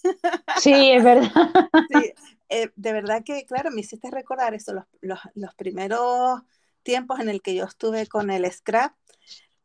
Sí, 0.57 0.91
es 0.91 1.03
verdad. 1.03 1.31
Sí, 1.91 2.13
eh, 2.49 2.71
de 2.75 2.93
verdad 2.93 3.23
que, 3.23 3.45
claro, 3.45 3.71
me 3.71 3.81
hiciste 3.81 4.09
recordar 4.09 4.53
eso, 4.53 4.73
los, 4.73 4.85
los, 5.01 5.19
los, 5.35 5.53
primeros 5.55 6.41
tiempos 6.83 7.19
en 7.19 7.29
el 7.29 7.41
que 7.41 7.53
yo 7.53 7.65
estuve 7.65 8.07
con 8.07 8.31
el 8.31 8.51
scrap 8.51 8.93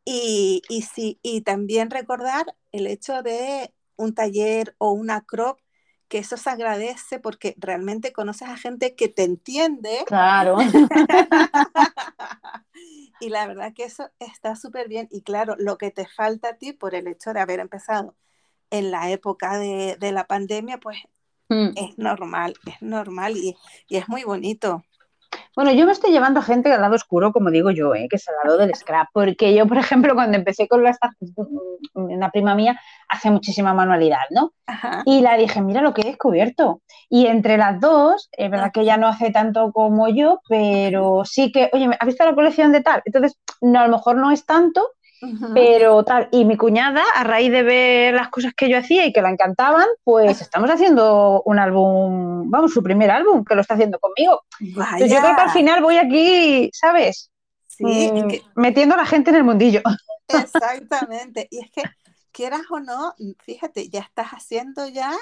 y, 0.05 0.61
y, 0.69 0.83
sí, 0.83 1.19
y 1.21 1.41
también 1.41 1.89
recordar 1.89 2.55
el 2.71 2.85
hecho 2.85 3.23
de 3.23 3.73
un 3.95 4.13
taller 4.13 4.75
o 4.77 4.91
una 4.91 5.25
crop 5.25 5.59
que 6.07 6.19
eso 6.19 6.37
se 6.37 6.49
agradece 6.49 7.19
porque 7.19 7.55
realmente 7.57 8.13
conoces 8.13 8.47
a 8.47 8.57
gente 8.57 8.95
que 8.95 9.09
te 9.09 9.23
entiende. 9.23 10.03
Claro. 10.07 10.57
y 13.19 13.29
la 13.29 13.47
verdad 13.47 13.73
que 13.73 13.83
eso 13.83 14.09
está 14.19 14.55
súper 14.55 14.87
bien. 14.87 15.07
Y 15.11 15.21
claro, 15.21 15.55
lo 15.57 15.77
que 15.77 15.91
te 15.91 16.07
falta 16.07 16.49
a 16.49 16.57
ti 16.57 16.73
por 16.73 16.95
el 16.95 17.07
hecho 17.07 17.33
de 17.33 17.41
haber 17.41 17.59
empezado 17.59 18.15
en 18.69 18.91
la 18.91 19.09
época 19.11 19.57
de, 19.57 19.97
de 19.99 20.11
la 20.11 20.27
pandemia, 20.27 20.77
pues 20.77 20.97
mm. 21.49 21.69
es 21.75 21.97
normal, 21.97 22.53
es 22.65 22.81
normal 22.81 23.37
y, 23.37 23.55
y 23.87 23.97
es 23.97 24.07
muy 24.07 24.23
bonito. 24.23 24.83
Bueno, 25.55 25.71
yo 25.71 25.85
me 25.85 25.91
estoy 25.91 26.11
llevando 26.11 26.41
gente 26.41 26.71
al 26.71 26.81
lado 26.81 26.95
oscuro, 26.95 27.31
como 27.31 27.49
digo 27.49 27.71
yo, 27.71 27.95
¿eh? 27.95 28.07
que 28.09 28.17
es 28.17 28.27
al 28.29 28.35
lado 28.43 28.57
del 28.57 28.75
scrap, 28.75 29.07
porque 29.11 29.55
yo, 29.55 29.65
por 29.65 29.77
ejemplo, 29.77 30.13
cuando 30.13 30.37
empecé 30.37 30.67
con 30.67 30.83
la, 30.83 30.95
una 31.93 32.29
prima 32.29 32.53
mía, 32.53 32.79
hace 33.09 33.31
muchísima 33.31 33.73
manualidad, 33.73 34.21
¿no? 34.29 34.53
Y 35.05 35.21
la 35.21 35.35
dije, 35.35 35.61
mira 35.61 35.81
lo 35.81 35.93
que 35.93 36.01
he 36.01 36.05
descubierto. 36.05 36.81
Y 37.09 37.25
entre 37.25 37.57
las 37.57 37.79
dos, 37.79 38.29
es 38.33 38.51
verdad 38.51 38.71
que 38.71 38.81
ella 38.81 38.97
no 38.97 39.07
hace 39.07 39.31
tanto 39.31 39.71
como 39.71 40.07
yo, 40.09 40.41
pero 40.47 41.23
sí 41.25 41.51
que, 41.51 41.69
oye, 41.73 41.89
¿has 41.99 42.05
visto 42.05 42.23
la 42.23 42.35
colección 42.35 42.71
de 42.71 42.81
tal? 42.81 43.01
Entonces, 43.05 43.37
no, 43.61 43.79
a 43.79 43.87
lo 43.87 43.97
mejor 43.97 44.17
no 44.17 44.29
es 44.31 44.45
tanto, 44.45 44.91
pero 45.53 46.03
tal, 46.03 46.29
y 46.31 46.45
mi 46.45 46.57
cuñada, 46.57 47.03
a 47.15 47.23
raíz 47.23 47.51
de 47.51 47.63
ver 47.63 48.13
las 48.13 48.29
cosas 48.29 48.53
que 48.55 48.69
yo 48.69 48.77
hacía 48.77 49.05
y 49.05 49.13
que 49.13 49.21
la 49.21 49.29
encantaban, 49.29 49.85
pues 50.03 50.41
estamos 50.41 50.69
haciendo 50.69 51.41
un 51.45 51.59
álbum, 51.59 52.49
vamos, 52.49 52.73
su 52.73 52.83
primer 52.83 53.11
álbum, 53.11 53.43
que 53.43 53.55
lo 53.55 53.61
está 53.61 53.73
haciendo 53.73 53.99
conmigo. 53.99 54.43
yo 54.59 54.75
creo 55.07 55.35
que 55.35 55.41
al 55.41 55.51
final 55.51 55.81
voy 55.81 55.97
aquí, 55.97 56.69
¿sabes? 56.73 57.31
Sí, 57.67 58.11
mm, 58.13 58.59
metiendo 58.59 58.95
a 58.95 58.97
la 58.97 59.05
gente 59.05 59.29
en 59.29 59.37
el 59.37 59.43
mundillo. 59.43 59.81
Exactamente, 60.27 61.47
y 61.49 61.59
es 61.59 61.71
que 61.71 61.83
quieras 62.31 62.61
o 62.69 62.79
no, 62.79 63.13
fíjate, 63.39 63.89
ya 63.89 64.01
estás 64.01 64.27
haciendo 64.27 64.87
ya 64.87 65.13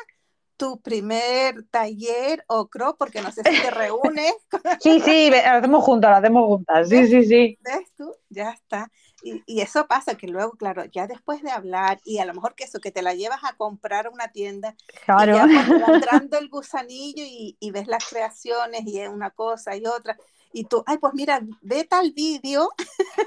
tu 0.58 0.82
primer 0.82 1.64
taller 1.70 2.44
o 2.48 2.68
crop, 2.68 2.98
porque 2.98 3.22
no 3.22 3.32
sé 3.32 3.44
si 3.44 3.62
te 3.62 3.72
reúnes. 3.72 4.34
sí, 4.82 5.00
sí, 5.00 5.30
lo 5.30 5.38
hacemos 5.38 5.84
juntas, 5.84 6.12
lo 6.12 6.18
hacemos 6.18 6.46
juntas, 6.46 6.90
sí, 6.90 7.08
sí, 7.08 7.26
sí. 7.26 7.58
¿Ves 7.62 7.92
tú? 7.96 8.14
Ya 8.30 8.52
está. 8.52 8.90
Y, 9.26 9.60
eso 9.60 9.88
pasa 9.88 10.16
que 10.16 10.28
luego, 10.28 10.52
claro, 10.52 10.86
ya 10.86 11.08
después 11.08 11.42
de 11.42 11.50
hablar 11.50 12.00
y 12.06 12.20
a 12.20 12.26
lo 12.26 12.34
mejor 12.36 12.54
que 12.54 12.66
eso, 12.66 12.80
que 12.80 12.92
te 12.92 13.02
la 13.02 13.16
llevas 13.16 13.44
a 13.44 13.54
comprar 13.54 14.06
a 14.06 14.12
una 14.12 14.28
tienda, 14.28 14.76
claro. 15.04 15.32
y 15.32 15.36
ya 15.36 15.46
va 15.48 15.48
entrando 15.96 16.38
el 16.38 16.48
gusanillo 16.48 17.24
y, 17.26 17.58
y, 17.60 17.72
ves 17.72 17.88
las 17.88 18.06
creaciones 18.08 18.86
y 18.86 19.00
es 19.00 19.10
una 19.10 19.32
cosa 19.32 19.76
y 19.76 19.86
otra, 19.88 20.16
y 20.54 20.64
tú, 20.66 20.84
ay, 20.86 21.00
pues 21.00 21.14
mira, 21.14 21.42
ve 21.62 21.84
tal 21.84 22.12
vídeo. 22.12 22.70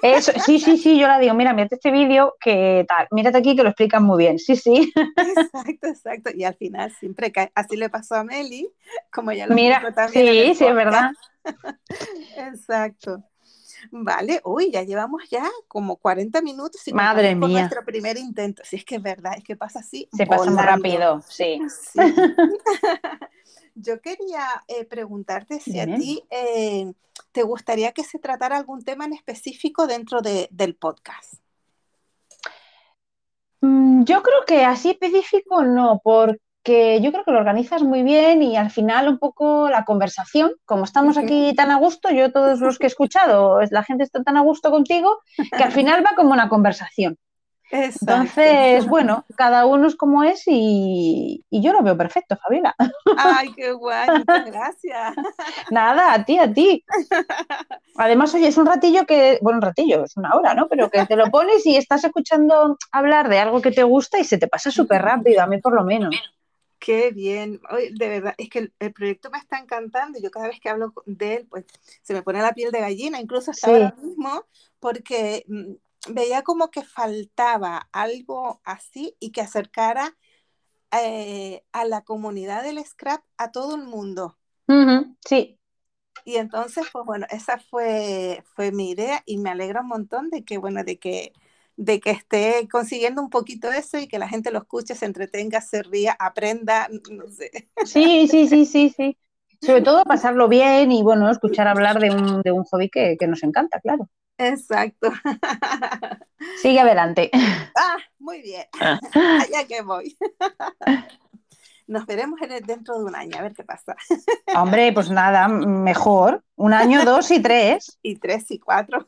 Eso, 0.03 0.33
sí, 0.47 0.59
sí, 0.59 0.79
sí, 0.79 0.99
yo 0.99 1.07
la 1.07 1.19
digo, 1.19 1.35
mira, 1.35 1.53
mírate 1.53 1.75
este 1.75 1.91
vídeo 1.91 2.37
que 2.41 2.87
tal, 2.89 3.07
mírate 3.11 3.37
aquí 3.37 3.55
que 3.55 3.63
lo 3.63 3.69
explican 3.69 4.03
muy 4.03 4.19
bien, 4.19 4.39
sí, 4.39 4.57
sí. 4.57 4.93
Exacto, 5.17 5.89
exacto, 5.89 6.31
y 6.35 6.45
al 6.45 6.55
final 6.55 6.91
siempre 6.99 7.31
cae, 7.31 7.53
así 7.55 7.77
le 7.77 7.91
pasó 7.91 8.15
a 8.15 8.25
Meli, 8.25 8.71
como 9.13 9.33
ya 9.33 9.47
lo 9.47 9.55
mira, 9.55 9.93
también. 9.93 10.27
Sí, 10.27 10.55
sí, 10.55 10.65
es 10.65 10.75
verdad. 10.75 11.11
exacto. 12.37 13.23
Vale, 13.91 14.41
uy, 14.45 14.71
ya 14.71 14.83
llevamos 14.83 15.29
ya 15.31 15.49
como 15.67 15.97
40 15.97 16.43
minutos 16.43 16.87
y 16.87 16.93
Madre 16.93 17.35
mía. 17.35 17.61
nuestro 17.61 17.85
primer 17.85 18.17
intento. 18.17 18.63
Si 18.65 18.77
es 18.77 18.85
que 18.85 18.97
es 18.97 19.03
verdad, 19.03 19.35
es 19.37 19.45
que 19.45 19.57
pasa 19.57 19.81
así. 19.81 20.09
Se 20.13 20.27
pasa 20.27 20.51
muy 20.51 20.63
rápido, 20.63 21.23
sí. 21.29 21.61
Yo 23.81 24.01
quería 24.01 24.45
eh, 24.67 24.85
preguntarte 24.85 25.61
si 25.61 25.79
a 25.79 25.87
ti 25.87 26.25
eh, 26.31 26.93
te 27.31 27.43
gustaría 27.45 27.93
que 27.93 28.03
se 28.03 28.19
tratara 28.19 28.57
algún 28.57 28.83
tema 28.83 29.05
en 29.05 29.13
específico 29.13 29.87
dentro 29.87 30.21
del 30.21 30.75
podcast. 30.75 31.35
Mm, 33.61 34.03
yo 34.05 34.23
creo 34.23 34.45
que 34.47 34.65
así 34.65 34.91
específico 34.91 35.63
no, 35.63 36.01
porque 36.03 36.41
que 36.63 37.01
yo 37.01 37.13
creo 37.13 37.25
que 37.25 37.33
lo 37.33 37.39
organizas 37.39 37.83
muy 37.83 38.03
bien 38.03 38.43
y 38.43 38.57
al 38.57 38.71
final 38.71 39.09
un 39.09 39.19
poco 39.19 39.69
la 39.71 39.85
conversación, 39.85 40.53
como 40.65 40.85
estamos 40.85 41.17
aquí 41.17 41.55
tan 41.57 41.71
a 41.71 41.77
gusto, 41.77 42.11
yo 42.11 42.33
todos 42.33 42.61
los 42.61 42.79
que 42.79 42.87
he 42.87 42.89
escuchado, 42.89 43.61
la 43.71 43.85
gente 43.85 44.05
está 44.05 44.23
tan 44.23 44.37
a 44.37 44.43
gusto 44.43 44.71
contigo, 44.71 45.21
que 45.57 45.63
al 45.63 45.73
final 45.73 46.05
va 46.05 46.15
como 46.15 46.33
una 46.33 46.49
conversación. 46.49 47.17
Entonces, 47.71 48.87
bueno, 48.87 49.27
cada 49.37 49.67
uno 49.67 49.89
es 49.89 49.97
como 49.97 50.25
es 50.25 50.43
y, 50.47 51.45
yo 51.51 51.73
lo 51.73 51.83
veo 51.83 51.97
perfecto, 51.97 52.37
Fabiola. 52.37 52.75
Ay, 53.19 53.53
qué 53.55 53.73
guay, 53.73 54.09
muchas 54.09 54.47
gracias. 54.47 55.15
Nada, 55.71 56.15
a 56.15 56.25
ti, 56.25 56.39
a 56.39 56.53
ti. 56.53 56.85
Además, 57.97 58.35
oye, 58.35 58.49
es 58.49 58.57
un 58.57 58.67
ratillo 58.67 59.05
que, 59.05 59.39
bueno, 59.43 59.59
un 59.59 59.63
ratillo, 59.63 60.05
es 60.05 60.17
una 60.17 60.35
hora, 60.35 60.55
¿no? 60.55 60.67
Pero 60.69 60.89
que 60.91 61.05
te 61.05 61.17
lo 61.17 61.27
pones 61.31 61.65
y 61.67 61.77
estás 61.77 62.05
escuchando 62.05 62.79
hablar 62.91 63.29
de 63.29 63.39
algo 63.39 63.61
que 63.61 63.71
te 63.71 63.83
gusta 63.83 64.19
y 64.19 64.25
se 64.25 64.39
te 64.39 64.49
pasa 64.49 64.71
súper 64.71 65.03
rápido, 65.03 65.43
a 65.43 65.47
mí 65.47 65.59
por 65.59 65.75
lo 65.75 65.85
menos. 65.85 66.15
Qué 66.79 67.11
bien, 67.11 67.61
de 67.93 68.09
verdad, 68.09 68.35
es 68.39 68.49
que 68.49 68.71
el, 68.79 68.93
proyecto 68.93 69.31
me 69.31 69.39
está 69.39 69.59
encantando. 69.59 70.19
Yo 70.21 70.31
cada 70.31 70.49
vez 70.49 70.61
que 70.61 70.69
hablo 70.69 70.93
de 71.07 71.35
él, 71.35 71.47
pues 71.49 71.65
se 72.03 72.15
me 72.15 72.23
pone 72.23 72.41
la 72.41 72.53
piel 72.53 72.71
de 72.71 72.81
gallina, 72.81 73.21
incluso 73.21 73.51
hasta 73.51 73.69
ahora 73.69 73.95
mismo, 74.01 74.45
porque 74.79 75.45
mm, 75.49 76.13
veía 76.15 76.43
como 76.43 76.71
que 76.71 76.85
faltaba 76.85 77.89
algo 77.93 78.61
así 78.65 79.17
y 79.19 79.33
que 79.33 79.41
acercara 79.41 80.17
eh, 80.93 81.65
a 81.73 81.85
la 81.85 82.03
comunidad 82.03 82.63
del 82.63 82.85
scrap 82.85 83.23
a 83.37 83.51
todo 83.51 83.75
el 83.75 83.83
mundo. 83.83 84.39
sí. 85.25 85.59
Y 86.25 86.37
entonces, 86.37 86.87
pues 86.93 87.05
bueno, 87.07 87.27
esa 87.31 87.59
fue, 87.59 88.45
fue 88.55 88.71
mi 88.73 88.91
idea 88.91 89.23
y 89.25 89.39
me 89.39 89.51
alegra 89.51 89.81
un 89.81 89.89
montón 89.89 90.31
de 90.31 90.45
que, 90.45 90.59
bueno, 90.59 90.85
de 90.85 90.99
que 90.99 91.33
de 91.79 92.01
que 92.01 92.11
esté 92.11 92.69
consiguiendo 92.71 93.23
un 93.23 93.31
poquito 93.31 93.71
eso 93.71 93.99
y 93.99 94.09
que 94.09 94.19
la 94.19 94.29
gente 94.29 94.51
lo 94.51 94.59
escuche, 94.59 94.97
se 94.97 95.07
entretenga, 95.07 95.61
se 95.61 95.85
ría, 95.85 96.17
aprenda, 96.19 96.89
no 97.11 97.29
sé. 97.29 97.71
Sí, 97.85 98.27
sí, 98.27 98.49
sí, 98.49 98.67
sí, 98.67 98.93
sí. 98.95 99.17
Sobre 99.63 99.83
todo 99.83 100.03
pasarlo 100.05 100.49
bien 100.49 100.91
y 100.91 101.03
bueno, 101.03 101.31
escuchar 101.31 101.69
hablar 101.69 102.01
de 102.01 102.11
un, 102.11 102.43
de 102.43 102.51
un 102.51 102.65
hobby 102.65 102.91
que, 102.91 103.17
que 103.19 103.29
nos 103.29 103.45
encanta, 103.45 103.81
claro. 103.81 104.09
Exacto. 104.39 105.13
Sigue 106.61 106.81
adelante. 106.81 107.31
Ah, 107.77 107.97
muy 108.19 108.43
bien. 108.43 108.67
Allá 109.15 109.67
que 109.69 109.83
voy. 109.83 110.17
Nos 111.89 112.05
veremos 112.05 112.39
dentro 112.67 112.99
de 112.99 113.05
un 113.05 113.17
año, 113.17 113.39
a 113.39 113.43
ver 113.43 113.55
qué 113.55 113.65
pasa. 113.65 113.97
Hombre, 114.55 114.93
pues 114.93 115.11
nada, 115.11 115.49
mejor. 115.49 116.45
Un 116.55 116.75
año, 116.75 117.03
dos 117.05 117.31
y 117.31 117.41
tres. 117.41 117.99
Y 118.03 118.17
tres 118.17 118.51
y 118.51 118.59
cuatro. 118.59 119.07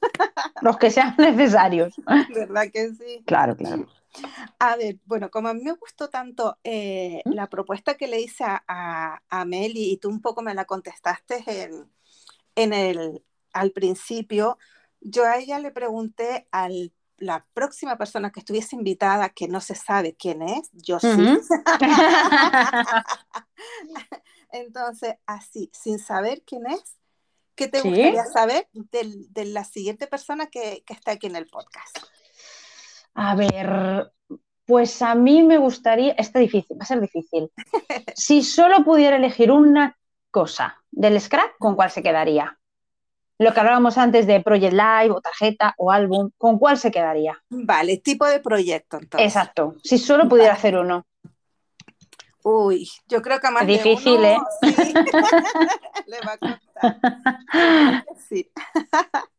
Los 0.63 0.79
que 0.79 0.91
sean 0.91 1.15
necesarios. 1.19 1.95
¿Verdad 2.35 2.65
que 2.73 2.89
sí? 2.95 3.23
Claro, 3.27 3.55
claro. 3.55 3.87
A 4.59 4.77
ver, 4.77 4.97
bueno, 5.05 5.31
como 5.31 5.49
a 5.49 5.55
mí 5.55 5.63
me 5.63 5.73
gustó 5.73 6.09
tanto 6.09 6.59
eh, 6.65 7.21
¿Mm? 7.27 7.33
la 7.33 7.49
propuesta 7.49 7.95
que 7.95 8.09
le 8.09 8.21
hice 8.21 8.45
a, 8.45 9.21
a, 9.29 9.45
Meli 9.45 9.93
y 9.93 9.97
tú 9.99 10.09
un 10.09 10.23
poco 10.23 10.43
me 10.43 10.55
la 10.55 10.65
contestaste 10.65 11.45
en, 11.47 11.87
en 12.57 12.73
el, 12.73 13.23
al 13.53 13.73
principio, 13.73 14.59
yo 15.01 15.25
a 15.27 15.37
ella 15.37 15.59
le 15.59 15.71
pregunté 15.71 16.49
al 16.51 16.93
la 17.21 17.47
próxima 17.55 17.97
persona 17.97 18.33
que 18.33 18.41
estuviese 18.41 18.75
invitada, 18.75 19.29
que 19.29 19.47
no 19.47 19.61
se 19.61 19.75
sabe 19.75 20.17
quién 20.17 20.43
es, 20.43 20.71
yo 20.73 20.99
sí. 20.99 21.09
Entonces, 24.53 25.15
así, 25.27 25.71
sin 25.73 25.99
saber 25.99 26.43
quién 26.45 26.67
es, 26.67 26.97
¿qué 27.55 27.69
te 27.69 27.83
gustaría 27.83 28.25
saber 28.25 28.69
de, 28.73 29.45
la 29.45 29.65
siguiente 29.65 30.07
persona 30.07 30.47
que, 30.47 30.83
está 30.89 31.13
aquí 31.13 31.27
en 31.27 31.37
el 31.37 31.47
podcast? 31.47 31.99
A 33.15 33.37
ver, 33.37 34.13
pues 34.65 35.03
a 35.03 35.15
mí 35.15 35.43
me 35.43 35.59
gustaría, 35.59 36.13
está 36.13 36.39
difícil, 36.39 36.79
va 36.79 36.85
a 36.85 36.87
ser 36.87 37.01
difícil. 37.01 37.53
si 38.17 38.43
solo 38.43 38.83
pudiera 38.83 39.17
elegir 39.17 39.53
una 39.53 39.97
cosa 40.31 40.83
del 40.91 41.21
scrap, 41.21 41.51
¿con 41.59 41.77
cuál 41.77 41.91
se 41.91 42.03
quedaría? 42.03 42.60
Lo 43.41 43.55
que 43.55 43.61
hablábamos 43.61 43.97
antes 43.97 44.27
de 44.27 44.43
Project 44.43 44.75
Live 44.75 45.11
o 45.13 45.21
tarjeta 45.23 45.75
o 45.79 45.91
álbum, 45.91 46.31
¿con 46.37 46.59
cuál 46.59 46.77
se 46.77 46.91
quedaría? 46.91 47.43
Vale, 47.49 47.97
tipo 47.97 48.27
de 48.27 48.39
proyecto 48.39 48.99
entonces. 48.99 49.27
Exacto, 49.27 49.77
si 49.83 49.97
solo 49.97 50.29
pudiera 50.29 50.53
hacer 50.53 50.77
uno. 50.77 51.07
Uy, 52.43 52.91
yo 53.09 53.23
creo 53.23 53.41
que 53.41 53.51
más 53.51 53.67
difícil, 53.67 54.23
¿eh? 54.25 54.39
Le 56.07 56.21
va 56.21 56.33
a 56.33 56.39
costar. 56.39 58.05
Sí. 58.29 58.51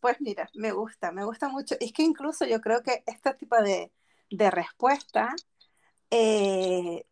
Pues 0.00 0.20
mira, 0.20 0.48
me 0.54 0.70
gusta, 0.70 1.10
me 1.10 1.24
gusta 1.24 1.48
mucho. 1.48 1.74
Es 1.80 1.92
que 1.92 2.04
incluso 2.04 2.46
yo 2.46 2.60
creo 2.60 2.84
que 2.84 3.02
este 3.04 3.34
tipo 3.34 3.56
de, 3.56 3.90
de 4.30 4.48
respuesta 4.48 5.34
eh, 6.08 7.04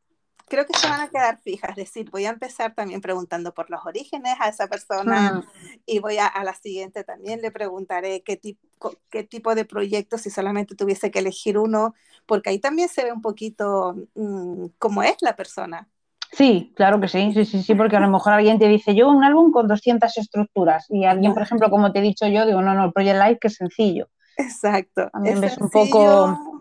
creo 0.46 0.66
que 0.66 0.78
se 0.78 0.88
van 0.88 1.00
a 1.00 1.08
quedar 1.08 1.38
fijas. 1.38 1.70
Es 1.70 1.76
decir, 1.76 2.10
voy 2.10 2.26
a 2.26 2.30
empezar 2.30 2.74
también 2.74 3.00
preguntando 3.00 3.52
por 3.52 3.70
los 3.70 3.84
orígenes 3.84 4.34
a 4.40 4.48
esa 4.48 4.68
persona 4.68 5.34
mm. 5.34 5.42
y 5.86 5.98
voy 5.98 6.18
a, 6.18 6.26
a, 6.26 6.44
la 6.44 6.54
siguiente 6.54 7.04
también 7.04 7.42
le 7.42 7.50
preguntaré 7.50 8.22
qué, 8.22 8.36
tipo 8.36 8.66
qué 9.10 9.24
tipo 9.24 9.54
de 9.54 9.64
proyecto 9.64 10.18
si 10.18 10.30
solamente 10.30 10.74
tuviese 10.74 11.10
que 11.10 11.20
elegir 11.20 11.58
uno, 11.58 11.94
porque 12.26 12.50
ahí 12.50 12.58
también 12.58 12.88
se 12.88 13.04
ve 13.04 13.12
un 13.12 13.22
poquito 13.22 13.96
mm, 14.14 14.66
cómo 14.78 15.02
es 15.02 15.16
la 15.20 15.36
persona. 15.36 15.88
Sí, 16.32 16.72
claro 16.74 17.00
que 17.00 17.08
sí, 17.08 17.32
sí, 17.32 17.44
sí, 17.44 17.62
sí, 17.62 17.74
porque 17.74 17.96
a 17.96 18.00
lo 18.00 18.08
mejor 18.08 18.32
alguien 18.32 18.58
te 18.58 18.68
dice 18.68 18.94
yo 18.94 19.08
un 19.08 19.24
álbum 19.24 19.52
con 19.52 19.68
200 19.68 20.18
estructuras 20.18 20.86
y 20.90 21.04
alguien, 21.04 21.32
por 21.32 21.42
ejemplo, 21.42 21.70
como 21.70 21.92
te 21.92 22.00
he 22.00 22.02
dicho 22.02 22.26
yo, 22.26 22.44
digo, 22.44 22.60
no, 22.62 22.74
no, 22.74 22.84
el 22.86 22.92
Project 22.92 23.22
Live 23.22 23.38
que 23.40 23.48
es 23.48 23.54
sencillo. 23.54 24.08
Exacto. 24.36 25.08
También 25.12 25.40
ves 25.40 25.56
un 25.56 25.70
poco 25.70 26.55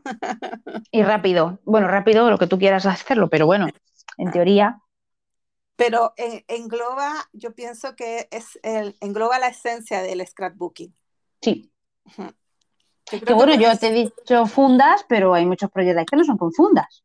y 0.91 1.03
rápido. 1.03 1.59
Bueno, 1.63 1.87
rápido 1.87 2.29
lo 2.29 2.37
que 2.37 2.47
tú 2.47 2.57
quieras 2.57 2.85
hacerlo, 2.85 3.29
pero 3.29 3.45
bueno, 3.45 3.67
en 4.17 4.31
teoría. 4.31 4.81
Pero 5.75 6.13
engloba, 6.17 7.13
yo 7.33 7.53
pienso 7.53 7.95
que 7.95 8.27
es 8.31 8.57
el, 8.63 8.95
engloba 9.01 9.39
la 9.39 9.47
esencia 9.47 10.01
del 10.01 10.25
scrapbooking. 10.25 10.95
Sí. 11.41 11.71
Que 13.05 13.33
bueno, 13.33 13.53
yo 13.55 13.77
te 13.77 13.87
he 13.87 13.91
dicho 13.91 14.45
fundas, 14.47 15.05
pero 15.07 15.33
hay 15.33 15.45
muchos 15.45 15.69
proyectos 15.69 16.05
que 16.09 16.15
no 16.15 16.23
son 16.23 16.37
con 16.37 16.53
fundas. 16.53 17.03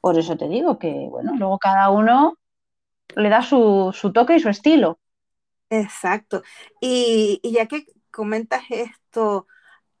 Por 0.00 0.18
eso 0.18 0.36
te 0.36 0.48
digo 0.48 0.78
que, 0.78 1.08
bueno, 1.10 1.32
luego 1.36 1.58
cada 1.58 1.90
uno 1.90 2.38
le 3.16 3.28
da 3.28 3.42
su, 3.42 3.92
toque 4.14 4.36
y 4.36 4.40
su 4.40 4.48
estilo. 4.48 4.98
Exacto. 5.68 6.42
y, 6.80 7.40
ya 7.42 7.66
que 7.66 7.86
comentas 8.10 8.62
esto, 8.70 9.46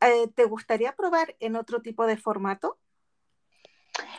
eh, 0.00 0.28
¿te 0.34 0.44
gustaría 0.44 0.92
probar 0.92 1.34
en 1.40 1.56
otro 1.56 1.80
tipo 1.80 2.06
de 2.06 2.16
formato? 2.16 2.78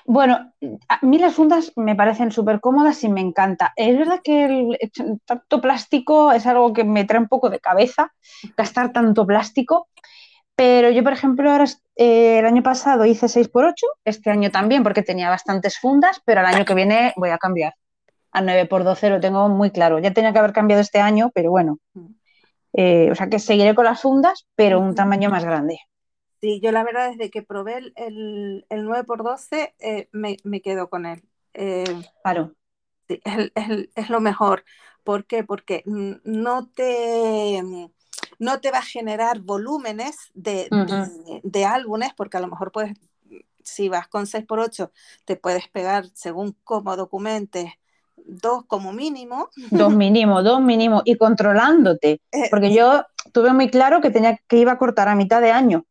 Bueno, 0.06 0.54
a 0.88 1.00
mí 1.02 1.18
las 1.18 1.34
fundas 1.34 1.74
me 1.76 1.96
parecen 1.96 2.32
súper 2.32 2.60
cómodas 2.60 3.04
y 3.04 3.10
me 3.10 3.22
encanta. 3.22 3.74
Es 3.76 3.98
verdad 3.98 4.22
que 4.24 4.46
el, 4.46 4.78
tanto 5.26 5.62
plástico 5.62 6.32
es 6.32 6.46
algo 6.46 6.74
que 6.74 6.84
me 6.84 7.06
trae 7.06 7.22
un 7.22 7.28
poco 7.28 7.50
de 7.50 7.60
cabeza, 7.60 8.14
gastar 8.56 8.94
tanto 8.94 9.26
plástico, 9.26 9.90
pero 10.56 10.90
yo, 10.90 11.04
por 11.04 11.12
ejemplo, 11.12 11.52
ahora 11.52 11.66
eh, 11.96 12.40
el 12.40 12.46
año 12.46 12.64
pasado 12.64 13.06
hice 13.06 13.28
6x8, 13.28 13.74
este 14.06 14.30
año 14.30 14.52
también 14.52 14.84
porque 14.84 15.02
tenía 15.02 15.30
bastantes 15.30 15.80
fundas, 15.80 16.22
pero 16.24 16.42
el 16.42 16.48
año 16.48 16.66
que 16.66 16.76
viene 16.76 17.14
voy 17.18 17.32
a 17.32 17.38
cambiar. 17.38 17.74
A 18.32 18.42
9x12 18.42 19.10
lo 19.10 19.20
tengo 19.20 19.50
muy 19.50 19.72
claro. 19.72 20.00
Ya 20.00 20.14
tenía 20.14 20.32
que 20.32 20.40
haber 20.40 20.54
cambiado 20.54 20.82
este 20.82 21.00
año, 21.00 21.32
pero 21.34 21.52
bueno, 21.52 21.80
mm. 21.94 22.06
Eh, 22.78 23.10
o 23.10 23.16
sea 23.16 23.30
que 23.30 23.40
seguiré 23.40 23.74
con 23.74 23.86
las 23.86 24.02
fundas, 24.02 24.48
pero 24.56 24.82
un 24.82 24.96
tamaño 24.96 25.30
más 25.30 25.46
grande. 25.46 25.80
Sí, 26.42 26.60
yo 26.62 26.72
la 26.72 26.84
verdad 26.84 27.10
desde 27.10 27.30
que 27.32 27.42
probé 27.42 27.78
el, 27.96 28.66
el, 28.70 28.86
9x12 28.86 29.74
eh, 29.80 30.10
me, 30.12 30.38
me, 30.44 30.62
quedo 30.62 30.90
con 30.90 31.06
él. 31.06 31.24
Eh, 31.54 31.86
claro. 32.22 32.54
Sí, 33.08 33.22
es, 33.96 34.10
lo 34.10 34.20
mejor. 34.20 34.66
¿Por 35.04 35.26
qué? 35.26 35.44
Porque 35.44 35.84
no 35.86 36.68
te, 36.68 37.64
no 38.40 38.60
te 38.60 38.72
va 38.72 38.80
a 38.80 38.84
generar 38.84 39.40
volúmenes 39.40 40.32
de, 40.34 40.68
de, 41.44 41.66
álbumes, 41.66 42.14
porque 42.16 42.38
a 42.38 42.42
lo 42.42 42.48
mejor 42.48 42.72
puedes, 42.72 42.98
si 43.64 43.88
vas 43.88 44.08
con 44.08 44.26
6x8, 44.26 44.92
te 45.24 45.38
puedes 45.38 45.70
pegar 45.70 46.08
según 46.14 46.58
cómo 46.64 46.98
documentes 46.98 47.72
dos 48.26 48.66
como 48.66 48.94
mínimo. 48.94 49.50
Dos 49.72 49.94
mínimo, 49.96 50.44
dos 50.44 50.62
mínimo, 50.62 51.02
y 51.06 51.16
controlándote, 51.16 52.22
eh, 52.32 52.48
porque 52.50 52.74
yo 52.74 53.04
tuve 53.32 53.54
muy 53.54 53.70
claro 53.70 54.02
que 54.02 54.12
tenía 54.12 54.40
que 54.48 54.58
iba 54.58 54.74
a 54.74 54.78
cortar 54.78 55.08
a 55.08 55.16
mitad 55.16 55.42
de 55.42 55.52
año, 55.52 55.86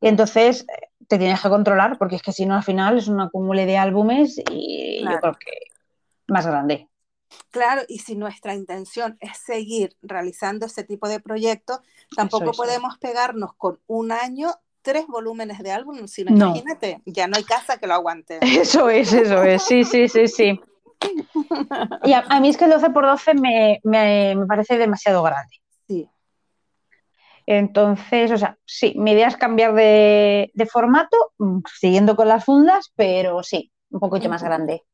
y 0.00 0.08
entonces 0.08 0.62
eh, 0.62 0.88
te 1.08 1.18
tienes 1.18 1.40
que 1.40 1.48
controlar, 1.48 1.98
porque 1.98 2.16
es 2.16 2.22
que 2.22 2.32
si 2.32 2.46
no 2.46 2.54
al 2.54 2.62
final 2.62 2.98
es 2.98 3.08
un 3.08 3.20
acumule 3.20 3.66
de 3.66 3.78
álbumes 3.78 4.40
y 4.50 5.02
yo 5.02 5.18
creo 5.20 5.32
que 5.34 5.52
más 6.28 6.46
grande. 6.46 6.88
Claro, 7.50 7.82
y 7.88 7.98
si 7.98 8.14
nuestra 8.14 8.54
intención 8.54 9.16
es 9.20 9.38
seguir 9.38 9.96
realizando 10.02 10.66
ese 10.66 10.84
tipo 10.84 11.08
de 11.08 11.20
proyectos, 11.20 11.80
tampoco 12.14 12.52
podemos 12.52 12.98
pegarnos 12.98 13.52
con 13.54 13.80
un 13.86 14.12
año 14.12 14.50
tres 14.82 15.06
volúmenes 15.06 15.58
de 15.58 15.72
álbum, 15.72 16.06
sino 16.08 16.30
imagínate, 16.30 17.02
ya 17.04 17.26
no 17.26 17.36
hay 17.36 17.44
casa 17.44 17.78
que 17.78 17.86
lo 17.86 17.94
aguante. 17.94 18.38
Eso 18.42 18.88
es, 18.88 19.12
eso 19.12 19.42
es, 19.42 19.62
sí, 19.62 19.84
sí, 19.84 20.08
sí, 20.08 20.28
sí. 20.28 20.60
Y 22.04 22.12
a, 22.12 22.40
mí 22.40 22.48
es 22.48 22.56
que 22.56 22.64
el 22.64 22.70
12 22.70 22.90
por 22.90 23.06
12 23.06 23.34
me, 23.34 23.80
me, 23.84 24.36
parece 24.46 24.78
demasiado 24.78 25.22
grande. 25.22 25.56
Sí. 25.86 26.08
Entonces, 27.46 28.30
o 28.30 28.36
sea, 28.36 28.58
sí, 28.64 28.94
mi 28.96 29.12
idea 29.12 29.28
es 29.28 29.36
cambiar 29.36 29.74
de, 29.74 30.68
formato, 30.70 31.16
mm, 31.38 31.60
siguiendo 31.78 32.14
con 32.16 32.28
las 32.28 32.44
fundas, 32.44 32.92
pero 32.94 33.42
sí, 33.42 33.72
un 33.90 34.00
poquito 34.00 34.28
más 34.28 34.42
grande. 34.42 34.84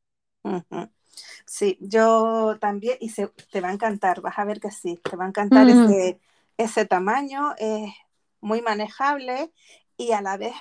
Sí, 1.45 1.77
yo 1.81 2.57
también, 2.59 2.97
y 3.01 3.09
se, 3.09 3.27
te 3.51 3.61
va 3.61 3.69
a 3.69 3.73
encantar, 3.73 4.21
vas 4.21 4.39
a 4.39 4.45
ver 4.45 4.59
que 4.59 4.71
sí, 4.71 4.99
te 5.03 5.15
va 5.15 5.25
a 5.25 5.29
encantar 5.29 5.69
ese, 5.69 6.19
ese 6.57 6.85
tamaño, 6.85 7.53
es 7.57 7.91
muy 8.41 8.61
manejable 8.61 9.51
y 9.97 10.11
a 10.11 10.21
la 10.21 10.37
vez, 10.37 10.53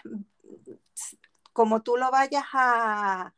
como 1.53 1.83
tú 1.83 1.97
lo 1.97 2.11
vayas 2.11 2.45
a, 2.53 3.35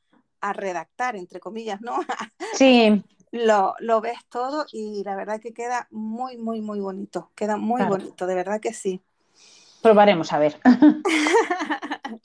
redactar, 0.52 1.16
entre 1.16 1.40
comillas, 1.40 1.80
¿no? 1.80 1.98
Sí. 2.54 3.02
lo, 3.32 3.74
lo, 3.80 4.00
ves 4.00 4.18
todo 4.30 4.64
y 4.72 5.02
la 5.04 5.14
verdad 5.14 5.40
que 5.40 5.52
queda 5.52 5.88
muy, 5.90 6.38
muy, 6.38 6.60
muy 6.60 6.80
bonito, 6.80 7.30
queda 7.34 7.56
muy 7.56 7.82
bonito, 7.82 8.26
de 8.26 8.34
verdad 8.34 8.60
que 8.60 8.72
sí. 8.72 9.02
Probaremos 9.82 10.32
a 10.32 10.38
ver. 10.38 10.58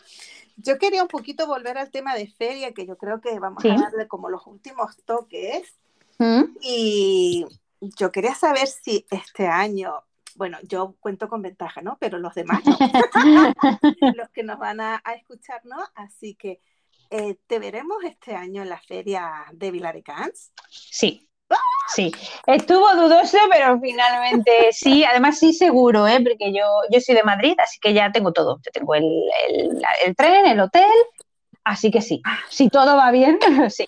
Yo 0.64 0.78
quería 0.78 1.02
un 1.02 1.08
poquito 1.08 1.48
volver 1.48 1.78
al 1.78 1.90
tema 1.90 2.14
de 2.16 2.28
feria, 2.28 2.74
que 2.74 2.86
yo 2.86 2.98
creo 2.98 3.20
que 3.20 3.40
vamos 3.40 3.64
a 3.66 3.70
darle 3.70 4.08
como 4.08 4.30
los 4.30 4.46
últimos 4.46 4.96
toques. 5.06 5.74
¿Mm? 6.20 6.44
Y 6.62 7.46
yo 7.82 8.12
quería 8.12 8.36
saber 8.36 8.68
si 8.68 9.06
este 9.10 9.48
año, 9.48 10.04
bueno, 10.36 10.60
yo 10.64 10.96
cuento 11.00 11.30
con 11.30 11.42
ventaja, 11.42 11.82
¿no? 11.82 11.98
Pero 12.00 12.20
los 12.20 12.36
demás 12.36 12.62
no. 12.66 12.78
los 14.16 14.30
que 14.30 14.44
nos 14.44 14.60
van 14.60 14.82
a, 14.82 15.02
escuchar, 15.16 15.66
¿no? 15.66 15.78
Así 15.96 16.36
que, 16.36 16.60
eh, 17.12 17.38
¿te 17.46 17.60
veremos 17.60 17.98
este 18.04 18.36
año 18.36 18.64
en 18.64 18.70
la 18.70 18.80
feria 18.80 19.46
de 19.52 19.70
Vilaricans? 19.70 20.52
Sí, 20.70 21.30
Sí, 21.94 22.12
estuvo 22.48 22.96
dudoso, 22.96 23.38
pero 23.52 23.80
finalmente 23.80 24.52
sí. 24.72 25.04
Además, 25.04 25.40
sí, 25.40 25.54
seguro, 25.54 26.08
¿eh? 26.08 26.20
porque 26.24 26.54
yo, 26.54 26.64
yo 26.90 27.02
soy 27.02 27.16
de 27.16 27.24
Madrid, 27.24 27.56
así 27.58 27.80
que 27.80 27.94
ya 27.94 28.12
tengo 28.12 28.32
todo. 28.32 28.60
Yo 28.64 28.72
tengo 28.72 28.96
el, 28.96 29.06
tren, 30.16 30.46
el 30.46 30.60
hotel, 30.60 30.90
así 31.64 31.92
que 31.92 32.02
sí. 32.02 32.22
Si 32.50 32.70
todo 32.70 32.96
va 32.96 33.12
bien, 33.12 33.40
sí. 33.70 33.88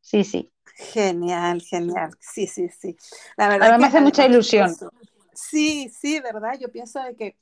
Sí, 0.00 0.24
sí. 0.24 0.50
Genial, 0.76 1.62
genial. 1.62 2.10
Sí, 2.20 2.46
sí, 2.46 2.68
sí. 2.68 2.96
La 3.36 3.48
verdad 3.48 3.68
Además, 3.68 3.80
me 3.80 3.86
hace 3.98 4.00
mucha 4.00 4.26
ilusión. 4.26 4.74
Sí, 5.34 5.88
sí, 5.90 6.20
verdad. 6.20 6.58
Yo 6.58 6.70
pienso 6.70 7.00
de 7.02 7.14
que 7.16 7.36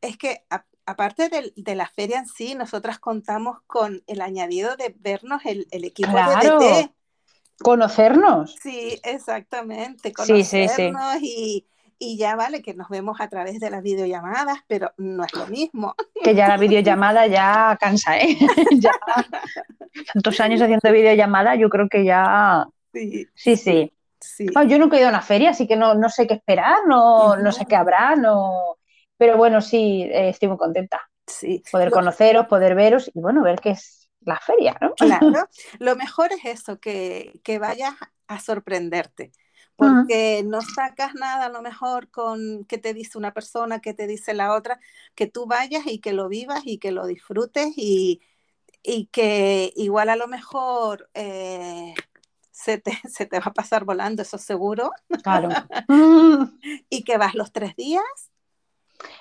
es 0.00 0.16
que 0.16 0.44
aparte 0.86 1.28
de, 1.54 1.74
la 1.74 1.86
feria 1.86 2.18
en 2.18 2.26
sí, 2.26 2.54
nosotras 2.54 2.98
contamos 2.98 3.58
con 3.66 4.02
el 4.06 4.20
añadido 4.20 4.76
de 4.76 4.94
vernos 4.98 5.42
el, 5.44 5.66
equipo 5.70 6.12
de 6.12 6.22
DT 6.22 6.92
Conocernos. 7.62 8.56
Sí, 8.60 8.98
exactamente, 9.04 10.12
conocernos 10.12 11.18
Y, 11.20 11.66
ya 12.18 12.34
vale 12.34 12.62
que 12.62 12.74
nos 12.74 12.88
vemos 12.88 13.20
a 13.20 13.28
través 13.28 13.60
de 13.60 13.70
las 13.70 13.80
videollamadas, 13.80 14.58
pero 14.66 14.92
no 14.96 15.24
es 15.24 15.32
lo 15.34 15.46
mismo. 15.46 15.94
Que 16.24 16.34
ya 16.34 16.48
la 16.48 16.56
videollamada 16.56 17.28
ya 17.28 17.78
cansa, 17.80 18.18
¿eh? 18.18 18.36
ya 18.80 18.90
tantos 20.12 20.40
años 20.40 20.60
haciendo 20.60 20.90
videollamada, 20.90 21.54
yo 21.54 21.68
creo 21.68 21.88
que 21.88 22.04
ya... 22.04 22.66
Sí, 22.92 23.28
sí. 23.34 23.56
sí. 23.56 24.46
yo 24.66 24.78
nunca 24.78 24.96
he 24.96 25.00
ido 25.00 25.08
a 25.08 25.12
una 25.12 25.22
feria, 25.22 25.50
así 25.50 25.68
que 25.68 25.76
no, 25.76 25.94
no 25.94 26.08
sé 26.08 26.26
qué 26.26 26.34
esperar, 26.34 26.78
no, 26.88 27.36
no 27.36 27.52
sé 27.52 27.66
qué 27.66 27.76
habrá, 27.76 28.16
no... 28.16 28.78
Pero 29.22 29.36
bueno, 29.36 29.60
sí, 29.60 30.02
eh, 30.02 30.30
estoy 30.30 30.48
muy 30.48 30.58
contenta. 30.58 31.00
Sí. 31.28 31.62
Poder 31.70 31.92
conoceros, 31.92 32.48
poder 32.48 32.74
veros 32.74 33.08
y 33.14 33.20
bueno, 33.20 33.40
ver 33.44 33.60
qué 33.60 33.70
es 33.70 34.10
la 34.22 34.40
feria, 34.40 34.76
¿no? 34.80 34.94
Claro, 34.96 35.48
lo 35.78 35.94
mejor 35.94 36.32
es 36.32 36.44
eso, 36.44 36.80
que, 36.80 37.40
vayas 37.60 37.94
a 38.26 38.40
sorprenderte, 38.40 39.30
porque 39.76 40.42
no 40.44 40.60
sacas 40.60 41.14
nada 41.14 41.46
a 41.46 41.48
lo 41.50 41.62
mejor 41.62 42.10
con 42.10 42.64
que 42.64 42.78
te 42.78 42.94
dice 42.94 43.16
una 43.16 43.32
persona, 43.32 43.78
que 43.78 43.94
te 43.94 44.08
dice 44.08 44.34
la 44.34 44.54
otra, 44.54 44.80
que 45.14 45.28
tú 45.28 45.46
vayas 45.46 45.86
y 45.86 46.00
que 46.00 46.12
lo 46.12 46.28
vivas 46.28 46.62
y 46.64 46.78
que 46.78 46.90
lo 46.90 47.06
disfrutes 47.06 47.74
y, 47.76 48.22
que 49.12 49.72
igual 49.76 50.08
a 50.08 50.16
lo 50.16 50.26
mejor 50.26 51.08
eh, 51.14 51.94
se, 52.50 52.78
te, 52.78 52.90
se, 53.08 53.26
te, 53.26 53.38
va 53.38 53.46
a 53.46 53.54
pasar 53.54 53.84
volando, 53.84 54.22
eso 54.22 54.36
seguro. 54.36 54.90
Claro. 55.22 55.48
y 56.90 57.04
que 57.04 57.18
vas 57.18 57.36
los 57.36 57.52
tres 57.52 57.76
días. 57.76 58.31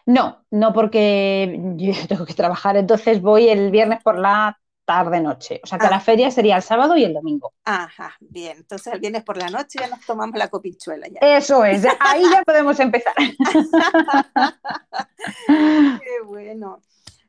No, 0.06 0.46
no 0.52 0.74
porque 0.74 1.60
yo 1.76 1.94
tengo 2.08 2.26
que 2.26 2.34
trabajar, 2.34 2.78
entonces 2.78 3.22
voy 3.22 3.50
el 3.50 3.72
viernes 3.72 4.02
por 4.04 4.18
la 4.18 4.58
tarde-noche. 4.86 5.60
O 5.64 5.68
sea 5.68 5.80
que 5.80 5.88
la 5.88 5.98
ah. 5.98 6.02
feria 6.02 6.32
sería 6.32 6.56
el 6.58 6.64
sábado 6.64 6.98
y 6.98 7.06
el 7.06 7.14
domingo. 7.14 7.54
Ajá, 7.64 8.18
bien. 8.20 8.58
Entonces 8.58 8.92
el 8.94 9.00
viernes 9.00 9.24
por 9.24 9.38
la 9.38 9.50
noche 9.50 9.80
ya 9.80 9.88
nos 9.88 10.06
tomamos 10.06 10.38
la 10.38 10.50
copichuela. 10.50 11.08
Ya. 11.08 11.20
Eso 11.38 11.64
es, 11.64 11.86
ahí 12.00 12.24
ya 12.30 12.44
podemos 12.44 12.78
empezar. 12.80 13.14
Qué 15.48 16.22
bueno. 16.26 16.82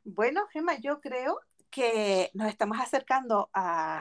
Bueno, 0.05 0.43
Gemma, 0.53 0.75
yo 0.81 1.01
creo 1.01 1.39
que 1.71 2.33
nos 2.35 2.49
estamos 2.49 2.81
acercando 2.81 3.49
a, 3.55 4.01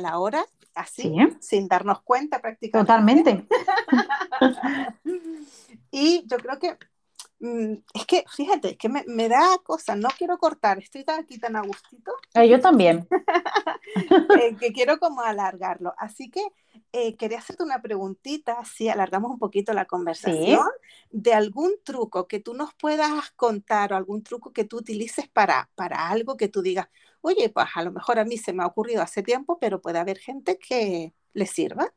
la 0.00 0.18
hora, 0.18 0.44
así, 0.74 1.14
sin 1.40 1.68
darnos 1.68 2.02
cuenta 2.02 2.40
prácticamente. 2.40 2.92
Totalmente. 2.92 3.46
y 5.92 6.26
yo 6.26 6.38
creo 6.38 6.58
que 6.58 6.76
es 7.38 8.06
que, 8.06 8.24
fíjate, 8.28 8.70
es 8.70 8.78
que 8.78 8.88
me, 8.88 9.28
da 9.28 9.58
cosa, 9.62 9.94
no 9.94 10.08
quiero 10.16 10.38
cortar, 10.38 10.78
estoy 10.78 11.04
aquí 11.06 11.38
tan 11.38 11.56
a 11.56 11.62
gustito. 11.62 12.12
Eh, 12.34 12.48
yo 12.48 12.60
también. 12.60 13.06
Eh, 14.38 14.56
que 14.56 14.72
quiero 14.72 14.98
como 14.98 15.22
alargarlo. 15.22 15.94
Así 15.96 16.28
que 16.28 16.42
eh, 16.92 17.16
quería 17.16 17.38
hacerte 17.38 17.62
una 17.62 17.80
preguntita, 17.80 18.62
si 18.64 18.88
alargamos 18.88 19.30
un 19.30 19.38
poquito 19.38 19.72
la 19.72 19.86
conversación, 19.86 20.66
de 21.10 21.32
algún 21.32 21.72
truco 21.84 22.26
que 22.26 22.40
tú 22.40 22.52
nos 22.52 22.74
puedas 22.74 23.30
contar 23.36 23.92
o 23.92 23.96
algún 23.96 24.22
truco 24.22 24.52
que 24.52 24.64
tú 24.64 24.78
utilices 24.78 25.28
para, 25.28 25.70
para 25.76 26.08
algo 26.08 26.36
que 26.36 26.48
tú 26.48 26.62
digas, 26.62 26.88
oye, 27.20 27.48
pues 27.48 27.66
a 27.74 27.82
lo 27.82 27.92
mejor 27.92 28.18
a 28.18 28.24
mí 28.24 28.36
se 28.38 28.52
me 28.52 28.64
ha 28.64 28.66
ocurrido 28.66 29.02
hace 29.02 29.22
tiempo, 29.22 29.58
pero 29.58 29.80
puede 29.80 29.98
haber 29.98 30.18
gente 30.18 30.58
que 30.58 31.14
le 31.32 31.46
sirva. 31.46 31.94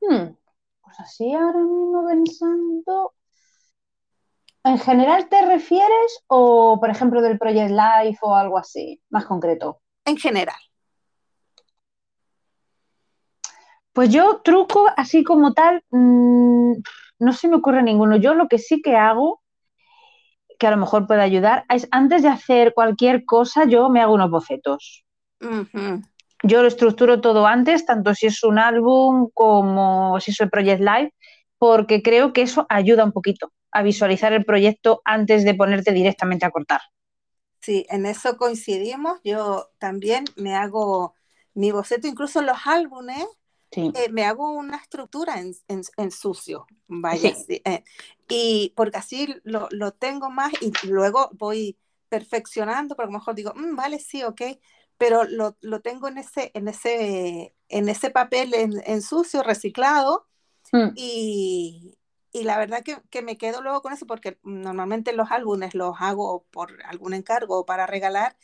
Hmm, 0.00 0.34
pues 0.82 1.00
así 1.00 1.32
ahora 1.32 1.58
mismo 1.58 2.06
pensando, 2.08 3.14
¿En 4.66 4.78
general 4.78 5.28
te 5.28 5.46
refieres 5.46 6.24
o, 6.26 6.80
por 6.80 6.90
ejemplo, 6.90 7.22
del 7.22 7.38
Project 7.38 7.70
Life 7.70 8.18
o 8.22 8.34
algo 8.34 8.58
así, 8.58 9.00
más 9.10 9.24
concreto? 9.24 9.80
En 10.04 10.16
general. 10.16 10.56
Pues 13.92 14.10
yo 14.10 14.40
truco 14.42 14.88
así 14.96 15.22
como 15.22 15.54
tal, 15.54 15.84
mm, 15.90 16.72
no 17.20 17.32
se 17.32 17.46
me 17.46 17.54
ocurre 17.54 17.84
ninguno. 17.84 18.16
Yo 18.16 18.34
lo 18.34 18.48
que 18.48 18.58
sí 18.58 18.82
que 18.82 18.96
hago, 18.96 19.40
que 20.58 20.66
a 20.66 20.72
lo 20.72 20.78
mejor 20.78 21.06
puede 21.06 21.22
ayudar, 21.22 21.64
es 21.68 21.86
antes 21.92 22.24
de 22.24 22.28
hacer 22.28 22.74
cualquier 22.74 23.24
cosa, 23.24 23.66
yo 23.66 23.88
me 23.88 24.00
hago 24.00 24.14
unos 24.14 24.32
bocetos. 24.32 25.04
Yo 26.42 26.62
lo 26.62 26.66
estructuro 26.66 27.20
todo 27.20 27.46
antes, 27.46 27.86
tanto 27.86 28.16
si 28.16 28.26
es 28.26 28.42
un 28.42 28.58
álbum 28.58 29.30
como 29.32 30.18
si 30.18 30.32
es 30.32 30.40
el 30.40 30.50
Project 30.50 30.80
Live, 30.80 31.14
porque 31.56 32.02
creo 32.02 32.32
que 32.32 32.42
eso 32.42 32.66
ayuda 32.68 33.04
un 33.04 33.12
poquito 33.12 33.52
a 33.70 33.82
visualizar 33.82 34.32
el 34.32 34.44
proyecto 34.44 35.02
antes 35.04 35.44
de 35.44 35.54
ponerte 35.54 35.92
directamente 35.92 36.46
a 36.46 36.50
cortar. 36.50 36.80
Sí, 37.60 37.86
en 37.90 38.06
eso 38.06 38.36
coincidimos. 38.36 39.18
Yo 39.24 39.70
también 39.78 40.24
me 40.36 40.54
hago 40.54 41.14
mi 41.54 41.72
boceto, 41.72 42.06
incluso 42.06 42.40
en 42.40 42.46
los 42.46 42.58
álbumes, 42.66 43.26
eh, 43.72 44.08
me 44.10 44.24
hago 44.24 44.52
una 44.52 44.76
estructura 44.76 45.40
en, 45.40 46.12
sucio, 46.12 46.66
vaya, 46.86 47.34
eh, 47.48 47.82
y 48.28 48.72
porque 48.76 48.98
así 48.98 49.34
lo, 49.42 49.68
tengo 49.92 50.30
más 50.30 50.52
y 50.62 50.72
luego 50.86 51.30
voy 51.32 51.76
perfeccionando, 52.08 52.94
porque 52.94 53.08
a 53.08 53.12
lo 53.12 53.18
mejor 53.18 53.34
digo, 53.34 53.52
mm, 53.54 53.76
vale, 53.76 53.98
sí, 53.98 54.22
ok, 54.22 54.42
pero 54.96 55.24
lo, 55.24 55.80
tengo 55.82 56.08
en 56.08 56.18
ese, 56.18 56.52
en 56.54 56.68
ese, 56.68 57.54
en 57.68 57.88
ese 57.88 58.10
papel 58.10 58.54
en, 58.54 59.02
sucio, 59.02 59.42
reciclado, 59.42 60.26
mm. 60.72 60.90
y, 60.94 61.98
y 62.36 62.44
la 62.44 62.58
verdad 62.58 62.82
que, 62.82 63.22
me 63.22 63.38
quedo 63.38 63.62
luego 63.62 63.80
con 63.80 63.94
eso 63.94 64.06
porque 64.06 64.38
normalmente 64.42 65.14
los 65.14 65.30
álbumes 65.30 65.74
los 65.74 65.96
hago 66.00 66.44
por 66.50 66.82
algún 66.84 67.14
encargo 67.14 67.60
o 67.60 67.66
para 67.66 67.86
regalar. 67.86 68.36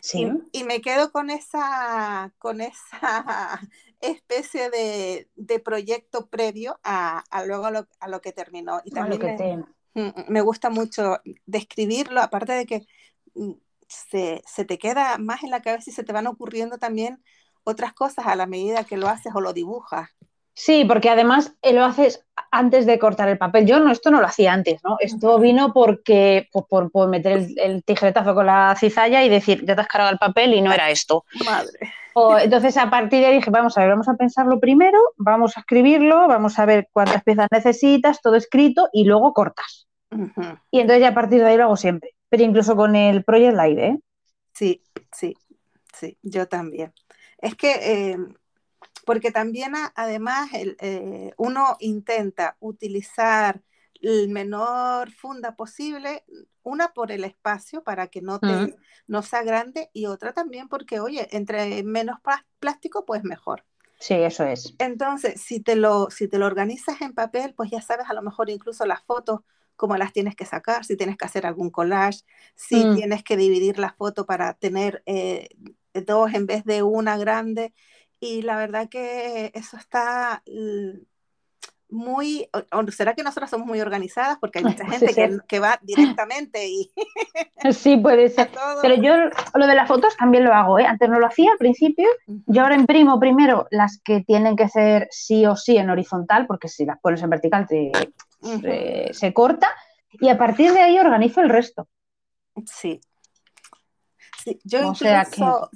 Sí. 0.00 0.30
Y, 0.52 0.64
me 0.64 0.80
quedo 0.80 1.10
con 1.10 1.30
esa, 1.30 2.32
con 2.38 2.60
esa 2.60 3.60
especie 4.00 4.70
de, 4.70 5.58
proyecto 5.58 6.28
previo 6.28 6.78
a, 6.84 7.24
luego 7.44 7.66
a 7.66 8.08
lo, 8.08 8.20
que 8.20 8.32
terminó. 8.32 8.80
Y 8.84 8.92
también 8.92 9.66
mm, 9.94 10.00
mm, 10.00 10.12
me, 10.28 10.40
gusta 10.42 10.70
mucho 10.70 11.18
describirlo, 11.44 12.22
aparte 12.22 12.52
de 12.52 12.66
que 12.66 12.86
mm, 13.34 13.52
se, 13.88 14.42
se, 14.46 14.64
te 14.64 14.78
queda 14.78 15.18
más 15.18 15.42
en 15.42 15.50
la 15.50 15.60
cabeza 15.60 15.90
y 15.90 15.92
se 15.92 16.04
te 16.04 16.12
van 16.12 16.28
ocurriendo 16.28 16.78
también 16.78 17.20
otras 17.64 17.92
cosas 17.94 18.26
a 18.28 18.36
la 18.36 18.46
medida 18.46 18.84
que 18.84 18.96
lo 18.96 19.08
haces 19.08 19.32
o 19.34 19.40
lo 19.40 19.52
dibujas. 19.52 20.08
Sí, 20.62 20.84
porque 20.84 21.08
además 21.08 21.54
eh, 21.62 21.72
lo 21.72 21.86
haces 21.86 22.22
antes 22.50 22.84
de 22.84 22.98
cortar 22.98 23.30
el 23.30 23.38
papel. 23.38 23.64
Yo 23.64 23.80
no, 23.80 23.90
esto 23.90 24.10
no 24.10 24.20
lo 24.20 24.26
hacía 24.26 24.52
antes, 24.52 24.84
¿no? 24.84 24.98
Esto 25.00 25.38
vino 25.38 25.72
porque 25.72 26.50
por, 26.52 26.90
por, 26.90 27.08
meter 27.08 27.48
el, 27.56 27.82
tijeretazo 27.82 28.34
con 28.34 28.44
la 28.44 28.76
cizalla 28.78 29.24
y 29.24 29.30
decir, 29.30 29.64
ya 29.64 29.74
te 29.74 29.80
has 29.80 29.88
cargado 29.88 30.12
el 30.12 30.18
papel 30.18 30.52
y 30.52 30.60
no 30.60 30.70
era 30.70 30.90
esto. 30.90 31.24
Madre. 31.46 32.44
entonces 32.44 32.76
a 32.76 32.90
partir 32.90 33.20
de 33.20 33.26
ahí 33.26 33.36
dije, 33.36 33.50
vamos 33.50 33.78
a 33.78 33.80
ver, 33.80 33.88
vamos 33.88 34.08
a 34.08 34.16
pensarlo 34.16 34.60
primero, 34.60 34.98
vamos 35.16 35.56
a 35.56 35.60
escribirlo, 35.60 36.28
vamos 36.28 36.58
a 36.58 36.66
ver 36.66 36.90
cuántas 36.92 37.24
piezas 37.24 37.48
necesitas, 37.50 38.20
todo 38.20 38.36
escrito 38.36 38.90
y 38.92 39.04
luego 39.04 39.32
cortas. 39.32 39.88
Y 40.70 40.80
entonces 40.80 41.00
ya 41.00 41.08
a 41.08 41.14
partir 41.14 41.40
de 41.40 41.46
ahí 41.46 41.56
lo 41.56 41.64
hago 41.64 41.76
siempre. 41.78 42.10
Pero 42.28 42.42
incluso 42.42 42.76
con 42.76 42.96
el 42.96 43.24
Project 43.24 43.56
Light, 43.56 43.78
¿eh? 43.78 43.98
Sí, 44.52 44.82
sí, 45.10 45.34
sí, 45.94 46.18
yo 46.20 46.48
también. 46.48 46.92
Es 47.38 47.54
que 47.54 48.10
eh, 48.10 48.18
porque 49.04 49.30
también 49.30 49.72
además 49.94 50.50
eh, 50.52 51.32
uno 51.36 51.76
intenta 51.80 52.56
utilizar 52.60 53.62
el 54.00 54.28
menor 54.28 55.10
funda 55.10 55.56
posible, 55.56 56.24
una 56.62 56.92
por 56.92 57.12
el 57.12 57.24
espacio 57.24 57.82
para 57.82 58.08
que 58.08 58.22
no, 58.22 58.38
te, 58.38 58.76
no 59.06 59.22
sea 59.22 59.42
grande 59.42 59.90
y 59.92 60.06
otra 60.06 60.32
también 60.32 60.68
porque, 60.68 61.00
oye, 61.00 61.28
entre 61.32 61.82
menos 61.82 62.18
plástico, 62.58 63.04
pues 63.04 63.24
mejor. 63.24 63.64
Sí, 63.98 64.14
eso 64.14 64.44
es. 64.44 64.74
Entonces, 64.78 65.40
si 65.40 65.60
te, 65.60 65.76
lo, 65.76 66.10
si 66.10 66.26
te 66.26 66.38
lo 66.38 66.46
organizas 66.46 67.02
en 67.02 67.12
papel, 67.12 67.54
pues 67.54 67.70
ya 67.70 67.82
sabes 67.82 68.06
a 68.08 68.14
lo 68.14 68.22
mejor 68.22 68.48
incluso 68.48 68.86
las 68.86 69.02
fotos, 69.02 69.40
cómo 69.76 69.96
las 69.96 70.12
tienes 70.12 70.34
que 70.34 70.46
sacar, 70.46 70.84
si 70.84 70.96
tienes 70.96 71.16
que 71.16 71.24
hacer 71.26 71.46
algún 71.46 71.70
collage, 71.70 72.20
si 72.54 72.84
mm. 72.84 72.96
tienes 72.96 73.22
que 73.22 73.36
dividir 73.36 73.78
la 73.78 73.92
foto 73.92 74.26
para 74.26 74.54
tener 74.54 75.02
eh, 75.06 75.48
dos 75.92 76.32
en 76.32 76.46
vez 76.46 76.64
de 76.64 76.82
una 76.82 77.18
grande. 77.18 77.74
Y 78.20 78.42
la 78.42 78.56
verdad 78.56 78.88
que 78.88 79.50
eso 79.54 79.76
está 79.76 80.42
muy, 81.90 82.48
o, 82.52 82.90
será 82.90 83.14
que 83.14 83.22
nosotros 83.22 83.50
somos 83.50 83.66
muy 83.66 83.80
organizadas 83.80 84.38
porque 84.38 84.58
hay 84.58 84.64
mucha 84.64 84.84
gente 84.90 85.14
que, 85.14 85.38
que, 85.46 85.58
va 85.58 85.78
directamente 85.82 86.66
y... 86.66 86.90
sí, 87.72 87.96
puede 87.96 88.28
ser. 88.28 88.50
Pero 88.82 88.94
yo 88.96 89.14
lo 89.54 89.66
de 89.66 89.74
las 89.74 89.88
fotos 89.88 90.16
también 90.16 90.44
lo 90.44 90.54
hago, 90.54 90.78
¿eh? 90.78 90.86
Antes 90.86 91.08
no 91.08 91.18
lo 91.18 91.26
hacía 91.26 91.50
al 91.52 91.58
principio, 91.58 92.08
yo 92.46 92.62
ahora 92.62 92.76
imprimo 92.76 93.18
primero 93.18 93.66
las 93.70 94.00
que 94.02 94.22
tienen 94.22 94.56
que 94.56 94.68
ser 94.68 95.08
sí 95.10 95.46
o 95.46 95.56
sí 95.56 95.76
en 95.76 95.90
horizontal, 95.90 96.46
porque 96.46 96.68
si 96.68 96.84
las 96.84 96.98
pones 97.00 97.22
en 97.22 97.30
vertical 97.30 97.66
se, 97.68 99.32
corta, 99.32 99.74
y 100.12 100.28
a 100.28 100.38
partir 100.38 100.72
de 100.72 100.80
ahí 100.80 100.98
organizo 100.98 101.40
el 101.40 101.48
resto. 101.48 101.88
Sí. 102.66 103.00
sí. 104.42 104.58
Yo 104.64 104.82
incluso 104.82 105.70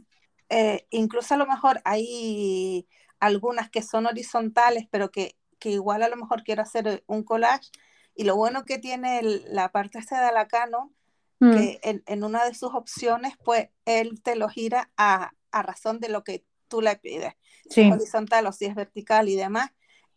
eh, 0.57 0.87
incluso 0.91 1.35
a 1.35 1.37
lo 1.37 1.47
mejor 1.47 1.81
hay 1.85 2.87
algunas 3.19 3.71
que 3.71 3.83
son 3.83 4.07
horizontales, 4.07 4.87
pero 4.89 5.11
que, 5.11 5.37
igual 5.65 6.03
a 6.05 6.09
lo 6.09 6.17
mejor 6.17 6.45
quiero 6.45 6.63
hacer 6.63 6.87
eh, 6.87 7.03
un 7.09 7.25
collage. 7.25 7.71
Y 8.15 8.23
lo 8.23 8.37
bueno 8.37 8.65
que 8.65 8.79
tiene 8.79 9.21
la 9.23 9.73
parte 9.73 9.99
esta 9.99 10.25
de 10.25 10.33
la 10.33 10.47
Canon, 10.47 10.95
que 11.41 11.81
mm. 11.83 12.13
en, 12.13 12.25
una 12.25 12.45
de 12.45 12.55
sus 12.55 12.73
opciones, 12.73 13.35
pues 13.45 13.71
él 13.85 14.23
te 14.23 14.37
lo 14.37 14.49
gira 14.49 14.93
a, 14.97 15.33
razón 15.53 15.99
de 15.99 16.09
lo 16.09 16.23
que 16.23 16.45
tú 16.69 16.81
le 16.81 16.95
pides. 16.97 17.35
Si 17.69 17.81
es 17.81 17.93
horizontal 17.93 18.47
o 18.47 18.53
si 18.53 18.67
es 18.67 18.77
vertical 18.77 19.29
y 19.29 19.35
demás. 19.35 19.71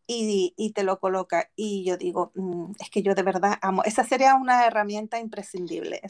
Y, 0.05 0.71
te 0.75 0.83
lo 0.83 0.99
coloca. 0.99 1.49
Y 1.55 1.83
yo 1.83 1.97
digo, 1.97 2.31
mm, 2.35 2.73
es 2.79 2.91
que 2.91 3.01
yo 3.01 3.15
de 3.15 3.23
verdad 3.23 3.57
amo. 3.61 3.83
Esa 3.85 4.03
sería 4.03 4.35
una 4.35 4.67
herramienta 4.67 5.19
imprescindible. 5.19 6.01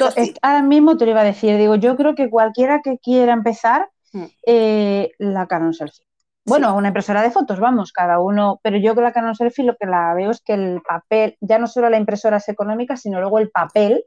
Ahora 0.42 0.62
mismo 0.64 0.98
te 0.98 1.06
lo 1.06 1.12
iba 1.12 1.22
a 1.22 1.24
decir, 1.24 1.58
digo, 1.58 1.76
yo 1.76 1.96
creo 1.96 2.14
que 2.14 2.30
cualquiera 2.30 2.82
que 2.84 3.00
quiera 3.00 3.32
empezar, 3.32 3.90
Mm. 4.14 4.26
Eh, 4.46 5.12
la 5.20 5.48
Canon 5.48 5.74
Selfie. 5.74 6.06
Bueno, 6.46 6.74
una 6.76 6.88
impresora 6.88 7.22
de 7.22 7.32
fotos, 7.32 7.60
vamos, 7.60 7.92
cada 7.92 8.22
uno, 8.22 8.62
pero 8.64 8.78
yo 8.78 8.96
con 8.96 9.04
la 9.04 9.12
Canon 9.12 9.36
Selfie 9.36 9.66
lo 9.66 9.76
que 9.76 9.86
la 9.86 10.14
veo 10.14 10.32
es 10.32 10.42
que 10.42 10.54
el 10.54 10.82
papel, 10.82 11.36
ya 11.42 11.60
no 11.60 11.68
solo 11.68 11.90
la 11.90 11.98
impresora 11.98 12.38
es 12.38 12.48
económica, 12.48 12.96
sino 12.96 13.20
luego 13.20 13.40
el 13.40 13.50
papel 13.50 14.06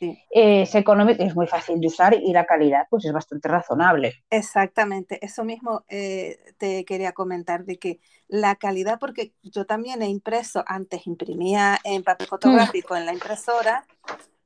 eh, 0.00 0.62
es 0.62 0.74
económico, 0.76 1.22
es 1.22 1.34
muy 1.34 1.48
fácil 1.48 1.80
de 1.80 1.88
usar 1.88 2.14
y 2.14 2.32
la 2.32 2.46
calidad 2.46 2.86
pues 2.88 3.04
es 3.04 3.12
bastante 3.12 3.48
razonable. 3.48 4.22
Exactamente, 4.30 5.18
eso 5.24 5.44
mismo 5.44 5.84
eh, 5.88 6.38
te 6.58 6.84
quería 6.84 7.10
comentar 7.10 7.64
de 7.64 7.78
que 7.78 7.98
la 8.28 8.54
calidad, 8.54 9.00
porque 9.00 9.34
yo 9.42 9.66
también 9.66 10.00
he 10.00 10.08
impreso, 10.08 10.62
antes 10.68 11.08
imprimía 11.08 11.78
en 11.82 12.04
papel 12.04 12.28
mm. 12.28 12.30
fotográfico 12.30 12.96
en 12.96 13.04
la 13.04 13.12
impresora, 13.12 13.84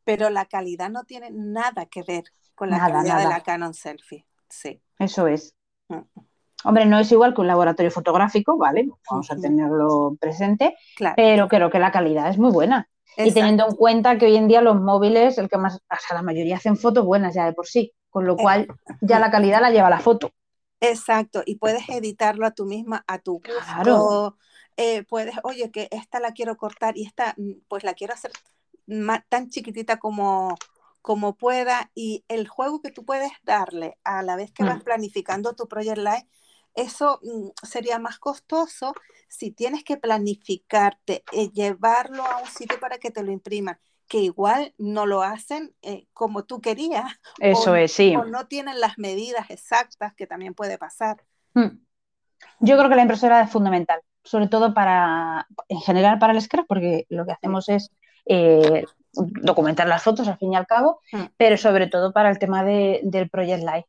pero 0.02 0.30
la 0.30 0.46
calidad 0.46 0.88
no 0.88 1.04
tiene 1.04 1.28
nada 1.30 1.84
que 1.86 2.02
ver 2.02 2.24
con 2.54 2.70
la 2.70 2.78
calidad 2.78 3.18
de 3.18 3.28
la 3.28 3.42
Canon 3.42 3.74
Selfie. 3.74 4.24
Sí. 4.54 4.80
Eso 4.98 5.26
es. 5.26 5.54
Mm. 5.88 6.00
Hombre, 6.64 6.86
no 6.86 6.98
es 6.98 7.12
igual 7.12 7.34
que 7.34 7.42
un 7.42 7.46
laboratorio 7.46 7.90
fotográfico, 7.90 8.56
¿vale? 8.56 8.88
Vamos 9.10 9.30
a 9.30 9.36
tenerlo 9.36 10.16
presente, 10.18 10.76
pero 11.14 11.46
creo 11.46 11.68
que 11.68 11.78
la 11.78 11.92
calidad 11.92 12.30
es 12.30 12.38
muy 12.38 12.50
buena. 12.50 12.88
Y 13.18 13.32
teniendo 13.32 13.66
en 13.68 13.76
cuenta 13.76 14.16
que 14.16 14.26
hoy 14.26 14.36
en 14.36 14.48
día 14.48 14.62
los 14.62 14.80
móviles, 14.80 15.36
el 15.36 15.48
que 15.48 15.58
más, 15.58 15.76
o 15.76 15.80
sea, 15.88 16.16
la 16.16 16.22
mayoría 16.22 16.56
hacen 16.56 16.76
fotos 16.76 17.04
buenas 17.04 17.34
ya 17.34 17.44
de 17.44 17.52
por 17.52 17.66
sí, 17.66 17.92
con 18.08 18.26
lo 18.26 18.36
cual 18.36 18.66
ya 19.02 19.18
la 19.18 19.30
calidad 19.30 19.60
la 19.60 19.70
lleva 19.70 19.90
la 19.90 20.00
foto. 20.00 20.30
Exacto, 20.80 21.42
y 21.44 21.56
puedes 21.56 21.86
editarlo 21.88 22.46
a 22.46 22.52
tú 22.52 22.64
misma, 22.64 23.04
a 23.06 23.18
tu 23.18 23.34
gusto. 23.34 23.52
Claro. 23.62 24.36
Eh, 24.76 25.04
puedes, 25.04 25.34
oye, 25.44 25.70
que 25.70 25.88
esta 25.90 26.18
la 26.18 26.32
quiero 26.32 26.56
cortar 26.56 26.96
y 26.96 27.04
esta, 27.06 27.34
mm, 27.36 27.52
pues 27.68 27.84
la 27.84 27.94
quiero 27.94 28.14
hacer 28.14 28.32
tan 29.28 29.48
chiquitita 29.48 29.98
como, 29.98 30.56
como 31.04 31.36
pueda 31.36 31.90
y 31.94 32.24
el 32.28 32.48
juego 32.48 32.80
que 32.80 32.90
tú 32.90 33.04
puedes 33.04 33.30
darle 33.42 33.98
a 34.04 34.22
la 34.22 34.36
vez 34.36 34.52
que 34.52 34.64
vas 34.64 34.78
mm. 34.78 34.84
planificando 34.84 35.52
tu 35.52 35.68
Project 35.68 35.98
Live, 35.98 36.26
eso 36.72 37.20
mm, 37.22 37.48
sería 37.62 37.98
más 37.98 38.18
costoso 38.18 38.94
si 39.28 39.50
tienes 39.50 39.84
que 39.84 39.98
planificarte, 39.98 41.22
eh, 41.32 41.50
llevarlo 41.50 42.24
a 42.24 42.38
un 42.38 42.46
sitio 42.48 42.80
para 42.80 42.96
que 42.96 43.10
te 43.10 43.22
lo 43.22 43.32
impriman, 43.32 43.78
que 44.08 44.20
igual 44.20 44.72
no 44.78 45.04
lo 45.04 45.22
hacen 45.22 45.74
eh, 45.82 46.06
como 46.14 46.46
tú 46.46 46.62
querías. 46.62 47.12
Eso 47.38 47.76
es, 47.76 47.92
sí. 47.92 48.16
O 48.16 48.24
no 48.24 48.46
tienen 48.46 48.80
las 48.80 48.96
medidas 48.96 49.50
exactas, 49.50 50.14
que 50.14 50.26
también 50.26 50.54
puede 50.54 50.78
pasar. 50.78 51.22
Mm. 51.52 51.84
Yo 52.60 52.78
creo 52.78 52.88
que 52.88 52.96
la 52.96 53.02
impresora 53.02 53.42
es 53.42 53.50
fundamental, 53.50 54.00
sobre 54.22 54.48
todo 54.48 54.72
para, 54.72 55.46
en 55.68 55.80
general 55.80 56.18
para 56.18 56.32
el 56.32 56.40
scrap, 56.40 56.66
porque 56.66 57.04
lo 57.10 57.26
que 57.26 57.32
hacemos 57.32 57.68
es 57.68 57.90
eh, 58.26 58.84
documentar 59.12 59.86
las 59.86 60.02
fotos 60.02 60.28
al 60.28 60.38
fin 60.38 60.52
y 60.52 60.56
al 60.56 60.66
cabo, 60.66 61.00
mm. 61.12 61.22
pero 61.36 61.56
sobre 61.56 61.86
todo 61.86 62.12
para 62.12 62.30
el 62.30 62.38
tema 62.38 62.64
del 62.64 63.28
Project 63.30 63.62
Live. 63.62 63.86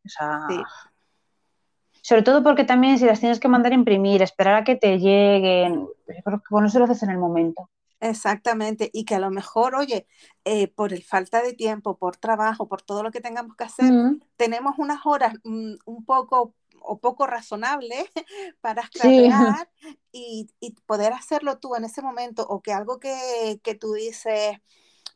Sobre 2.01 2.21
todo 2.21 2.43
porque 2.43 2.63
también 2.63 2.99
si 2.99 3.05
las 3.05 3.19
tienes 3.19 3.39
que 3.39 3.47
mandar 3.47 3.71
a 3.71 3.75
imprimir, 3.75 4.21
esperar 4.21 4.55
a 4.55 4.63
que 4.63 4.75
te 4.75 4.99
lleguen, 4.99 5.87
creo 6.05 6.39
que 6.39 6.49
con 6.49 6.65
eso 6.65 6.77
lo 6.77 6.85
haces 6.85 7.01
en 7.03 7.09
el 7.09 7.17
momento. 7.17 7.69
Exactamente, 7.99 8.91
y 8.93 9.05
que 9.05 9.15
a 9.15 9.19
lo 9.19 9.31
mejor, 9.31 9.73
oye, 9.73 10.05
eh, 10.43 10.67
por 10.67 10.93
el 10.93 11.01
falta 11.01 11.41
de 11.41 11.53
tiempo, 11.53 11.97
por 11.97 12.17
trabajo, 12.17 12.67
por 12.67 12.81
todo 12.81 13.01
lo 13.01 13.09
que 13.09 13.21
tengamos 13.21 13.55
que 13.55 13.63
hacer, 13.63 13.91
mm. 13.91 14.19
tenemos 14.35 14.75
unas 14.77 15.03
horas 15.05 15.33
mm, 15.43 15.75
un 15.85 16.05
poco 16.05 16.53
o 16.85 16.99
poco 16.99 17.27
razonables 17.27 18.05
para 18.61 18.83
escanear 18.83 19.69
y, 20.11 20.49
poder 20.85 21.13
hacerlo 21.13 21.59
tú 21.59 21.75
en 21.75 21.85
ese 21.85 22.01
momento 22.01 22.45
o 22.47 22.61
que 22.61 22.73
algo 22.73 22.99
que, 22.99 23.59
que 23.63 23.75
tú 23.75 23.93
dices, 23.93 24.59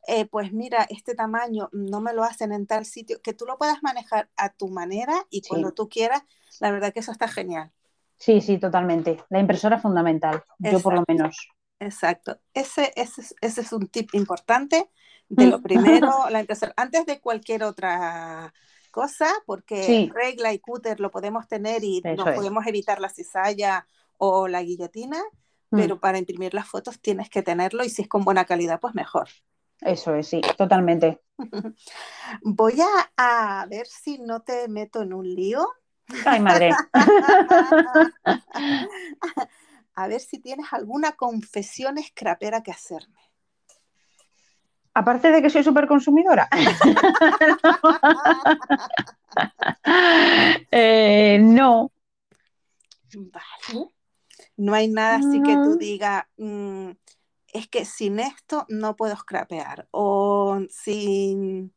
eh, 0.07 0.26
pues 0.26 0.51
mira, 0.53 0.88
este 0.89 1.13
tamaño 1.15 1.70
no 1.72 2.01
me 2.01 2.13
lo 2.13 2.24
hacen 2.24 2.51
en 2.51 2.65
tal 2.65 2.86
sitio, 2.86 3.22
que 3.22 3.34
tú 3.34 3.45
lo 3.45 3.57
puedas 3.57 3.84
manejar 3.84 4.30
a 4.38 4.49
tu 4.49 4.70
manera 4.70 5.26
y 5.30 5.41
cuando 5.41 5.72
tú 5.72 5.89
quieras, 5.89 6.24
la 6.59 6.72
verdad 6.72 6.93
que 6.93 7.01
eso 7.01 7.11
está 7.11 7.28
genial. 7.28 7.72
Sí, 8.17 8.41
sí, 8.41 8.57
totalmente. 8.57 9.24
La 9.30 9.39
impresora 9.39 9.78
es 9.78 9.82
fundamental, 9.82 10.43
yo 10.57 10.80
por 10.80 10.93
lo 10.93 11.03
menos. 11.07 11.49
Exacto. 11.80 12.39
Ese, 12.53 12.91
ese, 12.95 13.24
ese, 13.39 13.61
es 13.61 13.72
un 13.72 13.88
tip 13.88 14.13
importante 14.13 14.89
de 15.30 15.45
lo 15.45 15.59
mm. 15.59 15.63
primero, 15.63 16.11
la 16.30 16.41
impresora, 16.41 16.74
antes 16.76 17.05
de 17.05 17.22
cualquier 17.22 17.63
otra 17.63 18.53
cosa, 18.89 19.31
porque 19.45 20.09
regla 20.13 20.53
y 20.53 20.59
cúter 20.59 20.99
lo 20.99 21.11
podemos 21.11 21.47
tener 21.47 21.83
y 21.83 22.01
no 22.01 22.25
podemos 22.25 22.65
evitar 22.67 22.99
la 22.99 23.09
cizalla 23.09 23.87
o 24.17 24.47
la 24.47 24.61
guillotina, 24.63 25.21
mm. 25.71 25.77
pero 25.77 25.99
para 25.99 26.17
imprimir 26.17 26.53
las 26.53 26.67
fotos 26.67 26.99
tienes 26.99 27.29
que 27.29 27.41
tenerlo 27.41 27.83
y 27.83 27.89
si 27.89 28.03
es 28.03 28.07
con 28.07 28.23
buena 28.23 28.45
calidad, 28.45 28.79
pues 28.79 28.95
mejor. 28.95 29.29
Eso 29.81 30.13
es, 30.15 30.27
sí, 30.27 30.41
totalmente. 30.57 31.21
Voy 32.41 32.79
a, 33.17 33.65
ver 33.69 33.87
si 33.87 34.19
no 34.19 34.41
te 34.41 34.67
meto 34.67 35.01
en 35.01 35.13
un 35.13 35.33
lío. 35.33 35.67
Ay, 36.25 36.39
madre. 36.39 36.71
a 39.93 40.07
ver 40.07 40.19
si 40.19 40.39
tienes 40.39 40.67
alguna 40.71 41.13
confesión 41.13 41.97
escrapera 41.97 42.61
que 42.61 42.71
hacerme. 42.71 43.28
Aparte 44.99 45.31
de 45.31 45.41
que 45.41 45.49
soy 45.49 45.63
súper 45.63 45.87
consumidora. 45.87 46.49
Eh, 50.71 51.39
no. 51.41 51.91
Vale. 53.15 53.87
No 54.57 54.73
hay 54.73 54.87
nada 54.87 55.17
así 55.17 55.41
que 55.41 55.55
tú 55.55 55.77
digas, 55.77 56.23
mm, 56.37 56.89
es 57.53 57.67
que 57.69 57.85
sin 57.85 58.19
esto 58.19 58.65
no 58.67 58.95
puedo 58.95 59.15
scrapear 59.15 59.87
o 59.91 60.59
sin, 60.69 61.73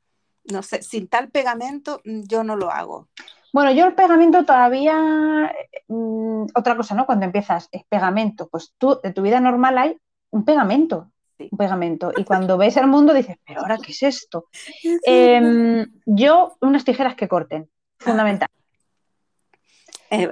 no 0.50 0.62
sé, 0.62 0.82
sin 0.82 1.06
tal 1.08 1.30
pegamento 1.30 2.00
mm, 2.04 2.22
yo 2.26 2.42
no 2.42 2.56
lo 2.56 2.70
hago. 2.70 3.08
Bueno, 3.52 3.70
yo 3.70 3.86
el 3.86 3.94
pegamento 3.94 4.44
todavía, 4.44 5.52
mm, 5.88 6.46
otra 6.54 6.76
cosa, 6.76 6.94
¿no? 6.94 7.06
Cuando 7.06 7.26
empiezas, 7.26 7.68
es 7.70 7.84
pegamento, 7.84 8.48
pues 8.48 8.74
tú 8.78 8.98
de 9.02 9.12
tu 9.12 9.22
vida 9.22 9.38
normal 9.38 9.78
hay 9.78 10.00
un 10.30 10.44
pegamento, 10.44 11.12
un 11.38 11.58
pegamento. 11.58 12.12
Y 12.16 12.24
cuando 12.24 12.56
ves 12.56 12.76
el 12.76 12.86
mundo 12.86 13.14
dices, 13.14 13.36
pero 13.46 13.60
ahora, 13.60 13.78
¿qué 13.78 13.92
es 13.92 14.02
esto? 14.02 14.46
Em, 15.04 15.86
yo, 16.06 16.56
unas 16.60 16.84
tijeras 16.84 17.14
que 17.14 17.28
corten, 17.28 17.68
fundamental. 17.98 18.48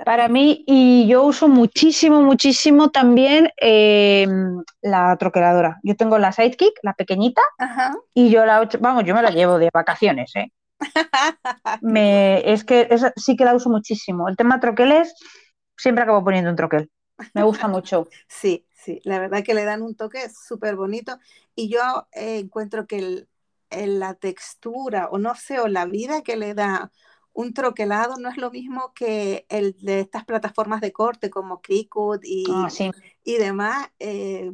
Para 0.04 0.28
mí, 0.28 0.62
y 0.66 1.06
yo 1.08 1.22
uso 1.22 1.48
muchísimo, 1.48 2.20
muchísimo 2.20 2.90
también 2.90 3.50
em, 3.56 4.62
la 4.82 5.16
troqueladora. 5.16 5.78
Yo 5.82 5.96
tengo 5.96 6.18
la 6.18 6.32
Sidekick, 6.32 6.74
la 6.82 6.92
pequeñita, 6.92 7.40
y 8.12 8.28
yo 8.28 8.44
la, 8.44 8.68
vamos, 8.80 9.04
yo 9.04 9.14
me 9.14 9.22
la 9.22 9.30
llevo 9.30 9.58
de 9.58 9.70
vacaciones, 9.72 10.36
¿eh? 10.36 10.52
me, 11.80 12.52
es 12.52 12.64
que 12.64 12.88
sí 13.16 13.36
que 13.36 13.44
la 13.46 13.54
uso 13.54 13.70
muchísimo. 13.70 14.28
El 14.28 14.36
tema 14.36 14.60
troqueles, 14.60 15.14
siempre 15.78 16.04
acabo 16.04 16.22
poniendo 16.22 16.50
un 16.50 16.56
troquel. 16.56 16.90
Me 17.34 17.42
gusta 17.42 17.68
mucho. 17.68 18.08
Sí, 18.28 18.66
sí, 18.72 19.00
la 19.04 19.18
verdad 19.18 19.42
que 19.44 19.54
le 19.54 19.64
dan 19.64 19.82
un 19.82 19.94
toque 19.94 20.28
súper 20.30 20.76
bonito 20.76 21.18
y 21.54 21.68
yo 21.68 22.08
eh, 22.12 22.38
encuentro 22.38 22.86
que 22.86 23.26
la 23.70 24.14
textura 24.14 25.08
o 25.10 25.18
no 25.18 25.34
sé, 25.34 25.60
o 25.60 25.68
la 25.68 25.84
vida 25.84 26.22
que 26.22 26.36
le 26.36 26.54
da 26.54 26.90
un 27.32 27.54
troquelado 27.54 28.16
no 28.16 28.28
es 28.28 28.36
lo 28.36 28.50
mismo 28.50 28.92
que 28.94 29.46
el 29.48 29.76
de 29.80 30.00
estas 30.00 30.24
plataformas 30.24 30.80
de 30.80 30.92
corte 30.92 31.30
como 31.30 31.60
Cricut 31.60 32.22
y, 32.24 32.44
ah, 32.50 32.68
y 33.24 33.34
demás. 33.34 33.88
Eh, 33.98 34.50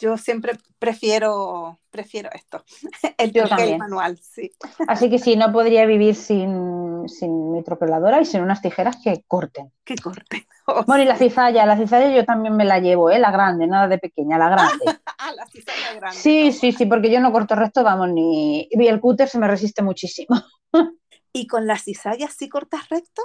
yo 0.00 0.16
siempre 0.16 0.58
prefiero, 0.78 1.80
prefiero 1.90 2.30
esto, 2.32 2.64
el 3.18 3.32
troquel 3.32 3.76
manual, 3.78 4.18
sí. 4.18 4.52
Así 4.88 5.10
que 5.10 5.18
sí, 5.18 5.36
no 5.36 5.52
podría 5.52 5.84
vivir 5.86 6.14
sin, 6.14 6.85
sin, 7.08 7.52
mi 7.52 7.62
troqueladora 7.62 8.20
y 8.20 8.24
sin 8.24 8.42
unas 8.42 8.62
tijeras 8.62 8.96
que 9.02 9.24
corten. 9.26 9.72
Que 9.84 9.96
corten. 9.96 10.46
bueno, 10.86 11.02
y 11.02 11.06
la 11.06 11.16
cizalla, 11.16 11.66
la 11.66 11.76
cizalla 11.76 12.14
yo 12.14 12.24
también 12.24 12.56
me 12.56 12.64
la 12.64 12.78
llevo, 12.78 13.10
¿eh? 13.10 13.18
la 13.18 13.30
grande, 13.30 13.66
nada 13.66 13.88
de 13.88 13.98
pequeña, 13.98 14.38
la 14.38 14.50
grande. 14.50 14.84
ah, 15.18 15.32
la 15.34 15.46
cizalla 15.46 15.94
grande. 15.94 16.16
Sí, 16.16 16.52
sí, 16.52 16.72
sí, 16.72 16.86
porque 16.86 17.10
yo 17.10 17.20
no 17.20 17.32
corto 17.32 17.54
recto, 17.54 17.82
vamos, 17.82 18.08
ni... 18.10 18.68
Y 18.70 18.86
el 18.86 19.00
cúter 19.00 19.28
se 19.28 19.38
me 19.38 19.48
resiste 19.48 19.82
muchísimo. 19.82 20.36
¿Y 21.32 21.46
con 21.46 21.66
la 21.66 21.78
cizalla 21.78 22.28
sí 22.28 22.48
cortas 22.48 22.88
recto? 22.88 23.22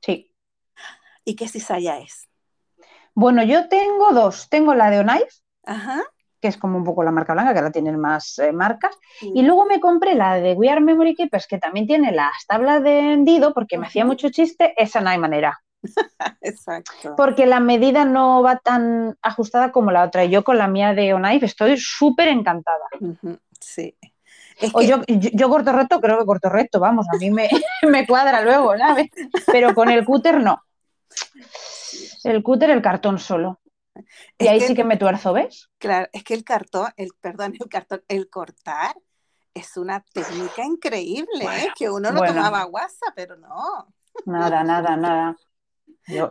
Sí. 0.00 0.32
¿Y 1.24 1.36
qué 1.36 1.48
cizalla 1.48 1.98
es? 1.98 2.28
Bueno, 3.14 3.42
yo 3.42 3.68
tengo 3.68 4.12
dos. 4.12 4.48
Tengo 4.48 4.74
la 4.74 4.90
de 4.90 5.00
Onife, 5.00 5.42
que 6.40 6.48
es 6.48 6.56
como 6.56 6.78
un 6.78 6.84
poco 6.84 7.02
la 7.02 7.10
marca 7.10 7.32
blanca, 7.32 7.52
que 7.52 7.58
ahora 7.58 7.72
tienen 7.72 7.98
más 7.98 8.38
eh, 8.38 8.52
marcas. 8.52 8.96
Y 9.20 9.42
luego 9.42 9.66
me 9.66 9.80
compré 9.80 10.14
la 10.14 10.36
de 10.36 10.54
We 10.54 10.70
Are 10.70 10.80
Memory 10.80 11.14
Keepers, 11.14 11.46
que 11.46 11.58
también 11.58 11.86
tiene 11.86 12.12
las 12.12 12.46
tablas 12.46 12.82
de 12.82 13.12
hendido, 13.12 13.54
porque 13.54 13.78
me 13.78 13.86
hacía 13.86 14.04
mucho 14.04 14.28
chiste, 14.30 14.74
esa 14.76 15.00
no 15.00 15.10
hay 15.10 15.18
manera. 15.18 15.58
Exacto. 16.40 17.14
Porque 17.16 17.46
la 17.46 17.60
medida 17.60 18.04
no 18.04 18.42
va 18.42 18.56
tan 18.56 19.16
ajustada 19.22 19.72
como 19.72 19.90
la 19.90 20.04
otra. 20.04 20.24
Y 20.24 20.30
yo 20.30 20.44
con 20.44 20.58
la 20.58 20.68
mía 20.68 20.94
de 20.94 21.14
Onife 21.14 21.46
estoy 21.46 21.76
súper 21.78 22.28
encantada. 22.28 22.84
Sí 23.60 23.96
o 24.72 24.82
yo, 24.82 25.02
yo, 25.06 25.48
corto 25.48 25.72
recto, 25.72 26.00
creo 26.00 26.18
que 26.18 26.24
corto 26.24 26.48
recto, 26.48 26.80
vamos, 26.80 27.06
a 27.12 27.16
mí 27.18 27.30
me, 27.30 27.48
me 27.88 28.06
cuadra 28.06 28.42
luego, 28.42 28.76
¿sabes? 28.76 29.08
Pero 29.46 29.74
con 29.74 29.88
el 29.88 30.04
cúter 30.04 30.40
no. 30.40 30.62
El 32.24 32.42
cúter, 32.42 32.70
el 32.70 32.82
cartón 32.82 33.18
solo. 33.18 33.60
Y 34.38 34.46
ahí 34.46 34.60
sí 34.60 34.74
que 34.74 34.84
me 34.84 34.96
tuerzo, 34.96 35.32
¿ves? 35.32 35.70
Claro, 35.78 36.08
es 36.12 36.24
que 36.24 36.34
el 36.34 36.44
cartón, 36.44 36.88
el 36.96 37.10
perdón, 37.20 37.54
el 37.58 37.68
cartón, 37.68 38.02
el 38.08 38.28
cortar 38.28 38.94
es 39.54 39.76
una 39.76 40.04
técnica 40.12 40.64
increíble, 40.64 41.44
¿eh? 41.44 41.68
que 41.76 41.90
uno 41.90 42.10
lo 42.12 42.22
tomaba 42.22 42.64
guasa, 42.64 43.06
pero 43.16 43.36
no. 43.36 43.92
Nada, 44.26 44.62
nada, 44.62 44.96
nada 44.96 45.36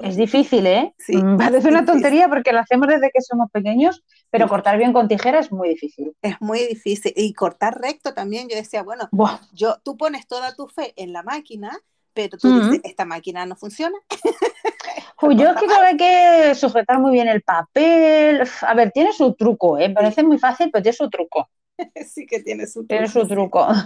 es 0.01 0.15
difícil, 0.15 0.65
¿eh? 0.65 0.93
Sí, 0.97 1.17
mm, 1.17 1.37
Parece 1.37 1.69
una 1.69 1.85
tontería 1.85 2.27
porque 2.27 2.51
lo 2.51 2.59
hacemos 2.59 2.87
desde 2.87 3.11
que 3.11 3.21
somos 3.21 3.49
pequeños, 3.51 4.03
pero 4.29 4.47
cortar 4.47 4.77
bien 4.77 4.91
con 4.91 5.07
tijera 5.07 5.39
es 5.39 5.51
muy 5.51 5.69
difícil. 5.69 6.15
Es 6.21 6.41
muy 6.41 6.59
difícil. 6.65 7.13
Y 7.15 7.33
cortar 7.33 7.79
recto 7.79 8.13
también, 8.13 8.49
yo 8.49 8.55
decía, 8.55 8.81
bueno, 8.83 9.09
yo, 9.53 9.77
tú 9.83 9.95
pones 9.95 10.27
toda 10.27 10.55
tu 10.55 10.67
fe 10.67 10.93
en 10.95 11.13
la 11.13 11.21
máquina, 11.23 11.77
pero 12.13 12.37
tú 12.37 12.59
dices, 12.59 12.81
esta 12.83 13.05
máquina 13.05 13.45
no 13.45 13.55
funciona. 13.55 13.97
yo 15.21 15.49
es 15.49 15.55
que 15.55 15.65
creo 15.65 15.79
que 15.79 15.85
hay 15.85 15.97
que 15.97 16.55
sujetar 16.55 16.99
muy 16.99 17.11
bien 17.11 17.27
el 17.27 17.41
papel. 17.41 18.47
A 18.61 18.73
ver, 18.73 18.91
tiene 18.91 19.13
su 19.13 19.33
truco, 19.33 19.77
¿eh? 19.77 19.89
Parece 19.89 20.23
muy 20.23 20.37
fácil, 20.37 20.69
pero 20.71 20.83
tiene 20.83 20.95
su 20.95 21.09
truco. 21.09 21.49
sí 22.07 22.25
que 22.25 22.41
tiene 22.41 22.67
su 22.67 22.85
truco. 22.85 22.87
Tiene 22.87 23.07
su 23.07 23.27
truco. 23.27 23.67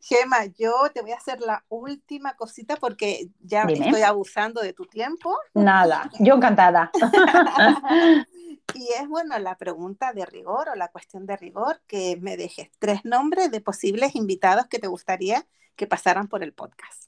Gema, 0.00 0.46
yo 0.58 0.72
te 0.92 1.02
voy 1.02 1.12
a 1.12 1.16
hacer 1.16 1.40
la 1.40 1.64
última 1.68 2.36
cosita 2.36 2.76
porque 2.76 3.28
ya 3.40 3.62
estoy 3.62 4.02
abusando 4.02 4.60
de 4.62 4.72
tu 4.72 4.86
tiempo. 4.86 5.36
Nada, 5.54 6.10
yo 6.18 6.34
encantada. 6.34 6.90
y 8.74 8.88
es 9.00 9.08
bueno 9.08 9.38
la 9.38 9.56
pregunta 9.56 10.12
de 10.12 10.26
rigor 10.26 10.70
o 10.70 10.74
la 10.74 10.88
cuestión 10.88 11.26
de 11.26 11.36
rigor 11.36 11.80
que 11.86 12.18
me 12.20 12.36
dejes 12.36 12.70
tres 12.78 13.04
nombres 13.04 13.50
de 13.50 13.60
posibles 13.60 14.14
invitados 14.14 14.66
que 14.66 14.78
te 14.78 14.88
gustaría 14.88 15.46
que 15.76 15.86
pasaran 15.86 16.28
por 16.28 16.42
el 16.42 16.52
podcast. 16.52 17.06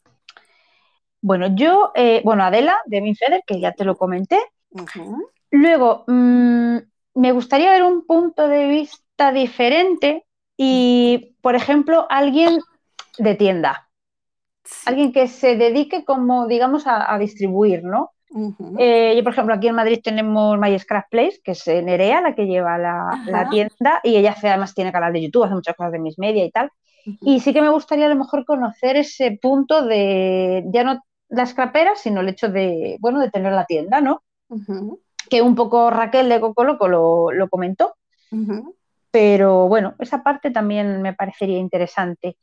Bueno, 1.21 1.49
yo, 1.55 1.93
eh, 1.95 2.23
bueno, 2.25 2.45
Adela 2.45 2.79
de 2.87 3.01
Minfeder, 3.01 3.43
que 3.47 3.61
ya 3.61 3.73
te 3.73 3.85
lo 3.85 3.97
comenté. 3.97 4.39
Luego, 5.51 6.05
mm, 6.07 6.77
me 7.14 7.33
gustaría 7.33 7.73
ver 7.73 7.83
un 7.83 8.07
punto 8.07 8.49
de 8.49 8.69
vista 8.69 9.33
diferente 9.33 10.25
y, 10.57 11.37
por 11.41 11.55
ejemplo, 11.55 12.07
alguien 12.09 12.59
de 13.19 13.35
tienda, 13.35 13.89
alguien 14.87 15.12
que 15.12 15.27
se 15.27 15.57
dedique 15.57 16.05
como, 16.05 16.47
digamos, 16.47 16.85
a, 16.87 17.16
distribuir, 17.19 17.83
¿no? 17.83 18.11
Eh, 18.79 19.14
yo, 19.16 19.25
por 19.25 19.33
ejemplo, 19.33 19.55
aquí 19.55 19.69
en 19.69 19.75
Madrid 19.75 20.01
tenemos 20.05 20.59
My 20.59 20.79
Scrap 20.79 21.09
Place, 21.11 21.41
que 21.43 21.53
es 21.53 21.66
Nerea, 21.66 22.21
la 22.21 22.35
que 22.35 22.47
lleva 22.47 22.77
la, 22.77 23.49
tienda, 23.51 24.01
y 24.05 24.16
ella 24.16 24.37
además 24.41 24.75
tiene 24.75 24.93
canal 24.93 25.12
de 25.12 25.23
YouTube, 25.23 25.45
hace 25.45 25.55
muchas 25.55 25.75
cosas 25.75 25.93
de 25.93 25.99
mis 25.99 26.19
media 26.19 26.45
y 26.45 26.51
tal. 26.51 26.71
Y 27.23 27.41
sí 27.41 27.55
que 27.55 27.62
me 27.62 27.71
gustaría 27.71 28.07
a 28.07 28.11
lo 28.11 28.16
mejor 28.16 28.45
conocer 28.45 28.97
ese 28.97 29.39
punto 29.41 29.83
de, 29.87 30.62
ya 30.66 30.85
no 30.85 31.01
la 31.29 31.47
scrapera, 31.47 31.95
sino 31.97 32.20
el 32.20 32.29
hecho 32.29 32.49
de, 32.49 32.97
bueno, 33.01 33.20
de 33.20 33.31
tener 33.31 33.53
la 33.53 33.64
tienda, 33.64 34.01
¿no? 34.01 34.22
Que 35.29 35.43
un 35.43 35.55
poco 35.55 35.91
Raquel 35.91 36.29
de 36.29 36.41
Coco 36.41 36.64
Loco 36.64 36.89
lo, 36.89 37.33
lo 37.33 37.49
comentó. 37.49 37.95
Pero 39.11 39.68
bueno, 39.68 39.95
esa 39.99 40.22
parte 40.22 40.51
también 40.51 41.03
me 41.03 41.14
parecería 41.14 41.59
interesante. 41.59 42.37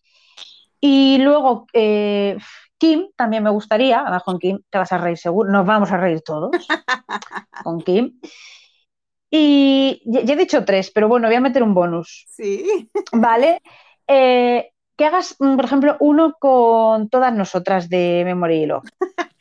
Y 0.80 1.18
luego, 1.20 1.68
eh, 1.74 2.38
Kim 2.78 3.08
también 3.16 3.44
me 3.44 3.50
gustaría, 3.50 4.02
además 4.02 4.24
con 4.24 4.40
Kim 4.40 4.60
te 4.70 4.78
vas 4.78 4.92
a 4.92 4.98
reír 4.98 5.18
seguro, 5.18 5.52
nos 5.52 5.66
vamos 5.66 5.92
a 5.92 5.98
reír 5.98 6.22
todos 6.22 6.52
con 7.64 7.82
Kim. 7.82 8.20
Y 9.30 10.02
ya, 10.06 10.22
he 10.22 10.38
dicho 10.38 10.64
tres, 10.64 10.92
pero 10.92 11.08
bueno, 11.08 11.28
voy 11.28 11.36
a 11.36 11.42
meter 11.42 11.64
un 11.64 11.74
bonus. 11.74 12.26
Sí. 12.30 12.90
Vale. 13.12 13.62
Eh, 14.08 14.72
que 14.96 15.06
hagas, 15.06 15.36
mm, 15.40 15.56
por 15.56 15.66
ejemplo, 15.66 15.98
uno 16.00 16.36
con 16.40 17.10
todas 17.10 17.34
nosotras 17.34 17.90
de 17.90 18.24
Memory 18.26 18.64
Hilo. 18.64 18.82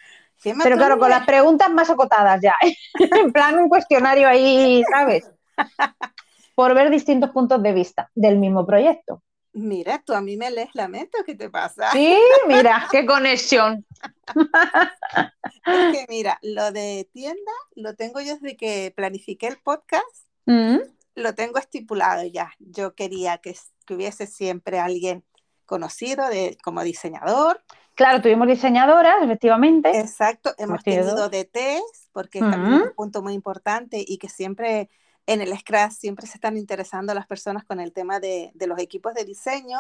Pero 0.62 0.76
claro, 0.76 0.98
con 0.98 1.08
las 1.08 1.24
preguntas 1.24 1.70
más 1.70 1.88
acotadas 1.88 2.40
ya. 2.42 2.54
en 3.18 3.32
plan 3.32 3.58
un 3.58 3.68
cuestionario 3.68 4.28
ahí, 4.28 4.82
¿sabes? 4.90 5.30
por 6.54 6.74
ver 6.74 6.90
distintos 6.90 7.30
puntos 7.30 7.62
de 7.62 7.72
vista 7.72 8.10
del 8.14 8.38
mismo 8.38 8.66
proyecto. 8.66 9.22
Mira, 9.52 10.02
tú 10.04 10.14
a 10.14 10.20
mí 10.20 10.36
me 10.36 10.50
lees 10.50 10.70
la 10.74 10.88
mente, 10.88 11.18
¿qué 11.24 11.36
te 11.36 11.48
pasa? 11.48 11.92
Sí, 11.92 12.18
mira, 12.48 12.88
qué 12.90 13.06
conexión. 13.06 13.86
es 14.34 15.92
que 15.92 16.06
mira, 16.08 16.40
lo 16.42 16.72
de 16.72 17.08
tienda 17.12 17.52
lo 17.76 17.94
tengo 17.94 18.20
yo 18.20 18.34
desde 18.34 18.56
que 18.56 18.92
planifiqué 18.96 19.46
el 19.46 19.58
podcast, 19.58 20.26
mm. 20.46 20.78
lo 21.14 21.34
tengo 21.36 21.58
estipulado 21.58 22.24
ya. 22.24 22.52
Yo 22.58 22.96
quería 22.96 23.38
que, 23.38 23.56
hubiese 23.90 24.26
siempre 24.26 24.80
alguien 24.80 25.24
conocido 25.66 26.28
de, 26.28 26.56
como 26.62 26.82
diseñador. 26.82 27.62
Claro, 27.94 28.20
tuvimos 28.20 28.48
diseñadoras, 28.48 29.22
efectivamente. 29.22 29.98
Exacto, 29.98 30.52
hemos 30.58 30.82
tenido 30.82 31.28
DTs, 31.28 32.10
porque 32.12 32.40
también 32.40 32.74
es 32.74 32.82
un 32.88 32.94
punto 32.94 33.22
muy 33.22 33.34
importante 33.34 34.04
y 34.06 34.18
que 34.18 34.28
siempre 34.28 34.90
en 35.26 35.40
el 35.40 35.56
Scratch 35.56 35.92
siempre 35.92 36.26
se 36.26 36.34
están 36.34 36.56
interesando 36.56 37.14
las 37.14 37.26
personas 37.26 37.64
con 37.64 37.80
el 37.80 37.92
tema 37.92 38.20
de, 38.20 38.52
los 38.66 38.78
equipos 38.78 39.14
de 39.14 39.24
diseño, 39.24 39.78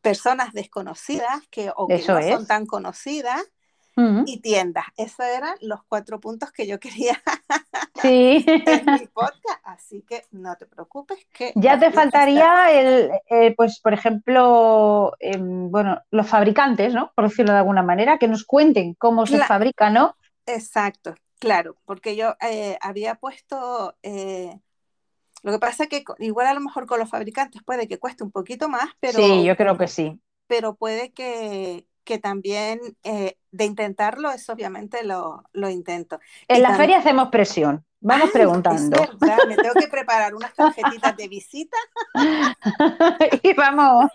personas 0.00 0.52
desconocidas 0.52 1.46
que, 1.50 1.72
o 1.74 1.88
que 1.88 2.04
no 2.06 2.22
son 2.22 2.46
tan 2.46 2.66
conocidas. 2.66 3.42
Y 4.26 4.40
tiendas. 4.40 4.84
Esos 4.98 5.24
eran 5.24 5.54
los 5.62 5.80
cuatro 5.88 6.20
puntos 6.20 6.52
que 6.52 6.66
yo 6.66 6.78
quería 6.78 7.18
sí. 8.02 8.44
en 8.46 8.84
mi 8.92 9.06
podcast. 9.14 9.60
Así 9.64 10.02
que 10.02 10.24
no 10.32 10.54
te 10.56 10.66
preocupes 10.66 11.26
que... 11.32 11.52
Ya 11.54 11.78
te 11.78 11.90
faltaría 11.90 12.70
el, 12.72 13.10
eh, 13.30 13.54
pues 13.56 13.80
por 13.80 13.94
ejemplo, 13.94 15.14
em, 15.18 15.70
bueno, 15.70 16.02
los 16.10 16.26
fabricantes, 16.26 16.92
¿no? 16.92 17.12
Por 17.14 17.28
decirlo 17.28 17.52
de 17.52 17.58
alguna 17.58 17.82
manera, 17.82 18.18
que 18.18 18.28
nos 18.28 18.44
cuenten 18.44 18.94
cómo 18.94 19.26
se 19.26 19.38
fabrica, 19.38 19.88
¿no? 19.88 20.14
Exacto. 20.44 21.14
Claro, 21.38 21.76
porque 21.84 22.16
yo 22.16 22.34
eh, 22.40 22.78
había 22.80 23.16
puesto, 23.16 23.96
eh, 24.02 24.58
lo 25.42 25.52
que 25.52 25.58
pasa 25.58 25.84
es 25.84 25.88
que 25.88 26.04
igual 26.18 26.46
a 26.46 26.54
lo 26.54 26.60
mejor 26.60 26.86
con 26.86 26.98
los 26.98 27.10
fabricantes 27.10 27.62
puede 27.62 27.88
que 27.88 27.98
cueste 27.98 28.24
un 28.24 28.30
poquito 28.30 28.68
más, 28.68 28.88
pero... 29.00 29.18
Sí, 29.18 29.44
yo 29.44 29.56
creo 29.56 29.76
que 29.76 29.88
sí. 29.88 30.18
pero 30.46 30.74
puede 30.74 31.12
que, 31.12 31.86
que 32.04 32.18
también 32.18 32.80
eh, 33.02 33.36
de 33.56 33.64
intentarlo, 33.64 34.30
eso 34.30 34.52
obviamente 34.52 35.02
lo, 35.04 35.44
lo 35.52 35.70
intento. 35.70 36.20
En 36.48 36.62
la 36.62 36.76
feria 36.76 36.98
hacemos 36.98 37.28
presión. 37.28 37.84
Vamos 38.00 38.30
preguntando. 38.30 38.96
me 39.48 39.56
tengo 39.56 39.74
que 39.74 39.88
preparar 39.90 40.34
unas 40.34 40.54
tarjetitas 40.54 41.16
de 41.16 41.28
visita. 41.28 41.76
y 43.42 43.52
vamos 43.54 44.10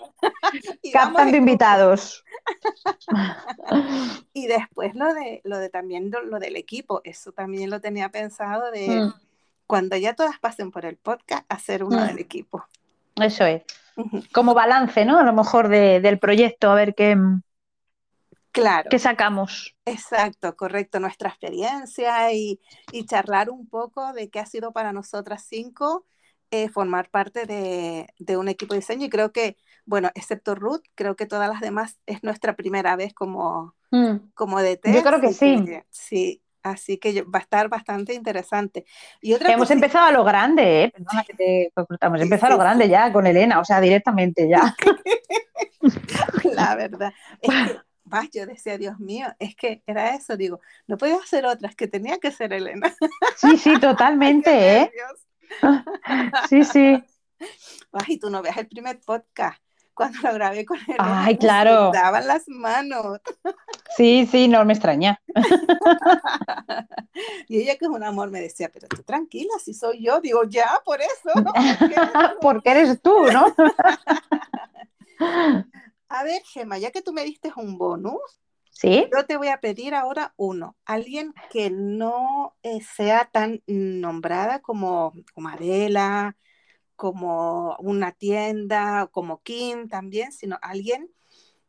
captando 0.93 1.35
invitados. 1.35 2.23
y 4.33 4.47
después 4.47 4.95
lo 4.95 5.13
de 5.13 5.41
lo 5.43 5.57
de 5.57 5.69
también 5.69 6.11
lo, 6.11 6.39
del 6.39 6.55
equipo, 6.55 7.01
eso 7.03 7.31
también 7.31 7.69
lo 7.69 7.81
tenía 7.81 8.09
pensado 8.09 8.71
de 8.71 8.87
mm. 8.87 9.13
cuando 9.67 9.97
ya 9.97 10.13
todas 10.13 10.39
pasen 10.39 10.71
por 10.71 10.85
el 10.85 10.97
podcast, 10.97 11.43
hacer 11.49 11.83
uno 11.83 11.97
mm. 11.97 12.07
del 12.07 12.19
equipo. 12.19 12.63
Eso 13.15 13.45
es. 13.45 13.63
Como 14.31 14.53
balance, 14.53 15.03
¿no? 15.03 15.19
A 15.19 15.23
lo 15.23 15.33
mejor 15.33 15.67
del 15.67 16.17
proyecto, 16.17 16.71
a 16.71 16.75
ver 16.75 16.95
qué, 16.95 17.17
Claro. 18.51 18.89
¿Qué 18.89 18.99
sacamos? 18.99 19.75
Exacto, 19.85 20.55
correcto, 20.55 20.99
nuestra 20.99 21.29
experiencia 21.29 22.33
y, 22.33 22.59
charlar 23.05 23.49
un 23.49 23.67
poco 23.67 24.13
de 24.13 24.29
qué 24.29 24.39
ha 24.39 24.45
sido 24.45 24.71
para 24.71 24.93
nosotras 24.93 25.45
cinco 25.47 26.05
eh, 26.51 26.67
formar 26.67 27.09
parte 27.09 27.45
de, 27.45 28.37
un 28.37 28.49
equipo 28.49 28.73
de 28.73 28.81
diseño. 28.81 29.05
Y 29.05 29.09
creo 29.09 29.31
que, 29.31 29.55
bueno, 29.85 30.11
excepto 30.15 30.53
Ruth, 30.53 30.83
creo 30.95 31.15
que 31.15 31.25
todas 31.25 31.47
las 31.49 31.61
demás 31.61 31.99
es 32.05 32.23
nuestra 32.23 32.55
primera 32.55 32.97
vez 32.97 33.13
como, 33.13 33.75
mm. 33.91 34.31
como 34.33 34.61
DT. 34.61 34.93
Yo 34.93 35.03
creo 35.03 35.21
que 35.21 35.31
sí. 35.31 35.63
sí, 35.89 36.41
así 36.61 36.97
que 36.97 37.21
va 37.21 37.39
a 37.39 37.41
estar 37.41 37.69
bastante 37.69 38.13
interesante. 38.13 38.83
Y 39.21 39.33
Hemos 39.33 39.71
empezado 39.71 40.07
a 40.07 40.11
lo 40.11 40.25
grande, 40.25 40.83
¿eh? 40.83 40.91
Perdona 40.91 41.23
que 41.23 41.33
te 41.33 41.71
Hemos 42.01 42.21
empezado 42.21 42.53
a 42.53 42.57
lo 42.57 42.61
grande 42.61 42.89
ya 42.89 43.13
con 43.13 43.25
Elena, 43.25 43.61
o 43.61 43.65
sea, 43.65 43.79
directamente 43.79 44.49
ya. 44.49 44.75
La 46.43 46.75
verdad. 46.75 47.13
Es 47.41 47.49
que 47.49 47.90
yo 48.31 48.45
decía, 48.45 48.77
Dios 48.77 48.99
mío, 48.99 49.27
es 49.39 49.55
que 49.55 49.83
era 49.85 50.15
eso, 50.15 50.37
digo, 50.37 50.59
no 50.87 50.97
podía 50.97 51.17
hacer 51.17 51.45
otras, 51.45 51.75
que 51.75 51.87
tenía 51.87 52.17
que 52.17 52.31
ser 52.31 52.53
Elena. 52.53 52.93
Sí, 53.37 53.57
sí, 53.57 53.79
totalmente, 53.79 54.51
¿eh? 54.81 54.91
Sí, 56.49 56.63
sí. 56.63 57.03
y 58.07 58.19
tú 58.19 58.29
no 58.29 58.41
veas 58.41 58.57
el 58.57 58.67
primer 58.67 58.99
podcast, 58.99 59.61
cuando 59.93 60.19
lo 60.21 60.33
grabé 60.33 60.65
con 60.65 60.77
él. 60.87 60.95
Ay, 60.99 61.37
claro. 61.37 61.91
daban 61.93 62.27
las 62.27 62.47
manos. 62.47 63.19
Sí, 63.97 64.27
sí, 64.31 64.47
no 64.47 64.63
me 64.65 64.73
extraña. 64.73 65.21
y 67.47 67.61
ella 67.61 67.77
que 67.77 67.85
es 67.85 67.91
un 67.91 68.03
amor 68.03 68.31
me 68.31 68.41
decía, 68.41 68.69
pero 68.71 68.87
tú 68.87 69.03
tranquila, 69.03 69.53
si 69.63 69.73
soy 69.73 70.03
yo, 70.03 70.19
digo, 70.21 70.43
ya, 70.47 70.79
por 70.85 70.99
eso. 71.01 71.31
Porque 72.41 72.71
eres 72.71 73.01
tú, 73.01 73.15
¿no? 73.31 73.53
A 76.13 76.23
ver, 76.25 76.41
Gemma, 76.43 76.77
ya 76.77 76.91
que 76.91 77.01
tú 77.01 77.13
me 77.13 77.23
diste 77.23 77.53
un 77.55 77.77
bonus, 77.77 78.19
¿Sí? 78.69 79.07
yo 79.13 79.25
te 79.25 79.37
voy 79.37 79.47
a 79.47 79.61
pedir 79.61 79.95
ahora 79.95 80.33
uno. 80.35 80.75
Alguien 80.83 81.33
que 81.49 81.69
no 81.69 82.53
eh, 82.63 82.81
sea 82.81 83.29
tan 83.31 83.61
nombrada 83.65 84.59
como, 84.59 85.13
como 85.33 85.47
Adela, 85.47 86.35
como 86.97 87.77
una 87.77 88.11
tienda, 88.11 89.07
como 89.07 89.41
Kim 89.41 89.87
también, 89.87 90.33
sino 90.33 90.59
alguien 90.61 91.09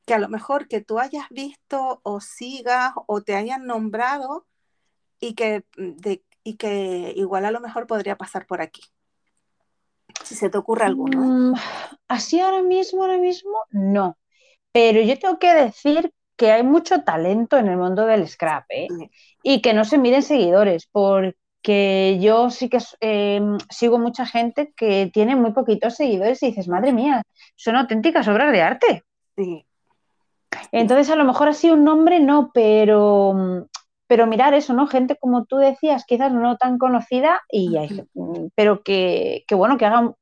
que 0.07 0.15
a 0.15 0.19
lo 0.19 0.29
mejor 0.29 0.67
que 0.67 0.81
tú 0.81 0.99
hayas 0.99 1.29
visto 1.31 2.01
o 2.03 2.21
sigas 2.21 2.95
o 3.07 3.23
te 3.23 3.37
hayan 3.37 3.65
nombrado 3.65 4.45
y 5.21 5.35
que, 5.35 5.65
mm, 5.77 5.93
de, 5.99 6.25
y 6.43 6.57
que 6.57 7.13
igual 7.15 7.45
a 7.45 7.53
lo 7.53 7.61
mejor 7.61 7.87
podría 7.87 8.17
pasar 8.17 8.47
por 8.47 8.61
aquí. 8.61 8.83
Si 10.25 10.35
se 10.35 10.51
te 10.51 10.59
ocurre 10.59 10.87
alguno. 10.87 11.53
Mm, 11.53 11.55
así 12.09 12.41
ahora 12.41 12.63
mismo, 12.63 13.03
ahora 13.03 13.19
mismo, 13.19 13.57
no. 13.71 14.17
Pero 14.73 15.01
yo 15.03 15.19
tengo 15.19 15.39
que 15.39 15.53
decir 15.55 16.13
que 16.37 16.51
hay 16.51 16.63
mucho 16.63 17.03
talento 17.03 17.59
en 17.59 17.69
el 17.69 17.77
mundo 17.77 18.07
del 18.07 18.27
scrap 18.27 18.65
¿eh? 18.71 18.89
y 19.43 19.61
que 19.61 19.75
no 19.75 19.85
se 19.85 19.99
miden 19.99 20.23
seguidores, 20.23 20.89
porque 20.91 22.19
yo 22.21 22.51
sí 22.51 22.69
que 22.69 22.79
em, 23.01 23.59
sigo 23.71 23.99
mucha 23.99 24.27
gente 24.27 24.73
que 24.77 25.11
tiene 25.13 25.37
muy 25.37 25.53
poquitos 25.53 25.97
seguidores 25.97 26.43
y 26.43 26.47
dices, 26.47 26.69
madre 26.69 26.93
mía, 26.93 27.23
son 27.55 27.77
auténticas 27.77 28.27
obras 28.29 28.51
de 28.51 28.63
arte. 28.63 29.05
Sí. 29.37 29.67
Entonces, 30.71 31.11
a 31.11 31.17
lo 31.17 31.25
mejor 31.25 31.49
así 31.49 31.71
un 31.71 31.85
nombre 31.85 32.21
no, 32.21 32.51
pero, 32.53 33.69
pero 34.07 34.27
mirar 34.27 34.55
eso, 34.55 34.75
¿no? 34.75 34.87
Gente 34.87 35.17
como 35.17 35.45
tú 35.45 35.57
decías, 35.59 36.05
quizás 36.07 36.33
no 36.33 36.57
tan 36.57 36.79
conocida, 36.79 37.41
y 37.51 37.75
pero 38.55 38.83
que, 38.83 39.45
que, 39.47 39.55
bueno, 39.55 39.79
que 39.79 39.87
hagan 39.87 40.15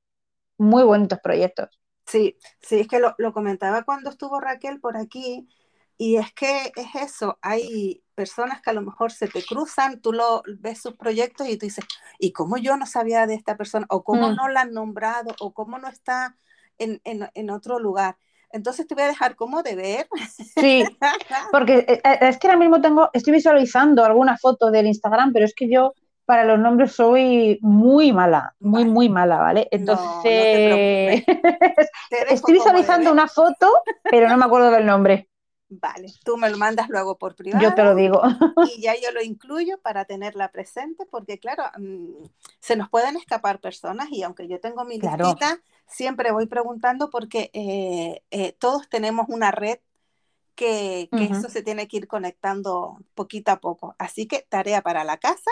muy 0.58 0.84
bonitos 0.84 1.18
proyectos. 1.20 1.79
Sí, 2.10 2.36
sí, 2.60 2.80
es 2.80 2.88
que 2.88 2.98
lo, 2.98 3.32
comentaba 3.32 3.84
cuando 3.84 4.10
estuvo 4.10 4.40
Raquel 4.40 4.80
por 4.80 4.96
aquí, 4.96 5.48
y 5.96 6.16
es 6.16 6.32
que 6.32 6.72
es 6.74 6.94
eso, 6.96 7.38
hay 7.40 8.02
personas 8.16 8.60
que 8.62 8.70
a 8.70 8.72
lo 8.72 8.82
mejor 8.82 9.12
se 9.12 9.28
te 9.28 9.44
cruzan, 9.44 10.00
tú 10.00 10.12
lo 10.12 10.42
ves 10.58 10.80
sus 10.82 10.94
proyectos 10.96 11.46
y 11.48 11.56
tú 11.56 11.66
dices, 11.66 11.84
¿y 12.18 12.32
cómo 12.32 12.56
yo 12.56 12.76
no 12.76 12.86
sabía 12.86 13.28
de 13.28 13.34
esta 13.34 13.56
persona? 13.56 13.86
¿O 13.90 14.02
cómo 14.02 14.30
mm. 14.30 14.34
no 14.34 14.48
la 14.48 14.62
han 14.62 14.72
nombrado? 14.72 15.36
¿O 15.38 15.52
cómo 15.52 15.78
no 15.78 15.86
está 15.86 16.36
en, 16.78 17.00
en, 17.04 17.50
otro 17.50 17.78
lugar? 17.78 18.16
Entonces 18.50 18.88
te 18.88 18.94
voy 18.94 19.04
a 19.04 19.08
dejar 19.08 19.36
como 19.36 19.62
de 19.62 19.76
ver. 19.76 20.08
Sí, 20.56 20.84
porque 21.52 21.84
eh, 21.86 22.00
eh, 22.02 22.18
es 22.22 22.38
que 22.38 22.48
ahora 22.48 22.58
mismo 22.58 22.80
tengo, 22.80 23.10
estoy 23.12 23.34
visualizando 23.34 24.04
alguna 24.04 24.36
foto 24.36 24.70
del 24.72 24.86
Instagram, 24.86 25.32
pero 25.32 25.44
es 25.44 25.54
que 25.54 25.70
yo 25.70 25.94
para 26.30 26.44
los 26.44 26.60
nombres 26.60 26.92
soy 26.92 27.58
muy 27.60 28.12
mala, 28.12 28.54
muy, 28.60 28.84
muy 28.84 29.08
mala, 29.08 29.38
¿vale? 29.38 29.66
Entonces, 29.72 31.24
estoy 32.30 32.54
visualizando 32.54 33.10
una 33.10 33.26
foto, 33.26 33.68
pero 34.08 34.28
no 34.28 34.36
me 34.36 34.44
acuerdo 34.44 34.70
del 34.70 34.86
nombre. 34.86 35.28
Vale, 35.68 36.06
tú 36.24 36.36
me 36.36 36.48
lo 36.48 36.56
mandas 36.56 36.88
luego 36.88 37.18
por 37.18 37.34
privado. 37.34 37.64
Yo 37.64 37.74
te 37.74 37.82
lo 37.82 37.96
digo. 37.96 38.22
Y 38.76 38.80
ya 38.80 38.94
yo 38.94 39.10
lo 39.10 39.20
incluyo 39.20 39.80
para 39.82 40.04
tenerla 40.04 40.52
presente, 40.52 41.04
porque 41.04 41.40
claro, 41.40 41.64
mm, 41.76 42.26
se 42.60 42.76
nos 42.76 42.88
pueden 42.88 43.16
escapar 43.16 43.58
personas 43.58 44.06
y 44.12 44.22
aunque 44.22 44.46
yo 44.46 44.60
tengo 44.60 44.84
mi 44.84 45.00
listita, 45.00 45.60
siempre 45.88 46.30
voy 46.30 46.46
preguntando 46.46 47.10
porque 47.10 47.50
eh, 47.54 48.22
eh, 48.30 48.52
todos 48.52 48.88
tenemos 48.88 49.26
una 49.28 49.50
red 49.50 49.80
que, 50.54 51.08
eso 51.12 51.48
se 51.48 51.62
tiene 51.62 51.88
que 51.88 51.98
ir 51.98 52.08
conectando 52.08 52.98
poquito 53.14 53.52
a 53.52 53.60
poco. 53.60 53.94
Así 53.98 54.26
que 54.26 54.46
tarea 54.48 54.82
para 54.82 55.04
la 55.04 55.16
casa. 55.16 55.50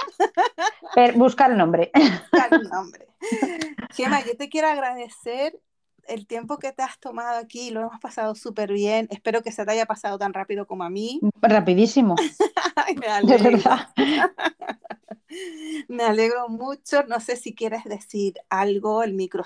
buscar 1.15 1.51
el 1.51 1.59
nombre. 1.59 1.91
Buscar 2.33 2.53
el 2.53 2.69
nombre. 2.69 3.09
Gemma, 3.95 4.25
yo 4.25 4.37
te 4.37 4.49
quiero 4.49 4.69
agradecer 4.69 5.59
el 6.07 6.27
tiempo 6.27 6.59
que 6.59 6.73
te 6.73 6.83
has 6.83 6.99
tomado 6.99 7.39
aquí, 7.39 7.71
lo 7.71 7.81
hemos 7.81 8.01
pasado 8.01 8.35
súper 8.35 8.73
bien. 8.73 9.09
Espero 9.11 9.43
que 9.43 9.53
se 9.53 9.65
te 9.65 9.73
haya 9.73 9.87
pasado 9.87 10.19
tan 10.19 10.33
rápido 10.33 10.67
como 10.67 10.85
a 10.85 10.91
mí. 10.91 11.21
Rapidísimo. 11.41 12.17
me 12.97 13.07
alegro. 13.07 13.59
me 15.89 16.05
alegro 16.05 16.49
mucho. 16.49 17.03
No 17.05 17.21
sé 17.21 17.37
si 17.37 17.55
quieres 17.55 17.85
decir 17.85 18.35
algo, 18.49 19.03
el 19.03 19.15
micro 19.15 19.45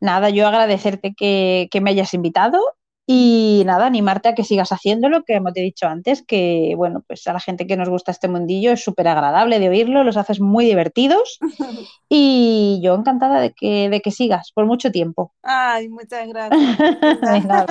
Nada, 0.00 0.30
yo 0.30 0.46
agradecerte 0.46 1.14
que, 1.14 1.68
que 1.70 1.80
me 1.80 1.90
hayas 1.90 2.14
invitado 2.14 2.76
y 3.08 3.62
nada, 3.64 3.86
animarte 3.86 4.28
a 4.28 4.34
que 4.34 4.42
sigas 4.42 4.72
haciendo 4.72 5.08
lo 5.08 5.22
que 5.22 5.34
hemos 5.34 5.52
dicho 5.52 5.86
antes, 5.86 6.24
que 6.26 6.74
bueno, 6.76 7.04
pues 7.06 7.24
a 7.28 7.32
la 7.32 7.38
gente 7.38 7.66
que 7.66 7.76
nos 7.76 7.88
gusta 7.88 8.10
este 8.10 8.26
mundillo 8.26 8.72
es 8.72 8.82
súper 8.82 9.06
agradable 9.06 9.60
de 9.60 9.68
oírlo, 9.68 10.02
los 10.02 10.16
haces 10.16 10.40
muy 10.40 10.64
divertidos 10.64 11.38
y 12.08 12.80
yo 12.82 12.96
encantada 12.96 13.40
de 13.40 13.52
que, 13.52 13.88
de 13.88 14.00
que 14.00 14.10
sigas 14.10 14.50
por 14.52 14.66
mucho 14.66 14.90
tiempo. 14.90 15.32
Ay, 15.42 15.88
muchas 15.88 16.26
gracias. 16.28 16.78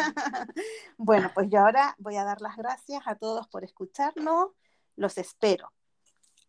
bueno, 0.97 1.29
pues 1.33 1.49
yo 1.49 1.59
ahora 1.59 1.95
voy 1.99 2.15
a 2.15 2.23
dar 2.23 2.39
las 2.39 2.55
gracias 2.55 3.01
a 3.05 3.15
todos 3.15 3.47
por 3.49 3.65
escucharnos, 3.65 4.51
los 4.95 5.17
espero 5.17 5.73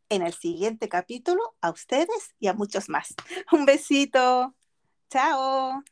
en 0.09 0.23
el 0.23 0.33
siguiente 0.33 0.89
capítulo, 0.89 1.57
a 1.61 1.71
ustedes 1.71 2.37
y 2.39 2.47
a 2.47 2.55
muchos 2.55 2.89
más. 2.89 3.15
Un 3.51 3.67
besito. 3.67 4.55
Chao. 5.11 5.83